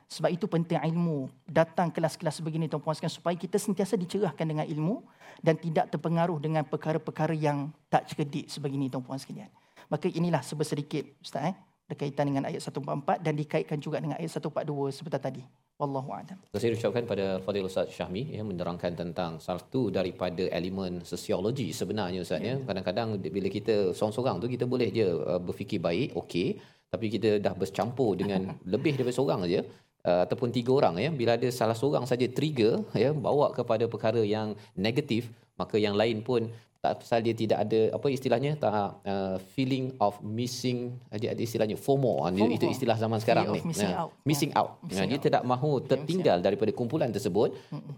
Sebab 0.09 0.33
itu 0.33 0.49
penting 0.49 0.81
ilmu. 0.81 1.29
Datang 1.45 1.93
kelas-kelas 1.93 2.41
begini 2.41 2.65
tuan-puan 2.65 2.97
sekalian 2.97 3.13
supaya 3.13 3.35
kita 3.37 3.61
sentiasa 3.61 3.93
dicerahkan 3.93 4.49
dengan 4.49 4.65
ilmu 4.65 5.05
dan 5.45 5.61
tidak 5.61 5.93
terpengaruh 5.93 6.41
dengan 6.41 6.65
perkara-perkara 6.65 7.37
yang 7.37 7.69
tak 7.85 8.09
cerdik 8.09 8.49
sebegini 8.49 8.89
tuan-puan 8.89 9.21
sekalian. 9.21 9.53
Maka 9.93 10.09
inilah 10.09 10.41
sebersedikit 10.41 11.21
Ustaz 11.21 11.53
eh 11.53 11.55
berkaitan 11.85 12.33
dengan 12.33 12.49
ayat 12.49 12.65
144 12.65 13.21
dan 13.21 13.33
dikaitkan 13.37 13.77
juga 13.77 14.01
dengan 14.01 14.17
ayat 14.17 14.31
142 14.41 14.89
seperti 14.89 15.19
tadi. 15.21 15.43
Wallahu 15.77 16.09
a'lam. 16.09 16.37
Saya 16.57 16.73
ucapkan 16.73 17.05
pada 17.05 17.25
Fadil 17.45 17.69
Ustaz 17.69 17.93
Syahmi 17.93 18.33
ya 18.33 18.41
menerangkan 18.41 18.97
tentang 18.97 19.37
satu 19.37 19.93
daripada 19.97 20.49
elemen 20.49 21.05
sosiologi 21.05 21.69
sebenarnya 21.69 22.25
Ustaz 22.25 22.41
ya. 22.41 22.57
Kadang-kadang 22.67 23.21
bila 23.21 23.45
kita 23.45 23.93
seorang-seorang 23.93 24.41
tu 24.41 24.49
kita 24.49 24.65
boleh 24.65 24.89
je 24.89 25.05
uh, 25.05 25.37
berfikir 25.37 25.77
baik, 25.77 26.17
okey, 26.21 26.57
tapi 26.89 27.05
kita 27.13 27.37
dah 27.45 27.53
bercampur 27.53 28.17
dengan 28.17 28.57
lebih 28.73 28.97
daripada 28.97 29.17
seorang 29.21 29.45
aja 29.45 29.61
uh, 30.09 30.21
ataupun 30.25 30.49
tiga 30.49 30.71
orang 30.73 30.97
ya. 30.97 31.09
Bila 31.13 31.37
ada 31.37 31.49
salah 31.53 31.77
seorang 31.77 32.09
saja 32.09 32.25
trigger 32.25 32.81
ya 32.97 33.13
bawa 33.13 33.53
kepada 33.53 33.85
perkara 33.85 34.25
yang 34.25 34.57
negatif, 34.73 35.29
maka 35.61 35.77
yang 35.77 35.93
lain 35.93 36.25
pun 36.25 36.49
tak 36.83 36.93
pasal 37.01 37.19
dia 37.25 37.33
tidak 37.33 37.57
ada 37.65 37.79
apa 37.97 38.07
istilahnya 38.07 38.51
tak 38.55 38.71
uh, 39.03 39.37
feeling 39.53 39.85
of 39.97 40.13
missing 40.21 40.79
dia 41.15 41.33
ada 41.33 41.41
istilahnya 41.41 41.75
FOMO, 41.75 42.13
Ah, 42.21 42.31
FOMO. 42.31 42.53
itu 42.53 42.65
istilah 42.69 42.95
zaman 42.95 43.19
sekarang 43.23 43.45
Fear 43.49 43.55
ni 43.57 43.61
missing 43.71 43.91
Nah, 43.91 44.01
out. 44.03 44.11
missing 44.29 44.51
out 44.59 44.71
Missing 44.85 44.97
Nah, 44.97 45.05
dia 45.11 45.17
out. 45.19 45.25
tidak 45.27 45.43
mahu 45.51 45.71
tertinggal 45.91 46.37
daripada 46.39 46.71
kumpulan 46.79 47.09
tersebut 47.09 47.49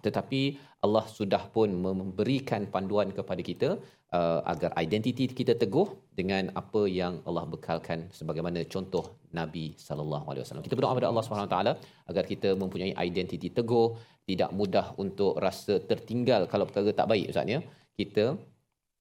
tetapi 0.06 0.42
Allah 0.80 1.06
sudah 1.12 1.44
pun 1.56 1.68
memberikan 1.86 2.64
panduan 2.74 3.12
kepada 3.12 3.42
kita 3.44 3.70
uh, 4.16 4.40
agar 4.48 4.72
identiti 4.80 5.28
kita 5.40 5.54
teguh 5.64 5.88
dengan 6.20 6.48
apa 6.56 6.88
yang 7.00 7.20
Allah 7.28 7.44
bekalkan 7.56 8.08
sebagaimana 8.16 8.64
contoh 8.74 9.06
Nabi 9.36 9.66
sallallahu 9.88 10.26
alaihi 10.32 10.44
wasallam. 10.44 10.64
Kita 10.66 10.76
berdoa 10.80 10.92
kepada 10.96 11.10
Allah 11.12 11.24
Subhanahu 11.28 11.52
taala 11.54 11.72
agar 12.10 12.24
kita 12.32 12.56
mempunyai 12.62 12.94
identiti 13.08 13.52
teguh, 13.52 13.88
tidak 14.30 14.50
mudah 14.60 14.86
untuk 15.04 15.36
rasa 15.38 15.84
tertinggal 15.92 16.48
kalau 16.48 16.64
perkara 16.70 16.96
tak 17.02 17.10
baik 17.12 17.28
Ustaz 17.34 17.46
ya. 17.56 17.60
Kita 18.00 18.24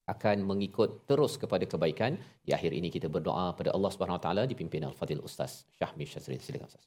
akan 0.07 0.43
mengikut 0.43 1.07
terus 1.07 1.39
kepada 1.39 1.63
kebaikan. 1.63 2.19
Di 2.43 2.51
akhir 2.51 2.75
ini 2.75 2.91
kita 2.91 3.07
berdoa 3.07 3.55
pada 3.55 3.71
Allah 3.71 3.89
Subhanahu 3.91 4.19
Wa 4.19 4.23
taala 4.23 4.43
dipimpin 4.43 4.83
Al-Fadil 4.83 5.23
Ustaz 5.23 5.63
Syahmi 5.79 6.03
Syazrin. 6.03 6.39
Silakan 6.39 6.67
Ustaz. 6.67 6.83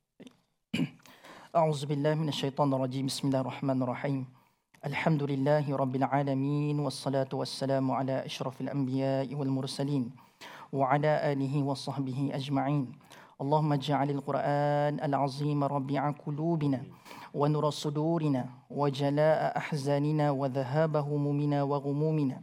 أعوذ 1.57 1.89
بالله 1.89 2.20
من 2.20 2.29
الشيطان 2.29 2.68
الرجيم 2.68 3.09
بسم 3.09 3.33
الله 3.33 3.41
الرحمن 3.41 3.79
الرحيم 3.83 4.29
الحمد 4.85 5.22
لله 5.22 5.64
رب 5.64 5.95
العالمين 5.97 6.77
والصلاة 6.85 7.33
والسلام 7.33 7.91
على 7.91 8.29
أشرف 8.29 8.61
الأنبياء 8.61 9.33
والمرسلين 9.33 10.05
وعلى 10.72 11.33
آله 11.33 11.55
وصحبه 11.64 12.31
أجمعين 12.37 12.93
اللهم 13.41 13.72
اجعل 13.72 14.09
القرآن 14.11 14.95
العظيم 15.01 15.64
ربيع 15.64 16.11
قلوبنا 16.11 16.81
ونور 17.35 17.70
صدورنا 17.70 18.43
وجلاء 18.70 19.41
أحزاننا 19.57 20.27
وذهاب 20.31 20.95
همومنا 20.97 21.59
وغمومنا 21.62 22.37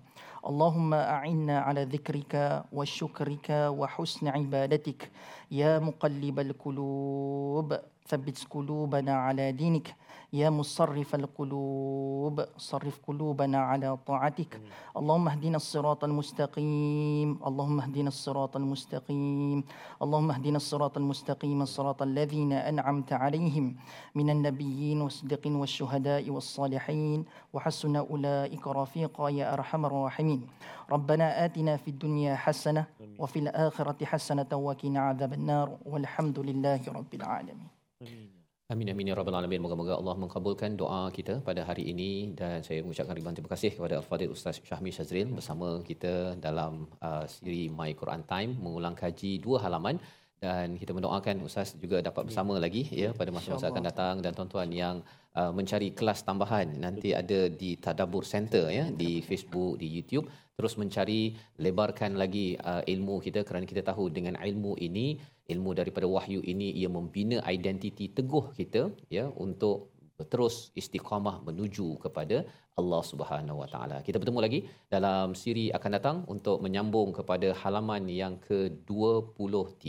اللهم 0.46 0.94
أعنا 0.94 1.58
على 1.60 1.84
ذكرك 1.84 2.64
وشكرك 2.72 3.48
وحسن 3.50 4.28
عبادتك 4.28 5.10
يا 5.50 5.78
مقلب 5.78 6.40
القلوب. 6.40 7.78
ثبت 8.08 8.46
قلوبنا 8.50 9.14
على 9.14 9.52
دينك. 9.52 9.94
يا 10.32 10.50
مصرف 10.50 11.14
القلوب 11.14 12.44
صرف 12.56 13.00
قلوبنا 13.06 13.58
على 13.58 13.96
طاعتك. 14.06 14.60
اللهم 14.96 15.28
اهدنا 15.28 15.56
الصراط 15.56 16.04
المستقيم. 16.04 17.38
اللهم 17.46 17.80
اهدنا 17.80 18.08
الصراط 18.08 18.56
المستقيم. 18.56 19.64
اللهم 20.02 20.30
اهدنا 20.30 20.56
الصراط 20.56 20.96
المستقيم 20.96 21.62
الصراط 21.62 22.02
الذين 22.02 22.52
أنعمت 22.52 23.12
عليهم. 23.12 23.76
من 24.14 24.30
النبيين 24.30 25.00
والصديقين 25.00 25.54
والشهداء 25.56 26.30
والصالحين. 26.30 27.24
وحسن 27.52 27.96
أولئك 27.96 28.66
رفيقا 28.68 29.28
يا 29.28 29.52
أرحم 29.52 29.86
الراحمين. 29.86 30.46
ربنا 30.90 31.44
آتنا 31.44 31.76
في 31.76 31.88
الدنيا 31.88 32.36
حسنة 32.36 32.84
وفي 33.18 33.38
الآخرة 33.38 34.04
حسنة 34.04 34.52
وقنا 34.52 35.00
عذاب 35.00 35.32
النار. 35.32 35.68
والحمد 35.86 36.38
لله 36.38 36.80
رب 36.88 37.14
العالمين. 37.14 37.77
Amin. 37.98 38.86
Amin 38.94 39.10
ya 39.10 39.14
rabbal 39.18 39.34
alamin. 39.34 39.58
Moga-moga 39.64 39.98
Allah 39.98 40.14
mengabulkan 40.22 40.70
doa 40.80 41.10
kita 41.16 41.34
pada 41.42 41.66
hari 41.68 41.90
ini. 41.92 42.30
Dan 42.38 42.62
saya 42.66 42.78
mengucapkan 42.84 43.16
ribuan 43.18 43.34
terima 43.34 43.50
kasih 43.50 43.70
kepada 43.74 43.98
Al-Fadhil 43.98 44.30
Ustaz 44.36 44.62
Syahmi 44.68 44.94
Syazrin 44.94 45.34
bersama 45.34 45.82
kita 45.82 46.38
dalam 46.46 46.86
uh, 47.02 47.24
siri 47.26 47.66
My 47.78 47.90
Quran 48.00 48.22
Time 48.22 48.54
mengulang 48.64 48.94
kaji 48.94 49.42
dua 49.42 49.66
halaman. 49.66 49.98
Dan 50.38 50.78
kita 50.78 50.94
mendoakan 50.94 51.42
Ustaz 51.42 51.74
juga 51.74 51.98
dapat 51.98 52.30
bersama 52.30 52.54
lagi 52.62 52.86
ya 53.02 53.10
pada 53.10 53.34
masa-masa 53.34 53.66
akan 53.72 53.82
datang. 53.90 54.14
Dan 54.22 54.30
tuan-tuan 54.38 54.70
yang 54.70 55.02
uh, 55.38 55.52
mencari 55.54 55.88
kelas 55.98 56.26
tambahan. 56.28 56.68
Nanti 56.84 57.14
ada 57.22 57.46
di 57.46 57.70
Tadabbur 57.84 58.26
Center 58.26 58.66
ya 58.78 58.84
di 58.90 59.22
Facebook 59.28 59.78
di 59.82 59.86
YouTube. 59.86 60.26
Terus 60.58 60.74
mencari 60.74 61.20
lebarkan 61.62 62.18
lagi 62.22 62.58
uh, 62.58 62.82
ilmu 62.82 63.22
kita 63.26 63.46
kerana 63.46 63.62
kita 63.62 63.86
tahu 63.86 64.10
dengan 64.10 64.34
ilmu 64.34 64.74
ini 64.82 65.06
ilmu 65.48 65.70
daripada 65.80 66.06
wahyu 66.14 66.40
ini 66.52 66.74
ia 66.80 66.90
membina 66.90 67.38
identiti 67.46 68.10
teguh 68.10 68.52
kita 68.58 68.90
ya 69.08 69.30
untuk 69.44 69.94
terus 70.32 70.74
istiqamah 70.74 71.46
menuju 71.46 72.02
kepada 72.04 72.42
Allah 72.80 73.02
Subhanahu 73.10 73.62
Wa 73.62 73.68
Taala. 73.70 73.98
Kita 74.06 74.18
bertemu 74.18 74.40
lagi 74.42 74.60
dalam 74.90 75.38
siri 75.38 75.70
akan 75.78 75.90
datang 75.94 76.16
untuk 76.34 76.58
menyambung 76.58 77.14
kepada 77.14 77.54
halaman 77.62 78.10
yang 78.10 78.34
ke-23 78.42 79.84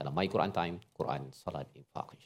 dalam 0.00 0.12
My 0.16 0.26
Quran 0.32 0.52
Time, 0.58 0.76
Quran 0.96 1.28
Salat 1.42 1.68
Infaq 1.76 2.25